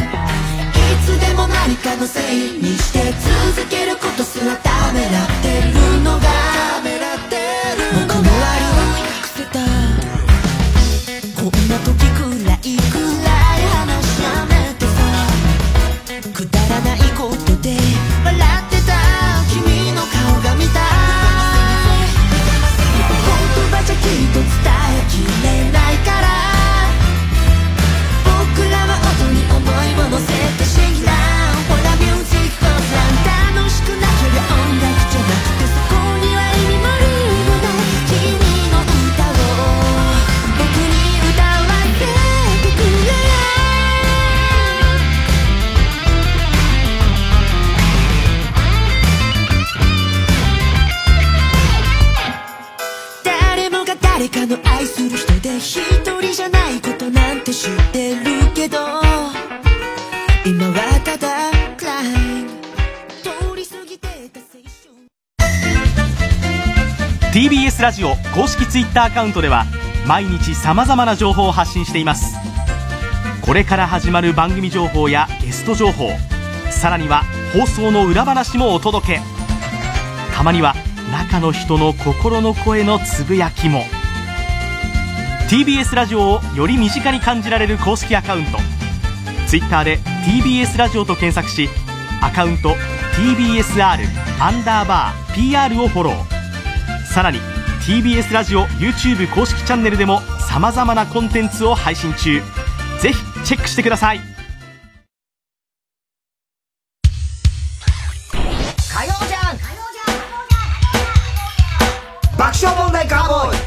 [1.06, 2.98] つでも何かのせいにして
[3.55, 5.78] 続けることすらためらってる
[67.39, 69.65] TBS ラジオ公式 Twitter アカウントでは
[70.09, 72.36] 毎日様々な情報を発信しています。
[73.43, 76.10] これから始まる番組情報やゲスト情報
[76.73, 79.20] さらには放送の裏話もお届け。
[80.35, 80.74] たまには
[81.12, 83.85] 中の人の心の声のつぶやきも。
[85.48, 88.59] TBS ラジオをより身近に感じられる公式アカウント。
[89.47, 91.69] Twitter で TBS ラジオと検索し
[92.20, 92.74] アカウント
[93.15, 93.85] TBSR
[94.40, 96.38] アンダーバー PR をフォロー。
[97.19, 97.40] さらに
[97.85, 102.40] TBS ラジオ YouTube 公式チャンネルでも様々なコンテンツを配信中
[103.01, 104.20] ぜひチェックしてください
[108.28, 109.59] 火曜じゃん
[112.39, 113.59] 爆笑問題カーボーイ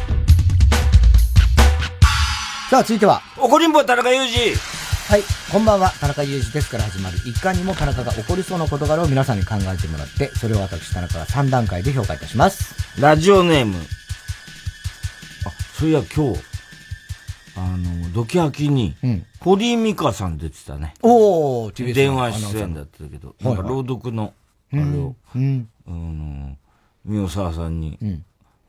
[2.70, 3.22] さあ、続いては。
[3.38, 4.71] 怒りんぼ田中裕二。
[5.12, 7.18] はい、こんばんは、田中裕二ですから始まる。
[7.26, 12.74] いかにも田中が起こりそうな事柄を皆さんに考えてもらって、それを私、田中が3段階で評価いたします。
[12.98, 13.76] ラジオネーム。
[13.76, 16.40] あ、そういや今日、
[17.58, 18.96] あの、ドキハキに、
[19.42, 20.94] 堀井美香さん出てたね。
[21.02, 24.34] おー TBS の電話出演だったけど、なんか朗読の、
[24.72, 25.68] あれを、うん。
[25.88, 26.56] あの、
[27.04, 28.00] 宮沢さんに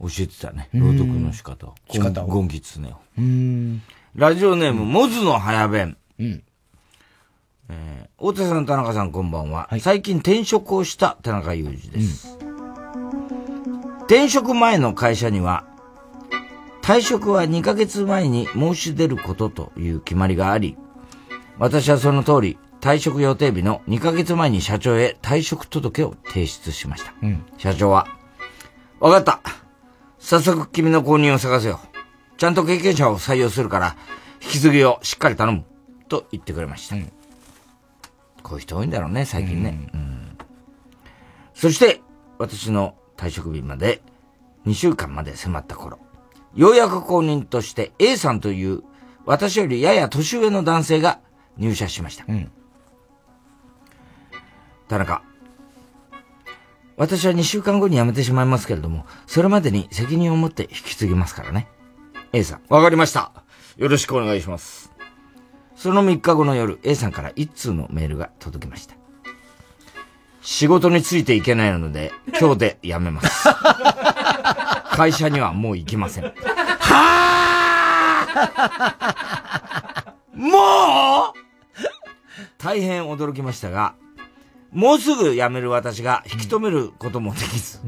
[0.01, 0.70] 教えてたね。
[0.74, 1.74] うん朗読の仕方を。
[1.89, 2.97] 仕方をゴンギツネを。
[3.16, 3.82] うーん。
[4.16, 5.97] ラジオネーム、モズの早弁。
[6.23, 6.43] うん。
[7.69, 9.69] えー、大田さん、田中さん、こんばんは。
[9.81, 12.39] 最近転職をした田中裕二です。
[14.05, 15.65] 転職前の会社には、
[16.82, 20.77] 退職は2ヶ月前に申し出ることという決まりがあり、
[21.59, 27.15] 私はその通り、退職予定日の2ヶ月前に社長へ退職届を提出しました。
[27.23, 27.44] うん。
[27.59, 28.07] 社長は、
[29.01, 29.40] わかった。
[30.19, 31.81] 早速君の後任を探せよ。
[32.36, 33.97] ちゃんと経験者を採用するから、
[34.43, 35.65] 引き継ぎをしっかり頼む。
[36.12, 36.97] と言ってくれました。
[38.43, 39.89] こういう人多いんだろうね、最近ね。
[39.94, 40.12] うん
[41.55, 42.01] そして、
[42.39, 44.02] 私の退職日まで
[44.66, 46.01] 2週間まで迫った頃、
[46.55, 48.82] ようやく後任として A さんという
[49.26, 51.20] 私よりやや年上の男性が
[51.56, 52.24] 入社しました。
[54.89, 55.22] 田中、
[56.97, 61.68] 私は2週間後に辞めてしまいますけれども、それまでに責任を持って引き継ぎますからね。
[62.32, 63.30] A さん、わかりました。
[63.76, 64.81] よろしくお願いします。
[65.82, 68.94] その3日後の夜、A さんから一通のメールが届きました。
[70.40, 73.48] 仕事についていけないので、今日で辞めます。
[74.94, 76.24] 会社にはもう行きません。
[76.24, 76.32] もう
[82.59, 83.96] 大変驚きましたが、
[84.70, 87.80] もうすぐ辞める私が引き止めることもできず、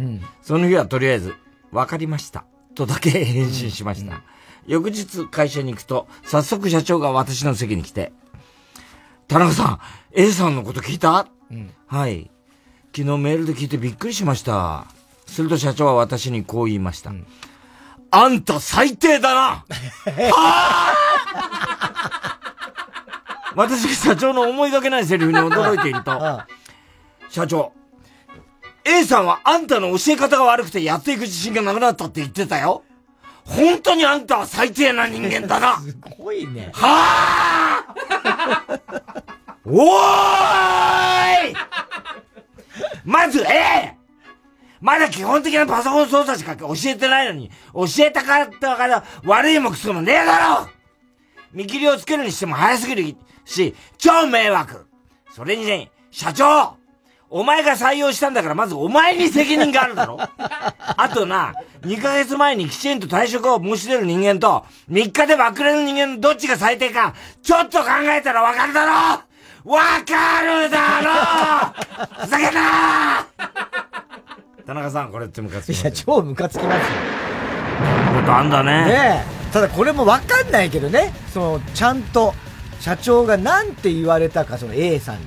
[0.43, 1.37] その日はとりあえず、
[1.71, 2.45] わかりました。
[2.75, 4.25] とだけ返信しました。
[4.67, 8.13] 翌日会社に行くと、早速社長が私の席に来て、
[9.29, 9.81] 田中さん、
[10.13, 11.27] A さんのこと聞いた、
[11.87, 12.31] はい。
[12.97, 14.87] 昨日メールで聞いてびっくりしました。
[15.27, 17.13] すると社長は私にこう言いました。
[18.11, 19.65] あんた最低だな
[23.57, 26.43] 私が社長の思いがけないセリフに驚いていると、
[27.29, 27.73] 社長、
[28.85, 32.85] A さんはあんたの教え方が悪くてやっていく自信がなくなったって言ってたよ。
[33.45, 35.79] 本当にあんたは最低な人間だな。
[35.81, 36.71] すごいね。
[36.73, 39.03] はぁ
[39.67, 41.55] おーい
[43.05, 43.97] まず A!
[44.81, 50.69] まだ基本的なパソコン操作しか教えてないのに、教えたかったから悪いもくそもねえだろ
[51.53, 53.17] 見切りをつけるにしても早すぎる
[53.47, 54.87] し、超迷惑
[55.33, 56.77] それにね、社長
[57.31, 61.55] お前が採用したんだからまずお前に責任があるだろあとな、
[61.85, 68.93] 2ヶ月前にきちんと退職を申し出る人間と、3日で爆れる人間のどっちが最低か、ちょっと考えたらわかるだろ
[69.65, 73.27] わかるだろふざけんな
[74.67, 77.25] 田中さん、これってムカつきいや、超ムカつきますよ。
[78.15, 78.85] ことあんだね。
[78.87, 79.53] ねえ。
[79.53, 81.13] ただこれもわかんないけどね。
[81.33, 82.35] その、ちゃんと、
[82.81, 85.23] 社長がなんて言われたか、その A さんに。
[85.23, 85.27] い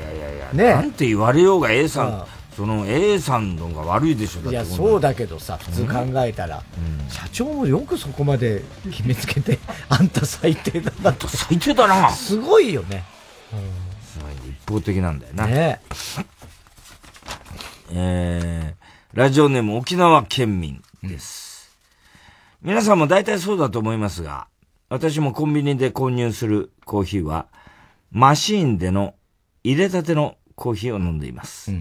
[0.00, 2.26] やいやいや、ねえなんて言われようが A さん、
[2.56, 6.62] その A さんのが悪いでしょ、いや、そうだけどさ、普通考えたら、
[7.08, 9.58] 社長もよくそこまで決めつけて、
[9.88, 11.10] あんた最低だな。
[11.10, 12.10] あんた最低だな。
[12.10, 13.04] すごいよね。
[14.46, 15.46] 一方的なんだよな。
[15.46, 15.80] ね
[17.94, 21.76] えー、ラジオネーム沖縄県民です。
[22.62, 24.46] 皆さんも大体そうだと思いますが、
[24.88, 27.46] 私もコンビニで購入するコーヒーは、
[28.10, 29.14] マシーンでの
[29.64, 31.72] 入れたてのコーヒーを飲んでいます。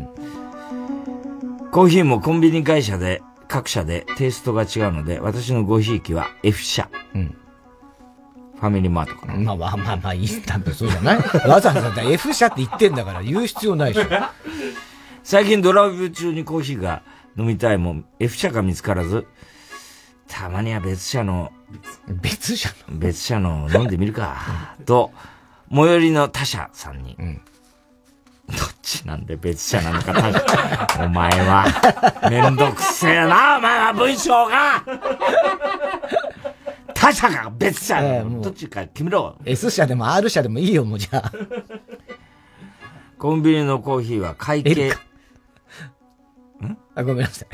[1.71, 6.89] コーヒーもコンビニ会社で、各社でテイストが違うので、私のごひいきは F 社。
[7.13, 9.33] ファミリーマートかな。
[9.35, 11.17] まあまあまあまあ、いいんだってそうじゃない？
[11.49, 14.09] わざわざ F 社って言ってんだから言う必要ないでしょ。
[15.23, 17.01] 最近ドライブ中にコーヒーが
[17.37, 18.05] 飲みたいもん。
[18.19, 19.25] F 社が見つからず、
[20.27, 21.51] たまには別社の、
[22.07, 22.97] 別社の？
[22.99, 25.11] 別社の飲んでみるか、と、
[25.73, 27.17] 最寄りの他社さんに、
[28.51, 31.65] どっちなんで別社なのか、お前は、
[32.29, 34.83] めんどくせえな、お前は文章が。
[36.93, 39.37] 他社が別社なの、どっちか決めろ。
[39.45, 41.31] S 社でも R 社でもいいよ、もうじゃあ。
[43.17, 44.91] コンビニのコーヒーは会計。
[44.91, 44.99] か
[46.95, 47.47] あ、ごめんなさい。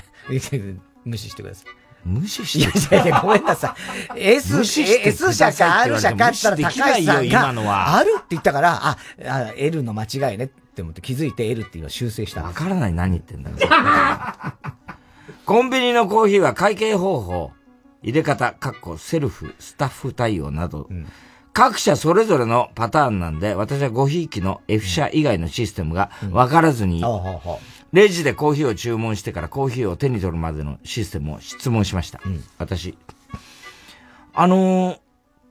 [1.06, 1.66] 無視してください。
[2.06, 3.76] 無視していやいやいや、ごめんなさ
[4.16, 4.20] い。
[4.20, 7.68] S S 社か R 社かって言ったら高橋さん今のは。
[7.68, 12.44] が、あるって言ったから、あ、あ L の間違いねって思って気づいて L っていうのを修正した。
[12.44, 13.50] わからない何言ってんだ
[15.46, 17.52] コンビニのコーヒーは会計方法、
[18.04, 20.88] 入れ方、かっこセルフ、スタッフ対応など、
[21.54, 27.04] 各社それぞれのパターンなんで、私はごひいきの F 社以外のシステムが分からずに、
[27.92, 32.22] レジでコーヒーを注文してからコーヒーを手に取るまでのシステムを質問しました。
[32.60, 32.96] 私。
[34.36, 35.00] あのー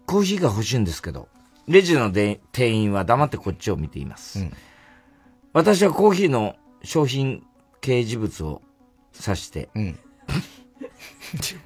[0.06, 1.26] コーヒーが欲しいんですけど、
[1.66, 4.46] レジので店員は黙ってこっちを見ています。
[5.56, 7.42] 私はコーヒーの商品
[7.80, 8.60] 掲示物を
[9.18, 9.70] 指して、
[11.32, 11.56] 自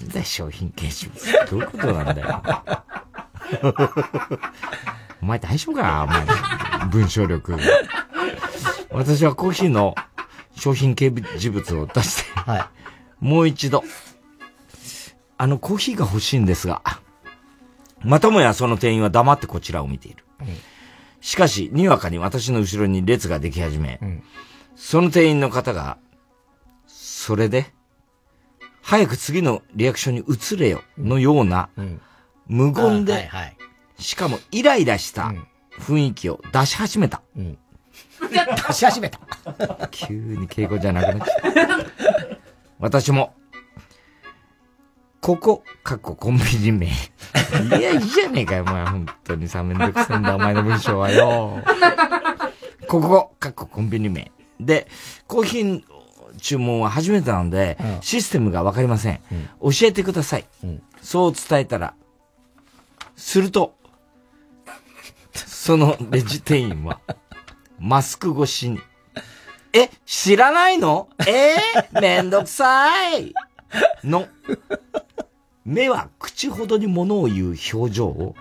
[0.00, 1.08] 分で商品掲示
[1.46, 2.42] 物どういうことなんだよ。
[5.22, 6.02] お前大丈夫か？
[6.02, 6.26] お前。
[6.90, 7.56] 文章力。
[8.90, 9.94] 私はコーヒーの
[10.56, 12.30] 商品掲示物を出して、
[13.20, 13.84] もう一度、
[15.38, 16.82] あのコーヒーが欲しいんですが、
[18.02, 20.24] またもやその店員は黙ってこちらを見ている。
[21.26, 23.98] しかし、にわかに私の後ろに列ができ始め、
[24.76, 25.98] その店員の方が、
[26.86, 27.74] それで、
[28.80, 31.68] 早く次のリアクションに移れよ、のような、
[32.46, 33.56] 無言で、あはいはい
[33.98, 35.32] しかもイライラした
[35.80, 37.22] 雰囲気を出し始めた。
[37.34, 39.18] 出し始めた。
[39.90, 42.38] 急に敬語じゃなくなっちゃった。
[42.78, 43.34] 私も、
[45.26, 46.86] ここ、かっこコンビニ名。
[46.86, 46.90] い
[47.82, 48.84] や、いいじゃねえかよ、お前。
[48.84, 51.60] 本当にさ、めんどくせえんだ、お前の文章はよ。
[52.86, 54.30] ここ、かっこコンビニ名。
[54.60, 54.86] で、
[55.26, 55.82] コーヒー
[56.40, 59.20] 注文は初めてなので、システムがわかりません。
[59.60, 60.44] 教えてください。
[61.02, 61.94] そう伝えたら、
[63.16, 63.74] すると、
[65.34, 67.00] そのレジ店員は、
[67.80, 68.78] マスク越しに、
[69.72, 71.08] え、知らないの？
[71.26, 73.34] えー、めんどくさい
[74.04, 74.28] の、
[75.66, 78.36] 目は口ほどに物を言う表情を、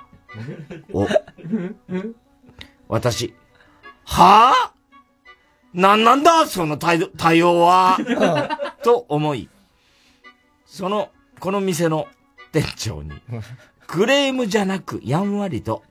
[0.93, 1.07] お、
[2.87, 3.33] 私、
[4.03, 6.45] はぁ、なんなんだ？
[6.45, 7.97] その対対応は？
[8.83, 9.49] と思い、
[10.67, 12.07] その、この店の
[12.51, 13.11] 店長に、
[13.87, 15.81] クレームじゃなくやんわりと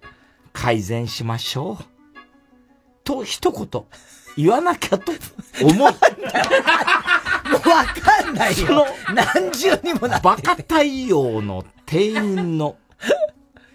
[0.52, 1.85] 改善しましょう。
[3.02, 3.85] と一言
[4.36, 5.11] 言わなきゃと
[5.62, 5.90] 思う。
[7.65, 8.86] わかんないよ。
[9.15, 12.77] 何重にもなってバカ対応の店員の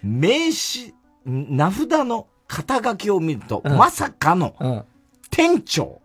[0.02, 0.94] 名刺、
[1.24, 4.86] 名札の肩書きを見ると、うんまさかの
[5.30, 6.00] 店長。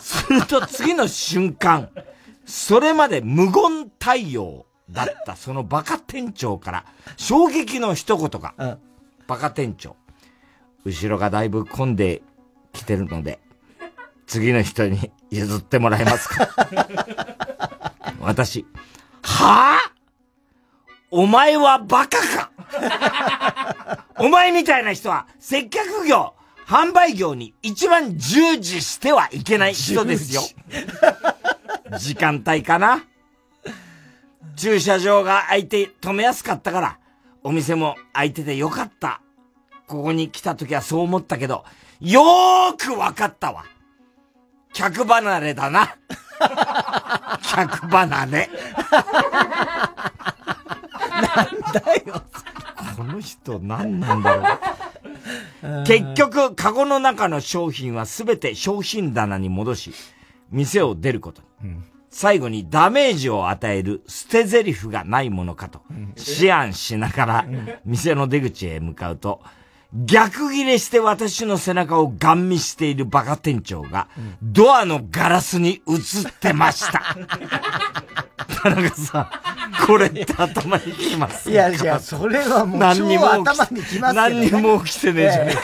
[0.00, 1.90] すると次の瞬間、
[2.46, 6.84] それまで無言対応だったそのバカ店長から
[7.16, 8.78] 衝撃の一言が、
[9.26, 9.96] バカ店長。
[10.84, 12.22] 後ろがだいぶ混んで
[12.72, 13.40] きてるので、
[14.26, 16.48] 次の人に譲ってもらえますか？
[18.20, 18.64] 私、
[19.22, 19.90] はぁ、
[21.10, 22.50] お前はバカか？
[24.18, 26.34] お前みたいな人は接客業、
[26.66, 30.42] 販売業に一番従事してはいけない人ですよ。
[31.98, 33.04] 時間帯かな？
[34.56, 36.98] 駐車場が空いて止めやすかったから、
[37.42, 39.20] お店も空いててよかった。
[39.86, 41.64] ここに来た時はそう思ったけど、
[42.00, 43.66] よーくわかったわ。
[44.74, 45.96] 客離れだな。
[47.42, 48.50] 客離れ。
[51.10, 52.22] なんだよ。
[52.96, 55.84] この人何なんだろう。
[55.86, 59.94] 結局、カゴの中の商品はすべて商品棚に戻し、
[60.50, 61.76] 店を出ることに。
[62.10, 67.46] 最後にダメージを与える捨て台詞がないものかと、思案しながら、
[67.84, 69.40] 店の出口へ向かうと、
[69.94, 74.08] 逆ギレして私の背中をガン見しているバカ店長が、
[74.42, 77.16] ドアのガラスに映ってました。
[78.62, 85.62] 田中さん、これって頭にきますいやいや、それはもう何にも超頭にきますね何にも起きてねえじゃねえか。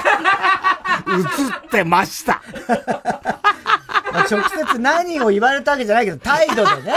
[1.63, 2.41] 映ってました。
[4.13, 6.95] まあ直接何を言われたわけじゃないけど、態度でね。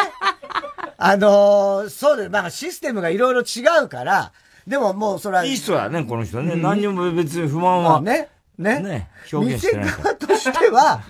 [0.98, 2.30] あのーそうだよ。
[2.30, 4.32] まあシステムがいろいろ違うから、
[4.68, 5.46] でももうそれは。
[5.46, 6.54] いい人だね、この人ね。
[6.54, 7.92] うん何にも別に不満は。
[7.92, 8.30] まあね。
[8.58, 8.80] ね。
[8.80, 9.86] ね表現してない。
[9.86, 11.02] 店側としては、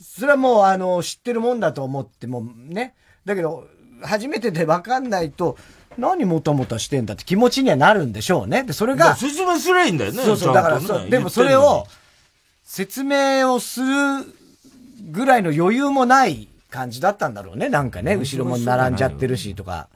[0.00, 2.94] それはもうあの、知ってるもんだと思ってもね。
[3.24, 3.64] だけど、
[4.02, 5.56] 初めてで分かんないと、
[5.98, 8.64] 何もたもたしてんだって気持ちにはなるんでしょうね。
[8.64, 9.16] で、それが。
[9.16, 10.22] 説明すればいいんだよね。
[10.22, 11.86] そうそう、だからそう、でもそれを、
[12.64, 13.86] 説明をする
[15.10, 17.68] ぐらいの余裕もない感じだったんだろうね。
[17.68, 19.88] なんかね、うん後ろも並んじゃってるしとか。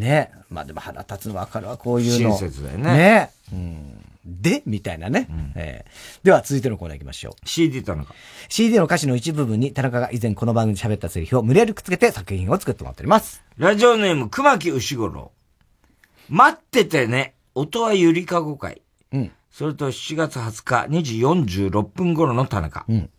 [0.00, 0.32] ね。
[0.48, 2.30] まあでも腹立つの分かるわ、こういうの。
[2.36, 3.30] 親切だよねね。
[3.52, 4.04] うん。
[4.24, 5.28] でみたいなね。
[5.54, 5.90] えー
[6.24, 7.48] では続いてのコーナー行きましょう。
[7.48, 8.14] CD 田中。
[8.48, 13.42] CD の歌詞の一部分に田中が以前この番組で喋ったセリフを無理やりくっつけて作品を作ってもらっております。
[13.56, 15.32] ラジオネーム、熊木牛五郎。
[16.28, 18.82] 待っててね、音はゆりかご会。
[19.12, 19.32] うん。
[19.50, 21.18] それと7月20日2時
[21.68, 22.84] 46分頃の田中。
[22.88, 23.10] うん。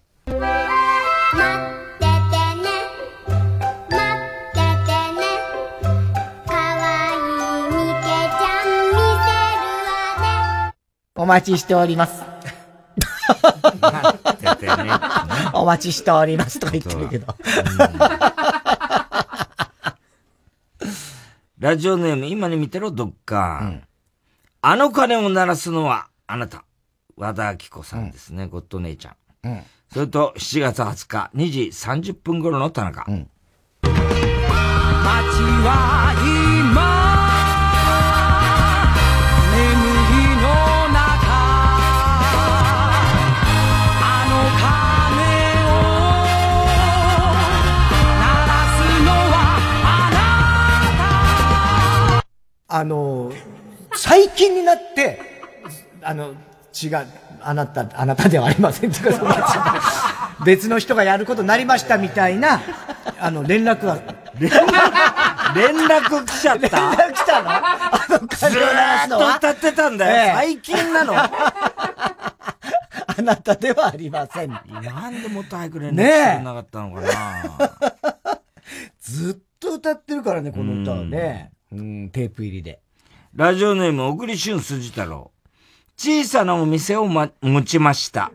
[11.16, 12.24] お待ちしております。
[15.54, 17.36] お待ちしておりますとか言ってるけど。
[21.60, 23.74] ラジオネーム、今に見てろ、どっか。
[24.62, 26.64] あの鐘を鳴らすのは、あなた。
[27.18, 29.16] 和田明子さんですね、ゴッド姉ちゃん。
[29.44, 29.64] うん。
[29.92, 33.04] それと、7月20日、2時30分頃の田中。
[33.04, 33.28] 街
[35.64, 36.51] は今眠
[52.74, 53.32] あの、
[53.96, 55.20] 最近になって、
[56.02, 56.34] あの、
[56.82, 57.08] 違う、
[57.42, 58.92] あなた、あなたではありません
[60.46, 62.62] 別の人がやることになりましたみたいな、
[63.20, 63.98] あの、連絡が。
[64.40, 66.70] 連絡、連絡来ちゃった？
[66.80, 67.50] 連絡来たの？
[67.52, 70.16] あの、ずーっと歌ってたんだよ。
[70.16, 71.14] ええ最近なの。
[71.18, 71.30] あ
[73.22, 74.50] なたではありません。
[74.50, 77.10] なんでもっと早く連絡してなかったのかな。
[79.02, 81.52] ずっと歌ってるからね、この歌はね。
[81.72, 82.80] うん、テープ入りで。
[83.34, 85.32] ラジオネーム、小栗旬筋太郎。
[85.98, 88.32] 小さなお店を、ま、持ちました。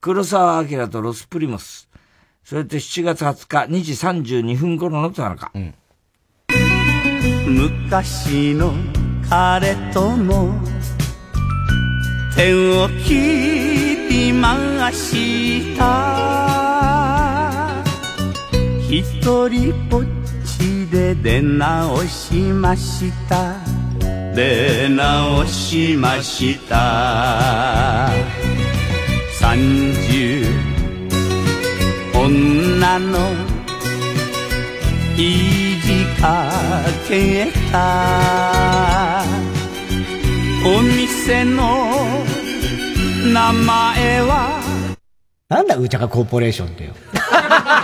[0.00, 1.88] 黒沢明とロスプリモス。
[2.44, 5.52] それと7月20日2時32分頃の田中。
[7.46, 8.72] 昔の
[9.28, 10.54] 彼とも
[12.34, 17.82] 手を切りました
[18.88, 20.19] 一人ぼっち
[20.90, 23.54] で出直しました。
[24.34, 28.10] 出直しました。
[29.38, 29.58] 三
[30.10, 30.44] 十
[32.14, 33.32] 女の
[35.16, 36.50] いじか
[37.08, 39.22] けた。
[40.64, 42.24] お店の
[43.32, 44.60] 名前は？
[45.48, 46.94] なんだ、うちゃかコーポレーションってよ。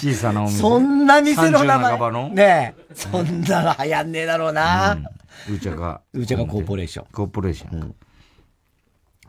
[0.00, 0.58] 小さなお店。
[0.58, 1.90] そんな店の名30前。
[1.90, 2.94] 半ばのねえ。
[2.94, 4.98] そんなの流行んねえだろうな。
[5.52, 6.00] うちゃか。
[6.14, 7.06] うちゃかコーポレーション。
[7.12, 7.94] コーポレーション。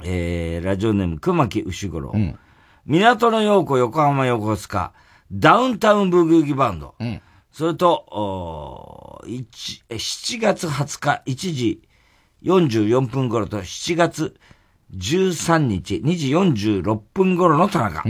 [0.03, 2.13] えー、ラジオネーム、熊木牛五郎。
[2.85, 4.93] 港の陽子、横浜横須賀、
[5.31, 6.95] ダウンタウンブギウギバンド。
[7.51, 11.81] それと、おー一え7月20日1時
[12.43, 14.35] 44分頃と7月
[14.95, 16.29] 13日2時
[16.81, 18.03] 46分頃の田中。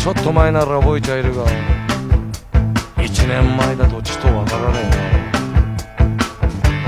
[0.00, 1.44] ちょっと前なら覚えちゃいるが
[3.04, 4.86] 一年前だとちとわからねえ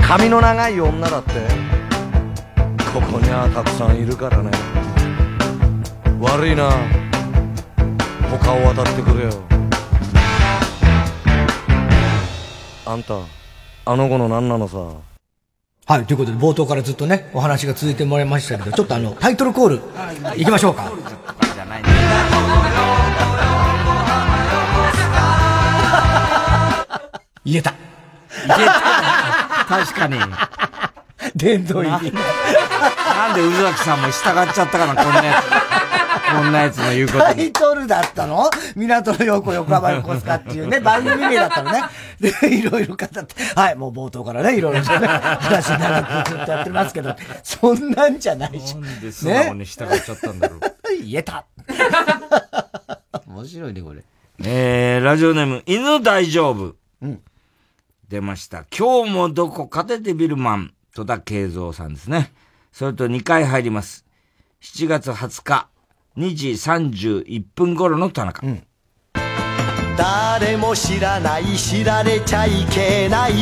[0.01, 0.07] な。
[0.07, 1.33] 髪の長い女だって
[2.91, 4.49] ここにはたくさんいるからね。
[6.19, 6.71] 悪いな。
[8.31, 9.31] 他を渡ってくれよ。
[12.85, 13.19] あんた
[13.85, 14.79] あの子の何なのさ。
[15.85, 19.81] はい、ということで冒頭からずっとね、お話が続いてもらいましたけど、ちょっとあの、タイトルコール、
[20.37, 20.91] 行きましょうか。
[27.45, 27.73] 言えた。
[28.47, 29.65] 言えた。
[29.65, 30.17] 確かに。
[31.35, 32.11] 殿堂入り。
[32.11, 35.73] なんで宇崎さんも従っちゃったかな、こんなやつ。
[36.33, 37.47] こんなやつの言うことタに。
[37.47, 38.49] イトルだったの？
[38.75, 41.83] 港の横横浜横須賀っていうね、番組名だったのね。
[42.19, 43.19] で、いろいろ語って、
[43.55, 48.75] はい、もう冒頭からね、いろいろね、話長くずっとやってますけど、そんなんじゃないし。
[48.77, 50.59] なんで素直に従っちゃったんだろう。
[51.05, 51.45] 言えた。
[53.27, 54.03] 面白いね、これ。
[54.43, 56.75] えー、ラジオネーム、犬大丈夫。
[58.13, 58.65] 出ました。
[58.77, 62.31] 今日もどこかでデビルマン、戸田慶三さんですね。
[62.71, 64.05] それと2回入ります。
[64.61, 65.67] 7月20日、
[66.17, 68.43] 2時31分頃の田中。
[69.97, 73.33] 誰も知らない知られちゃいけない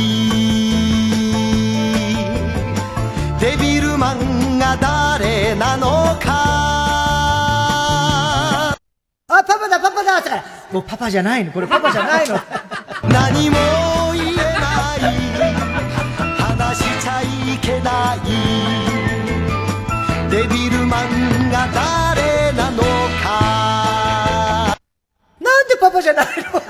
[3.40, 5.86] デビルマンが誰なの
[6.18, 6.30] か
[8.72, 8.76] あ、
[9.28, 10.30] パパだ、パパだって
[10.72, 12.38] もうパパじゃないの、これパパじゃないの。
[13.10, 13.56] 何も
[14.14, 14.31] 言
[17.62, 18.18] けない
[20.30, 22.82] デビルマンが誰なの
[23.22, 24.76] か
[25.40, 26.60] なんでパパじゃないの？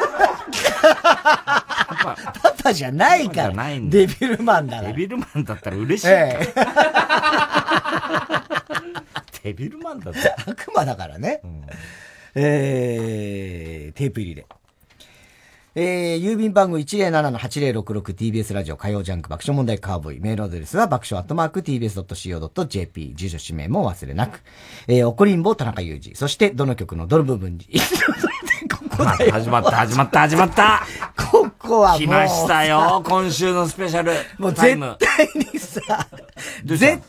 [2.42, 3.68] パパじゃないから。
[3.88, 4.82] デビルマンだ。
[4.82, 6.08] デビルマンだったら嬉しい。
[6.08, 6.54] ええ
[9.44, 11.40] デビルマンだった悪魔だからね。
[12.34, 14.46] えー、テープ入りで。
[15.74, 20.20] えー、郵便番号 107-8066TBS ラジオ火曜ジャンク爆笑問題カーボーイ。
[20.20, 23.14] メールアドレスは爆笑アットマーク TBS.CO.JP。
[23.14, 24.42] 住所氏名も忘れなく。
[24.86, 26.14] えー、怒りんぼ田中裕二。
[26.14, 27.66] そして、どの曲のどの部分に。
[29.32, 30.82] 始まった、始まった、始まった
[31.16, 32.00] ここはもう。
[32.00, 34.12] 来ましたよ、今週のスペシャル。
[34.38, 36.06] もう絶対にさ、
[36.66, 37.00] 絶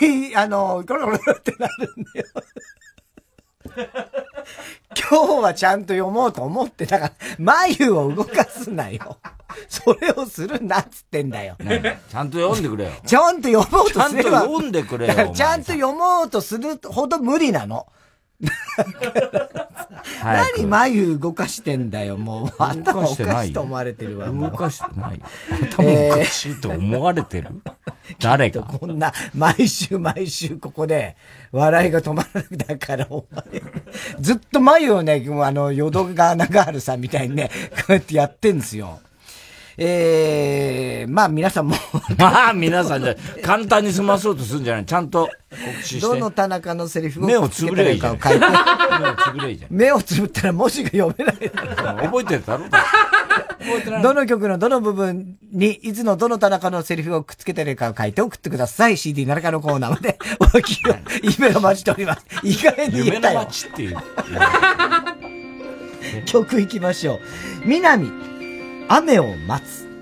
[0.00, 2.26] 対に、あの、ゴロゴロってなるんだよ。
[5.10, 9.18] 今日はちゃんと読もうと思って、だから、眉を動かすなよ。
[9.68, 11.56] それをするなっつってんだよ。
[12.08, 12.90] ちゃんと読んでくれよ。
[13.04, 14.30] ちゃんと読もうとすれば。
[14.30, 17.86] ちゃんと読んでくれよちゃんと読もうとするほど無理なの。
[20.22, 22.62] 何眉動かしてんだよ、もう。
[22.62, 24.30] 頭おかしいと思われてるわ。
[24.30, 25.20] 動かしてない。
[25.70, 27.48] 頭おかしいと思われてる、
[28.18, 28.62] 誰が？
[28.62, 31.16] こんな、毎週毎週ここで、
[31.52, 33.62] 笑いが止まらなくだから、お前。
[34.20, 39.00] ずっと眉をね、あの、淀川長春さんみたいにね、こうやってやってんですよ。
[39.76, 41.76] えー、まあ皆さんも
[42.18, 44.84] まあ皆さんじゃ、簡単に済まそうとするんじゃない？
[44.86, 46.00] ちゃんと告知して。
[46.00, 48.00] どの田中のセリフを目をつぶればいい。
[48.00, 48.20] 目をつ
[49.32, 49.70] ぶればいいじゃん。
[49.70, 51.36] 目をつぶったら文字が読めない。
[51.36, 52.64] 覚えてるだろ
[54.02, 58.96] どの曲のどの部分に、いつのどの田中のセリフをくっつけてるかを書いて送ってください。
[58.98, 62.26] CD 奈良のコーナーまでお聞きを、 夢の待ちしております。
[62.42, 62.98] 意外に。
[63.06, 63.96] 夢の街っていう。
[66.26, 67.20] 曲行きましょう。
[67.64, 68.10] 南、
[68.88, 69.93] 雨を待つ。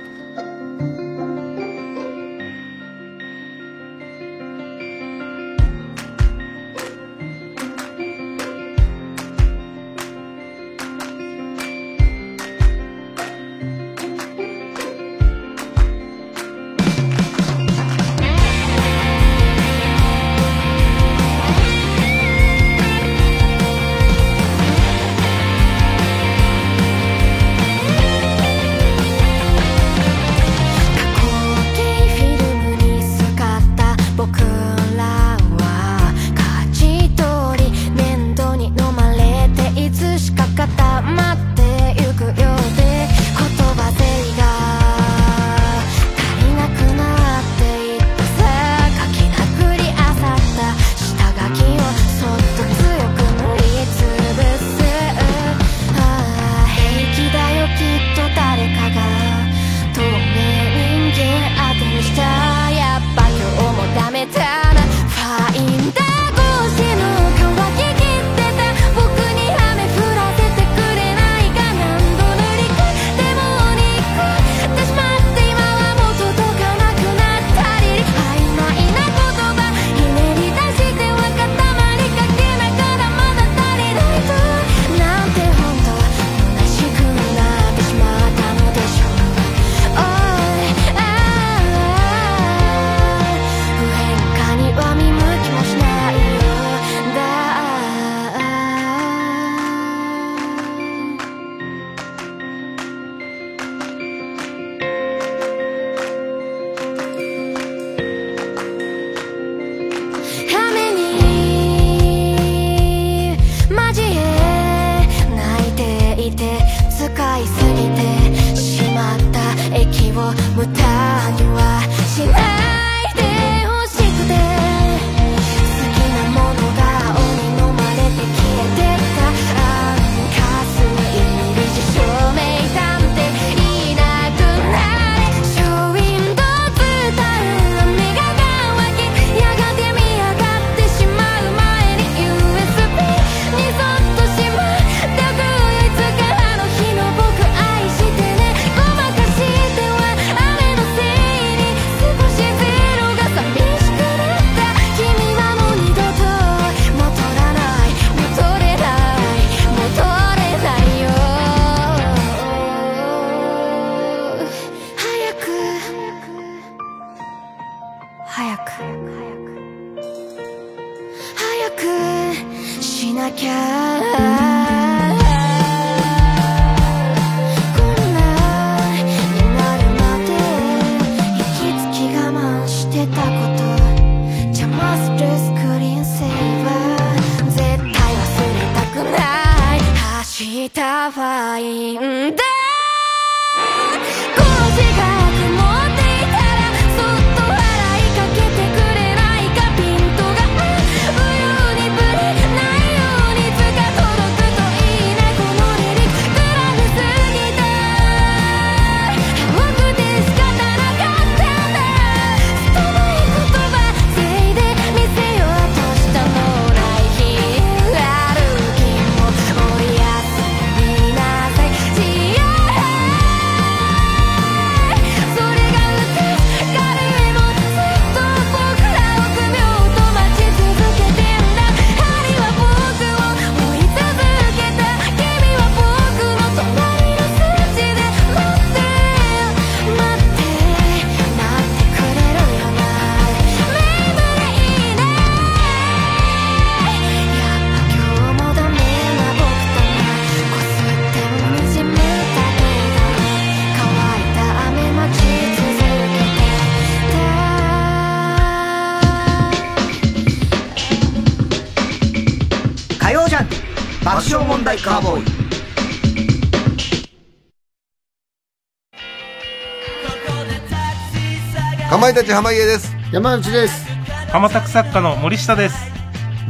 [272.12, 273.86] いたち濱家です山内です
[274.30, 275.74] 浜拓作家の森下です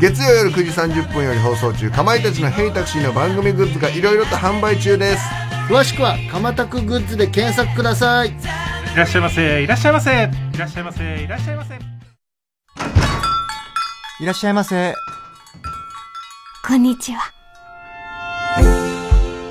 [0.01, 5.23] 月曜夜9時30分より放送中かまいたちのヘイタクシーの番組グッズがいろいろと販売中です
[5.69, 8.33] 詳しくはかまたくグッズで検索くださいい
[8.97, 11.75] らっしゃいませいらっしゃいませいらっしゃいませいらっしゃいませ
[14.21, 14.95] いらっしゃいませ
[16.67, 17.21] こんにちは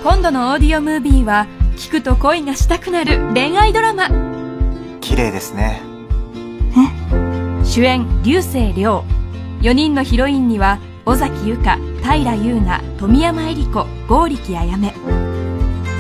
[0.04, 1.48] 今度のオーディオムービーは
[1.78, 4.10] 聞くと恋がしたくなる恋愛ドラマ
[5.00, 5.91] 綺麗ですね
[7.72, 9.06] 主演流星涼。
[9.62, 14.94] 4人のヒロインには尾崎由香平優奈富山恵里子剛力あやめ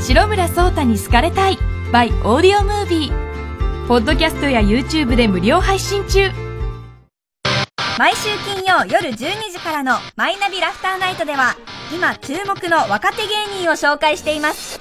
[0.01, 1.57] 白村颯太に好かれたい
[1.93, 6.29] by オーディオムービーポッドキャストや YouTube で無料配信中。
[7.97, 9.15] 毎週金曜夜12
[9.51, 11.55] 時からの「マイナビラフターナイト」では
[11.95, 14.77] 今注目の若手芸人を紹介しています。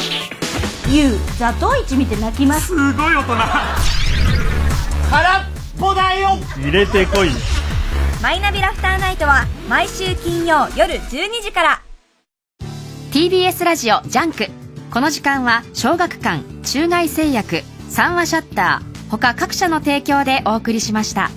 [0.89, 2.67] ゆうザトウイチ見て泣きます。
[2.67, 3.37] すごい大人。
[5.11, 6.37] 空っぽだよ。
[6.59, 7.31] 入れてこい。
[8.23, 11.83] マイナビラフターナイトは毎週金曜夜12時から。
[13.11, 14.47] TBS ラジオジャンク。
[14.93, 21.31] この時間は小学館中外製薬三和シャッター他各社の提供でお送りしました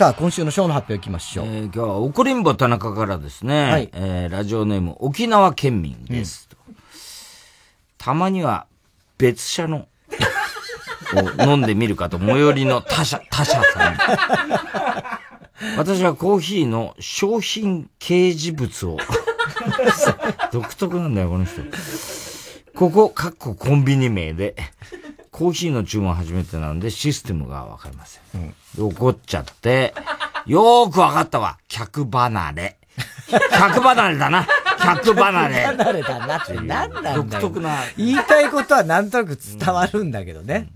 [0.00, 1.46] さあ、今週のショーの発表いきましょう。
[1.46, 6.48] えー今日は怒りんぼ田中からですね、はいえーラジオネーム沖縄県民です、
[7.98, 8.66] たまには
[9.18, 9.88] 別社の
[11.38, 13.98] を飲んでみるかと最寄りの他社、 他社さん。
[15.76, 18.96] 私はコーヒーの商品掲示物を
[20.50, 21.60] 独特なんだよ、この人。
[22.74, 24.56] ここ、かっこコンビニ名で、
[25.40, 28.54] コーヒーの注文初めてなんでシステムがわかりません。
[28.76, 29.94] で怒っちゃって、
[30.44, 31.56] よーくわかったわ。
[31.66, 32.76] 客離れ。
[33.50, 34.46] 客離れだな。
[34.78, 35.54] 客離れ。
[35.64, 37.24] 離れだなって何なんだよ。
[37.24, 37.78] 独特な。
[37.96, 40.68] 言いたいことはなんとなく伝わるんだけどね。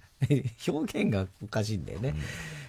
[0.67, 2.15] 表現がおかしいんだよね。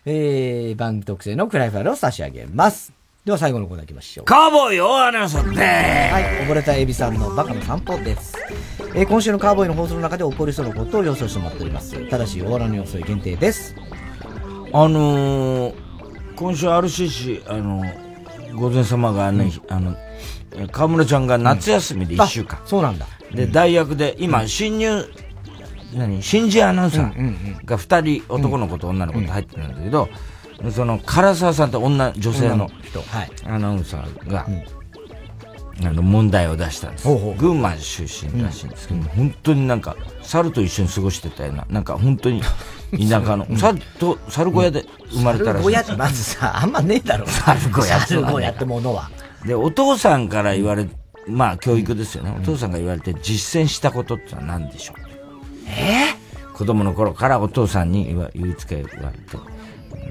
[0.05, 2.91] えー、番組特製のクライファイルを差し上げます。
[3.25, 4.25] では最後のコーナー行きましょう。
[4.25, 8.35] カーボーイ大アナウンサーではい、溺れたエビさんのバカの散歩です。
[8.93, 12.07] えー今週のカーボーイの放送の中で起こりそうなことを予想してもらっております。
[12.07, 13.75] ただし、大笑いの予想限定です。
[14.71, 15.73] あのー、
[16.35, 19.97] 今週 RCC、あのー、御前様がね、あの、
[20.55, 22.61] え河村ちゃんが夏休みで一週間。
[22.63, 23.07] そうなんだ。
[23.33, 25.03] で、大学で、今、新入、
[25.95, 30.09] 何新人アナウンサーが二人、男の子と女の子と入ってるんだけど、
[30.71, 34.47] その、唐沢さんって女、女性の人、はい、アナウンサーが、
[35.83, 37.07] あの、問題を出したんです。
[37.37, 42.41] 群馬出身らしいんですけど、本当になんか、猿と一緒に過ごしてたような、なんか本当に、
[43.09, 47.27] 田舎の、猿と、猿小屋で生まれたらしい猿小屋ってまずさ、あんまねえだろ。
[47.27, 49.09] 猿小屋猿小屋ってものは。
[49.45, 50.87] で、お父さんから言われ、
[51.27, 52.33] まあ教育ですよね。
[52.39, 54.97] お父さんが言われて実践したことってのは何でしょう？
[55.67, 56.15] え
[56.53, 59.37] 子供の頃からお父さんに言いつけ言われて、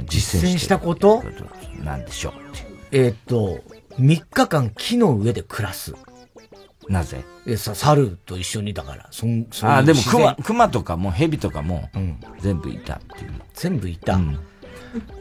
[0.06, 1.22] 実践したこと？
[1.82, 2.32] 何でしょう
[2.92, 3.60] えーっと、
[3.98, 5.94] 3日間木の上で暮らす。
[6.88, 7.24] なぜ？
[7.46, 9.08] え、さ、猿と一緒にだから。
[9.10, 11.88] そん、そんああ、でも熊、熊とかも蛇とかも、
[12.40, 13.32] 全部いたっていう。
[13.54, 14.18] 全部いた。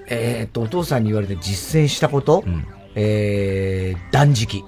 [0.08, 2.44] えーっと、お父さんに言われて実践したこと、
[2.96, 4.64] えー、断食。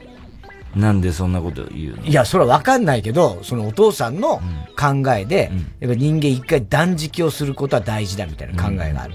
[0.75, 2.05] なんでそんなこと言うの？
[2.05, 4.41] いや、それはわかんないけど、そのお父さんの
[4.77, 9.13] 考えで、やっぱ人間一回断食をすることは大事だみたいな考えがある。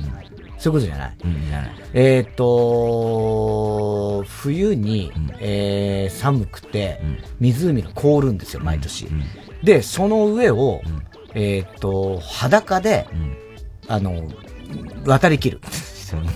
[0.61, 1.71] そういうことじゃない、うん、じゃない。
[1.95, 5.11] えーっと、冬に、
[5.41, 7.01] えー寒くて、
[7.41, 9.09] 湖が凍るんですよ、毎年。
[9.65, 10.83] で、その上を、
[11.35, 13.07] えーっと、裸で、
[13.89, 14.29] あの、
[15.07, 15.61] 渡り切る。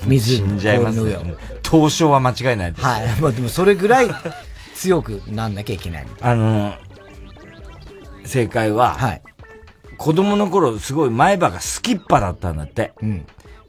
[0.06, 1.36] 湖死んじゃいます氷の上をよ。
[1.62, 2.84] 凍傷は間違いないです。
[2.84, 3.08] はい。
[3.20, 4.08] まあでもそれぐらい
[4.74, 6.06] 強くなんなきゃいけない。
[6.22, 6.74] あの、
[8.24, 8.96] 正解は、
[9.98, 12.92] 子供の頃すごい前歯がスキッパだったんだって。
[13.02, 13.24] で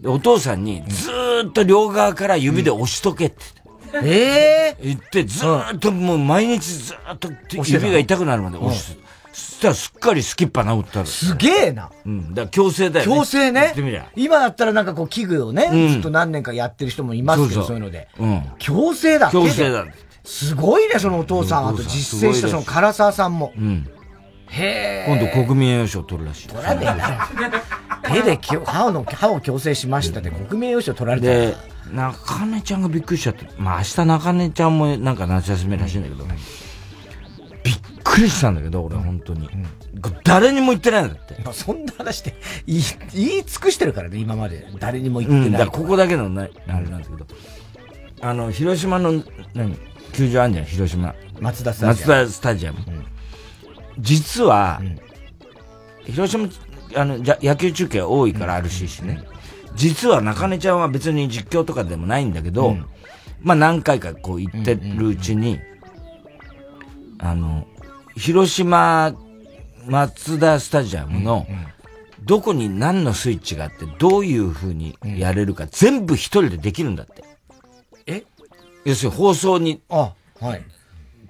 [0.08, 3.38] お父さんにずーっと両側から指で押しとけって
[4.04, 8.98] ええ言って、ずーっともう毎日ずーっと指が痛くなるまで押す。
[9.32, 11.06] そしたらすっかりスキッパ治ったら。
[11.06, 11.92] すげえな。
[12.06, 12.30] うん。
[12.34, 13.16] だから強制だよね。
[13.16, 14.10] 強制ね言ってみりゃ。。
[14.16, 18.08] 今だったらなんかこう器具をね、うんずっと何年かやってる人もいますけど、そうそういうので。
[18.18, 18.44] うん。
[18.60, 19.30] 強制だ。
[19.32, 19.86] 強制だ
[20.24, 21.68] すごいね、そのお父さん。
[21.68, 23.54] あと実践したその唐沢さんも。
[23.58, 23.90] うん。
[24.48, 25.06] へえ。
[25.08, 26.48] 今度国民栄誉賞取るらしい。
[26.48, 27.30] 取らねえな。
[28.14, 31.56] 手できょ歯の、歯を矯正しましたで、国民栄誉賞取られてで、
[31.92, 36.24] 中根ちゃんがびっくりしちゃって、まあ明日中根ちゃんもなんか夏休みらしいんだけど、
[37.64, 39.50] びっくくりしたんだけど、俺本当に。
[40.24, 41.36] 誰にも言ってないんだって。
[41.44, 42.36] まあそんな話で
[42.66, 42.82] 言い、
[43.14, 44.68] 言い尽くしてるからね、今まで。
[44.80, 45.60] 誰にも言うん、ってない。
[45.60, 47.26] だからここだけのね、あれなんですけど。
[48.22, 49.22] あの、広島の、
[49.54, 49.78] 何
[50.14, 51.14] 球場あるじゃん、広島。
[51.42, 52.78] 松田スタジアム松田スタジアム。
[54.00, 54.82] 実は、
[56.06, 56.50] 広島、
[56.96, 59.24] あの、じゃ野球中継多いから RCC ね。
[59.76, 62.78] 実は中根ちゃんは別に実況とかでもないんだけど、
[63.42, 65.60] まあ何回かこう行ってるうちに、
[67.20, 67.68] あの、
[68.16, 69.14] 広島
[69.86, 71.46] 松田スタジアムの、
[72.24, 77.24] どこに何のスイッチがあって、どういう風にやれるか、全部一人でできるんだって。
[78.08, 78.24] え？
[78.86, 80.64] 要するに放送に、はい。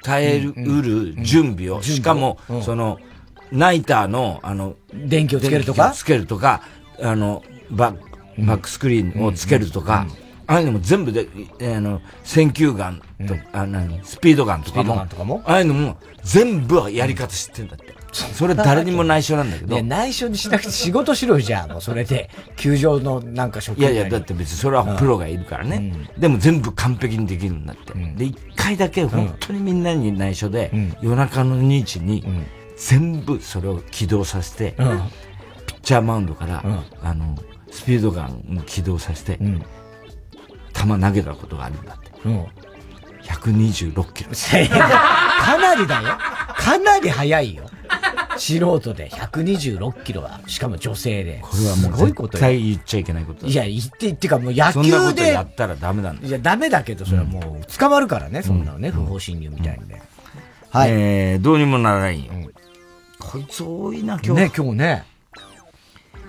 [0.06, 3.00] 耐えうる準備を、しかも、その、
[3.52, 5.92] ナイターの、あの、電気をつけるとか？
[5.92, 6.62] つけるとか、
[7.02, 10.06] あの、バック、バックスクリーンをつけるとか、
[10.48, 11.28] ああいうのも全部で、
[11.60, 15.42] えーあの、選球眼と、あ、何、スピードガンとかも、ガンとかも？
[15.46, 17.95] ああいうのも全部はやり方知ってんだって。
[18.16, 19.76] それ誰にも内緒なんだけど。
[19.76, 22.30] ね、内緒にしなくて仕事しろよ、じゃあ、もうそれで。
[22.56, 25.94] 球場のなんか職いやいや、だって別にそれはプロがいるからね。
[26.18, 27.94] でも全部完璧にできるんだって。
[28.16, 30.72] で、一回だけ本当にみんなに内緒で、
[31.02, 32.24] 夜中の2時に、
[32.78, 35.02] 全部それを起動させて、うん
[35.66, 36.64] ピッチャーマウンドから、
[37.02, 37.38] あの、
[37.70, 39.40] スピードガンを起動させて、
[40.74, 42.12] 球投げたことがあるんだって。
[42.26, 42.46] うん。
[43.24, 44.32] 126キロ。
[44.70, 46.18] かなりだよ。
[46.58, 47.66] かなり速いよ。
[48.38, 51.40] 素人で126キロは、しかも女性で。
[51.42, 52.50] これはもうすごいこと絶よ。
[52.52, 53.48] 対言っちゃいけないことだ。
[53.48, 56.28] いや、言って、言ってかもう野そんなこ球でとや、ったらダメなんだ。
[56.28, 60.02] いや、ダメだけど、それはもう捕まるからね、そんなのね、不法侵入みたいにね。
[60.70, 60.92] はい。
[60.92, 62.34] えー、どうにもならないよ。
[63.20, 64.42] こいつ多いな、今日。
[64.42, 65.04] ね、今日ね。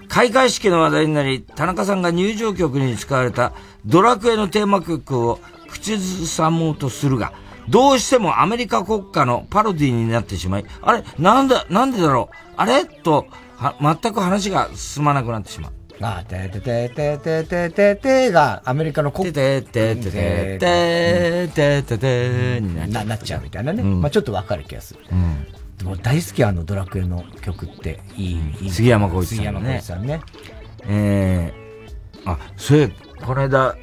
[0.08, 3.52] 開会式の話題になり、田中さんが入場曲に使われた
[3.84, 7.32] ドラクエのテーマ曲を口ずさもうとするが、
[7.68, 12.36] どうしてもアメリカ国歌のパロディになってしまい、あれなんだ、なんでだろう？
[12.56, 12.84] あれ？
[12.84, 13.26] と、
[13.56, 15.72] は、全く話が進まなくなってしまう。
[16.00, 23.82] あ、ててててててててが、アメリカの国てててててててててにななっちゃうみたいなね。
[23.82, 25.00] うんまあちょっとわかる気がする。
[25.10, 25.46] うん。
[25.78, 28.70] でも大好きあのドラクエの曲って、いい、いい。
[28.70, 30.20] 杉山浩一さんのね杉山浩一さんね。
[30.88, 32.88] えー、あ、それ、
[33.24, 33.76] この間、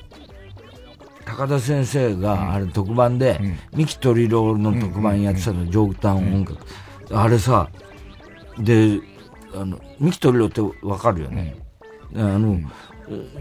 [1.26, 3.40] 高田先生が、あれ特番で、
[3.74, 6.58] 三木鳥郎の特番やってたの、上端音楽。
[7.12, 7.70] あれさ、
[8.58, 9.00] で、
[9.56, 11.56] あの、三木鳥郎ってわかるよね？
[12.16, 12.60] あの、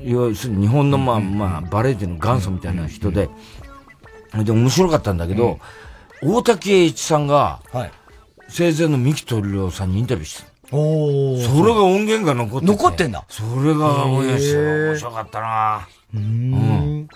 [0.02, 3.28] 要するに日本のまあまあ、バラエティの元祖みたいな人で、
[4.44, 5.58] で、面白かったんだけど、
[6.22, 7.60] 大滝栄一さんが、
[8.48, 12.72] 生前の三木鳥郎さんにインタビューしてたおそれが音源が残ってて。
[12.72, 13.24] 残ってんだ。
[13.28, 14.88] それが面へー。
[14.88, 15.88] 面白かったな。
[16.14, 17.08] うん。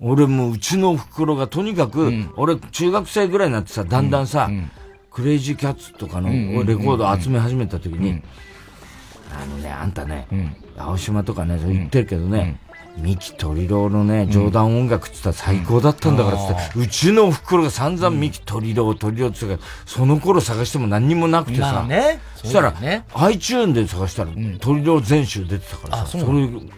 [0.00, 4.48] 俺もうちの袋がとにかく、俺中学生ぐらいになってさ、だんだんさ、
[5.10, 8.22] クレイジーキャッツとかのうんうんうんレコードを集め始めた時に、
[9.32, 10.28] あのね、あんたね、
[10.76, 12.60] 青島とかね、そう言ってるけどね、
[13.00, 22.20] 三木鳥郎のね、冗談音楽って言ったら最高だったんだからって言って、うちのお袋が散々三木鳥郎、鳥郎って言ってたから、その頃探しても何にもなくてまさ、あね。
[22.36, 23.04] そしたら、ね。
[23.12, 24.30] iTune で探したら、
[24.60, 26.24] 鳥郎全集出てたからさ、あそれ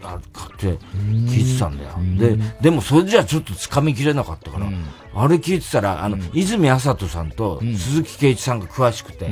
[0.02, 1.90] あ買って聞いてたんだよ。
[2.18, 4.66] で、でもそれじゃちょっと掴みきれなかったから、
[5.14, 9.30] あれ聞いてたら、あの、泉麻人さんと鈴木圭一さんが詳しくて、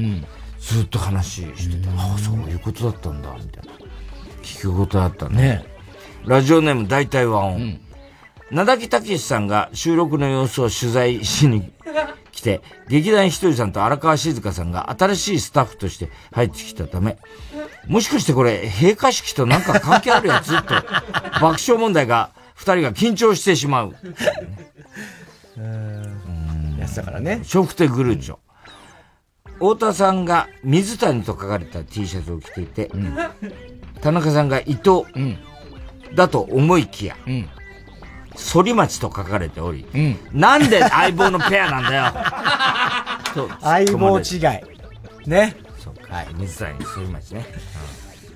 [0.58, 3.72] ずっと話してて、ああ、そういうことだったんだ、みたいな。
[4.42, 5.77] 聞くことだったね。
[6.26, 7.80] ラジオネーム大体和音。
[8.50, 11.70] 名崎武さんが収録の様子を取材しに
[12.32, 17.18] 来て、 劇団ひとりさんと荒川静香さんが新しいスタッフとして入ってきたため、
[17.86, 20.50] もしかしてこれ、閉会式となんか関係あるやつ？
[20.62, 20.74] と、
[21.40, 23.94] 爆笑問題が、二人が緊張してしまう。
[26.78, 27.40] やつだからね。
[27.44, 28.38] ショフテグルーチョ。
[29.54, 32.90] 太田さんが水谷と書かれた T シャツを着ていて、
[34.00, 35.04] 田中さんが伊藤
[36.14, 37.16] だと思いきや、
[38.36, 39.86] 反町と書かれており、
[40.32, 42.12] なんで相棒のペアなんだよ
[43.34, 44.40] と相棒違い。
[45.28, 45.56] ね。
[46.08, 47.44] はい、水谷、反町ね。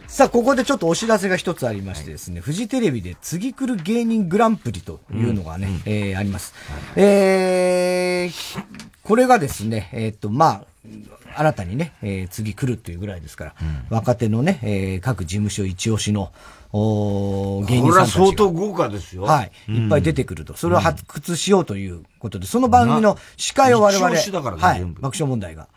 [0.07, 6.53] さあ、ここでちょっとお知らせが一つありましてですね、フジテレビで次来る芸人グランプリというのがね、えーあります。
[6.97, 8.63] えー
[9.03, 13.55] これがですね、えーっと、まあ、新たにね、えー次来るっていうぐらいですから、
[13.91, 16.31] 若手のね、えー各事務所一押しの、
[16.75, 19.25] おー芸人これさんたちがは相当豪華ですよ。
[19.25, 19.53] はい。
[19.69, 20.55] いっぱい出てくると。
[20.57, 24.85] それを発掘しようということで、その番組の司会を我々、はい。
[24.85, 25.69] 爆笑問題が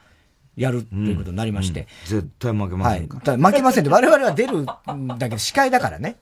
[0.56, 1.88] やるということになりまして。
[2.06, 3.00] 絶対負けまはい。
[3.00, 4.80] せんかだから負けませんで、我々は出るんだ
[5.20, 6.16] けど、司会だからね。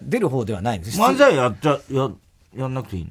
[0.00, 1.00] 出る方ではないんです。
[1.00, 2.10] 漫才やっちゃ、や、
[2.56, 3.10] やんなくていいの？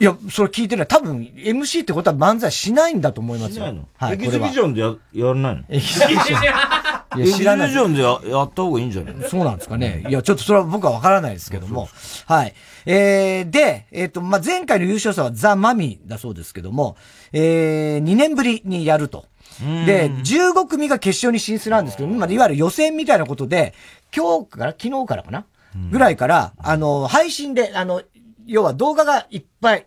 [0.00, 0.86] いや、それ聞いてない。
[0.86, 3.64] 多分、MC ってことは漫才しないんだと思いますよ。
[3.64, 3.88] しないの？
[3.96, 4.14] はい。
[4.14, 5.64] エキシビジョンでや、やらないの？
[5.68, 6.93] エキシビジョン。
[7.16, 7.70] いや、知らない。
[7.70, 9.14] ジョンでややった方がいいんじゃない？
[9.14, 10.04] のそうなんですかね。
[10.08, 11.88] いや、ちょっとそれは僕はわからないですけども。
[12.26, 12.54] はい。
[12.86, 16.96] えー、で、えっ、と、まあ、前回の優勝者はザ・マミだそうですけども、
[17.32, 19.26] えー、2年ぶりにやると。
[19.86, 23.74] で、15組が決勝に進出なんですけど、今、いわゆる予選みたいなことで、
[24.14, 25.46] 今日から、昨日からかな、
[25.90, 28.02] ぐらいから、あの、配信で、あの、
[28.46, 29.86] 要は動画がいっぱい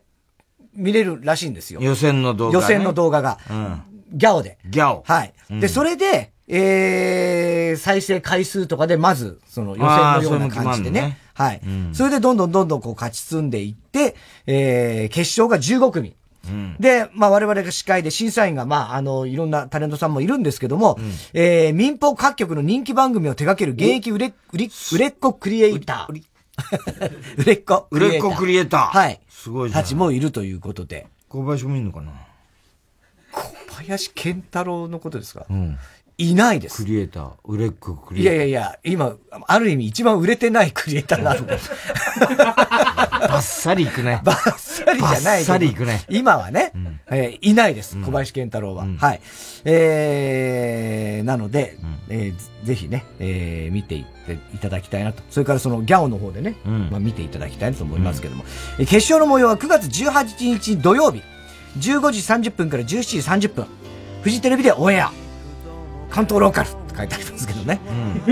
[0.74, 1.82] 見れるらしいんですよ。
[1.82, 3.38] 予選の動画ね予選の動画が。
[3.50, 3.82] うん。
[4.14, 4.58] ギャオで。
[4.66, 5.04] ギャオ。
[5.06, 5.34] はい。
[5.52, 11.18] うんで、それで、えー、再生回数とかで、まず、その予選のような感じでね。
[11.34, 14.16] はい、うんそれでどんどんどんどんこう勝ち進んでいって、
[14.48, 16.16] えー、決勝が15組。
[16.48, 16.76] うん。
[16.80, 20.98] で、まあ我々が司会で審査員が、まああの、いろんなタレントさんもいるんですけども、
[21.34, 26.14] えー、民放各局の人気番組を手掛ける現役売れ、売れ、売れっ子クリエイター。
[26.14, 26.24] 売
[27.46, 28.88] れっ子売れっ子クリエイター。
[28.98, 29.20] はい。
[29.30, 29.72] すごい。
[29.72, 31.06] たちもいるということで。
[31.30, 32.12] 小林もいんのかな？
[33.32, 35.46] 小林健太郎のことですか？
[35.50, 35.78] うん。
[36.20, 36.82] いないです。
[36.84, 37.30] クリエイター。
[37.46, 38.38] 売れっ子クリいエイター。
[38.40, 39.14] やいやいや、今、
[39.48, 41.58] ある意味一番売れてないクリエイターなので。
[42.20, 44.22] バッサリいくね。
[44.24, 46.06] バッサリじゃないバッサリいくね。
[46.10, 46.72] 今はね、
[47.12, 48.88] えーいないです、小林健太郎は。
[48.98, 49.22] はい。
[49.66, 51.78] えー、なので、
[52.10, 55.22] えーぜひね、えー見ていっていただきたいなと。
[55.30, 58.44] それからそのギャオの方でね、まあ見ていただきたいなと思いますけども。
[58.80, 61.22] えー決勝の模様は9月18日土曜日、
[61.78, 62.20] 15時
[62.50, 62.88] 30分から17
[63.38, 63.68] 時30分、
[64.24, 65.12] フジテレビでオンエア。
[66.10, 67.80] 関東ローカルって書いてありますけどね。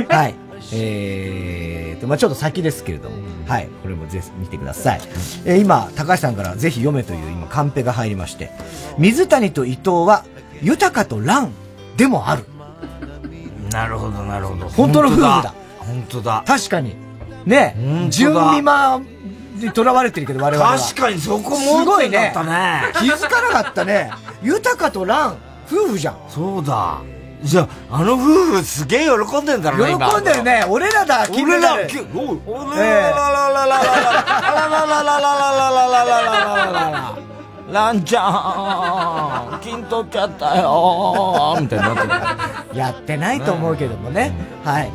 [0.09, 0.35] はい。
[0.73, 3.69] えーと、まあちょっと先ですけれども、はい。
[3.81, 5.01] これもぜひ見てください。
[5.45, 8.51] えー今、高橋さんからぜひ読めという今、カンペが入りまして、
[8.97, 10.25] 水谷と伊藤は、
[10.61, 11.51] 豊かと蘭
[11.97, 12.45] でもある。
[13.71, 14.69] なるほど、なるほど。
[14.69, 15.53] 本当の夫婦だ。
[15.79, 16.43] 本当だ。
[16.47, 16.95] 確かに。
[17.45, 17.75] ね
[18.09, 18.99] 純美ま
[19.55, 20.79] に囚われてるけど、我々は。
[20.79, 22.31] 確かにそこすもごいね。
[22.33, 22.81] だったね。
[22.95, 24.11] 気づかなかったね。
[24.41, 25.37] 豊かと蘭、
[25.67, 26.17] 夫婦じゃん。
[26.29, 27.01] そうだ。
[27.43, 30.65] じゃあ、あの夫婦すげえ喜んでんだろうね、今喜んでるね。
[30.67, 31.87] 俺らだ、金メダル。
[32.45, 37.35] 俺ら、ら、ららららららららららららららららら
[37.71, 42.79] ランちゃん、金取っちゃったよみたいになってる。
[42.79, 44.33] やってないと思うけどもね。
[44.63, 44.91] はい。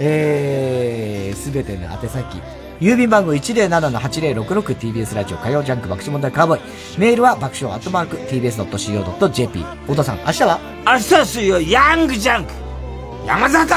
[0.00, 2.42] えー、すべての宛先。
[2.82, 6.62] 郵便番号 107-8066TBS ラジオ火曜ジャンク爆笑問題カーボーイ。
[6.98, 9.64] メールは爆笑アットマーク TBS.CO.JP。
[9.86, 10.58] 小田さん、明日は？
[10.84, 12.50] 明日水曜、ヤングジャンク
[13.24, 13.72] 山里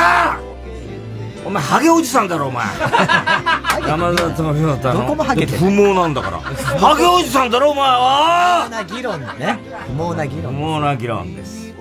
[1.45, 2.65] お前、ハゲおじさんだろ、お前。
[3.88, 5.02] 山里のひなたの。
[5.02, 6.40] どこもハゲてる不毛なんだから。
[6.40, 9.60] ハゲおじさんだろ、お前不は毛な議論ね。
[9.86, 10.56] 不毛な議論。
[10.56, 11.76] 不毛な議論です。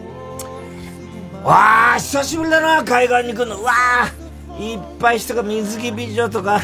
[1.42, 3.56] わあ、久しぶりだな、海岸に来るの。
[3.56, 4.12] うわあ、
[4.60, 6.60] いっぱい人が水着美女とか、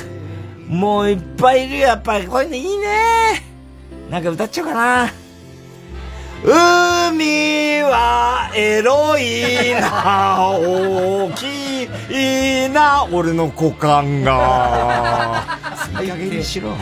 [0.70, 2.28] もういっぱいいるよ、やっぱり。
[2.28, 3.42] こういうのいいね。
[4.08, 5.12] なんか歌っちゃおうかな。
[6.44, 11.82] 海はエロいな、大き
[12.66, 15.58] いな、 俺の股間が。
[16.00, 16.70] いい加減にしろ。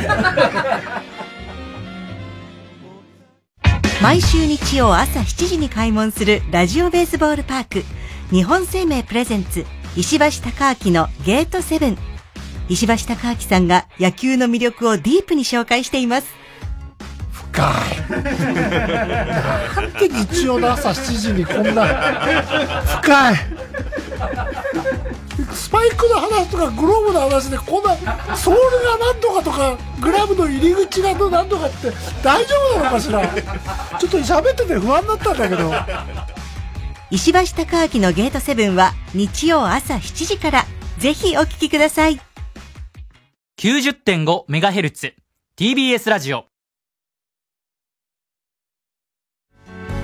[4.03, 7.85] 毎週日曜朝7時に開門するラジオベースボールパーク
[8.31, 9.67] 日本生命プレゼンツ
[9.97, 11.99] 石橋貴明のゲートセブン
[12.69, 16.29] 石橋貴明さんが野球の魅力をディープに紹介しています。
[17.33, 18.11] 深い。
[18.11, 18.19] な
[19.81, 21.87] んで日曜の朝7時にこんな、
[23.01, 23.37] 深い。
[25.53, 27.97] スパイクの話とかグローブの話でこんな
[28.37, 31.91] ソールが何とかとかグラブの入り口が何とかって
[32.23, 33.27] 大丈夫なのかしら。
[33.99, 35.73] ちょっと喋ってて不安になったんだけど。
[37.11, 40.67] 石橋貴明のゲートセブンは日曜朝7時から。
[40.99, 42.21] ぜひお聞きください
[43.61, 45.15] 90.5MHz
[45.59, 46.45] TBS ラジオ。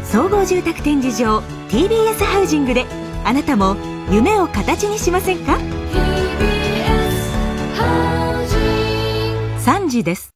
[0.03, 2.85] 総合住宅展示場 TBS ハウジングで
[3.25, 3.77] あなたも
[4.11, 5.57] 夢を形にしませんか
[9.65, 10.34] ？3時です